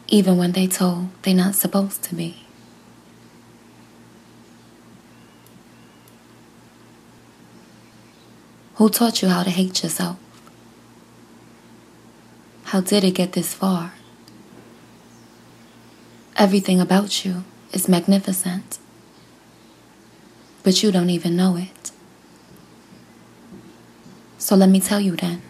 Even 0.08 0.36
when 0.36 0.52
they 0.52 0.66
told 0.66 1.08
they're 1.22 1.34
not 1.34 1.54
supposed 1.54 2.02
to 2.04 2.14
be. 2.14 2.41
Who 8.82 8.90
taught 8.90 9.22
you 9.22 9.28
how 9.28 9.44
to 9.44 9.50
hate 9.50 9.84
yourself? 9.84 10.16
How 12.64 12.80
did 12.80 13.04
it 13.04 13.12
get 13.12 13.30
this 13.32 13.54
far? 13.54 13.92
Everything 16.36 16.80
about 16.80 17.24
you 17.24 17.44
is 17.72 17.88
magnificent, 17.88 18.80
but 20.64 20.82
you 20.82 20.90
don't 20.90 21.10
even 21.10 21.36
know 21.36 21.54
it. 21.54 21.92
So 24.38 24.56
let 24.56 24.68
me 24.68 24.80
tell 24.80 25.00
you 25.00 25.14
then. 25.14 25.42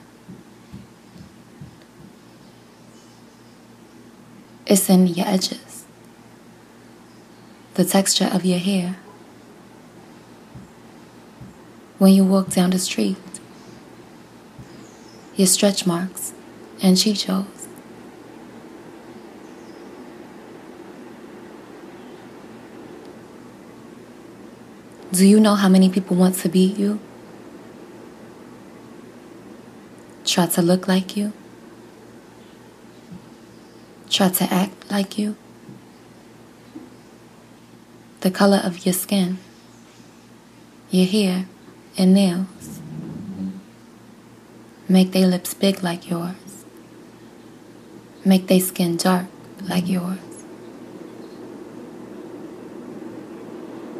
It's 4.67 4.91
in 4.91 5.07
your 5.07 5.27
edges, 5.27 5.87
the 7.73 7.87
texture 7.87 8.29
of 8.31 8.45
your 8.45 8.59
hair, 8.59 8.99
when 12.03 12.15
you 12.15 12.25
walk 12.25 12.51
down 12.51 12.71
the 12.71 12.81
street, 12.81 13.17
your 15.37 15.47
stretch 15.47 15.87
marks 15.87 16.33
and 16.83 16.97
chichos. 16.97 17.47
Do 25.13 25.25
you 25.25 25.39
know 25.39 25.55
how 25.55 25.69
many 25.69 25.89
people 25.89 26.17
want 26.17 26.35
to 26.39 26.49
be 26.49 26.65
you? 26.67 26.99
Try 30.25 30.47
to 30.47 30.61
look 30.61 30.89
like 30.89 31.17
you? 31.17 31.33
Try 34.11 34.29
to 34.29 34.53
act 34.53 34.91
like 34.91 35.19
you? 35.19 35.37
The 38.23 38.33
color 38.33 38.61
of 38.65 38.85
your 38.85 38.93
skin, 38.93 39.39
your 40.91 41.07
hair, 41.07 41.47
and 41.97 42.15
nails 42.15 42.81
make 44.89 45.13
their 45.13 45.27
lips 45.27 45.55
big 45.55 45.83
like 45.83 46.11
yours, 46.11 46.65
make 48.25 48.47
their 48.47 48.61
skin 48.61 48.97
dark 48.97 49.27
like 49.63 49.89
yours. 49.89 50.19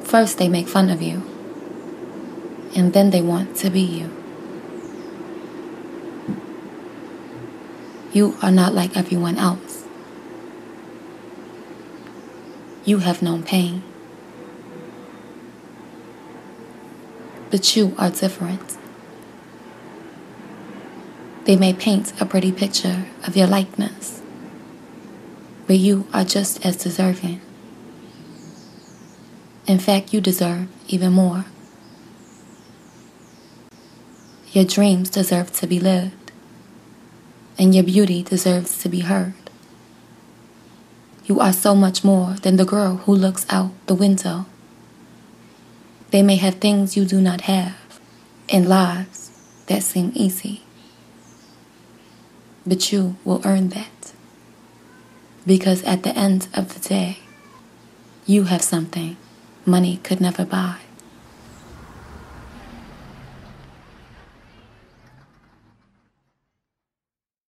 First, 0.03 0.37
they 0.37 0.49
make 0.49 0.69
fun 0.69 0.91
of 0.91 1.01
you, 1.01 1.23
and 2.77 2.93
then 2.93 3.11
they 3.11 3.23
want 3.23 3.57
to 3.57 3.71
be 3.71 3.81
you. 3.81 4.11
You 8.13 8.37
are 8.43 8.51
not 8.51 8.75
like 8.75 8.95
everyone 8.95 9.39
else. 9.39 9.85
You 12.85 12.99
have 12.99 13.23
known 13.23 13.43
pain. 13.43 13.83
But 17.53 17.77
you 17.77 17.95
are 17.99 18.11
different. 18.11 18.79
They 21.45 21.55
may 21.55 21.75
paint 21.75 22.19
a 22.19 22.25
pretty 22.25 22.51
picture 22.51 23.05
of 23.27 23.37
your 23.37 23.47
likeness, 23.47 24.23
but 25.67 25.77
you 25.77 26.07
are 26.15 26.25
just 26.25 26.65
as 26.65 26.77
deserving. 26.77 27.43
In 29.67 29.79
fact, 29.79 30.15
you 30.15 30.23
deserve 30.23 30.67
even 30.89 31.13
more. 31.13 31.45
Your 34.53 34.65
dreams 34.65 35.11
deserve 35.11 35.53
to 35.61 35.67
be 35.67 35.79
lived, 35.79 36.33
and 37.59 37.75
your 37.75 37.85
beauty 37.85 38.23
deserves 38.23 38.79
to 38.79 38.89
be 38.89 39.01
heard. 39.01 39.35
You 41.27 41.39
are 41.39 41.53
so 41.53 41.75
much 41.75 42.03
more 42.03 42.37
than 42.41 42.57
the 42.57 42.65
girl 42.65 42.97
who 43.05 43.15
looks 43.15 43.45
out 43.51 43.73
the 43.89 43.95
window. 43.95 44.47
They 46.13 46.23
may 46.23 46.37
have 46.37 46.57
things 46.57 46.95
you 46.95 47.07
do 47.07 47.23
not 47.23 47.43
have, 47.43 47.99
and 48.51 48.69
lives 48.69 49.31
that 49.67 49.83
seem 49.83 50.13
easy. 50.15 50.63
But 52.67 52.93
you 52.93 53.17
will 53.25 53.41
earn 53.47 53.71
that. 53.71 54.13
Because 55.47 55.83
at 55.85 56.03
the 56.03 56.15
end 56.17 56.49
of 56.55 56.75
the 56.75 56.87
day, 56.87 57.19
you 58.27 58.45
have 58.45 58.63
something 58.63 59.17
money 59.65 60.01
could 60.05 60.21
never 60.21 60.45
buy. 60.45 60.82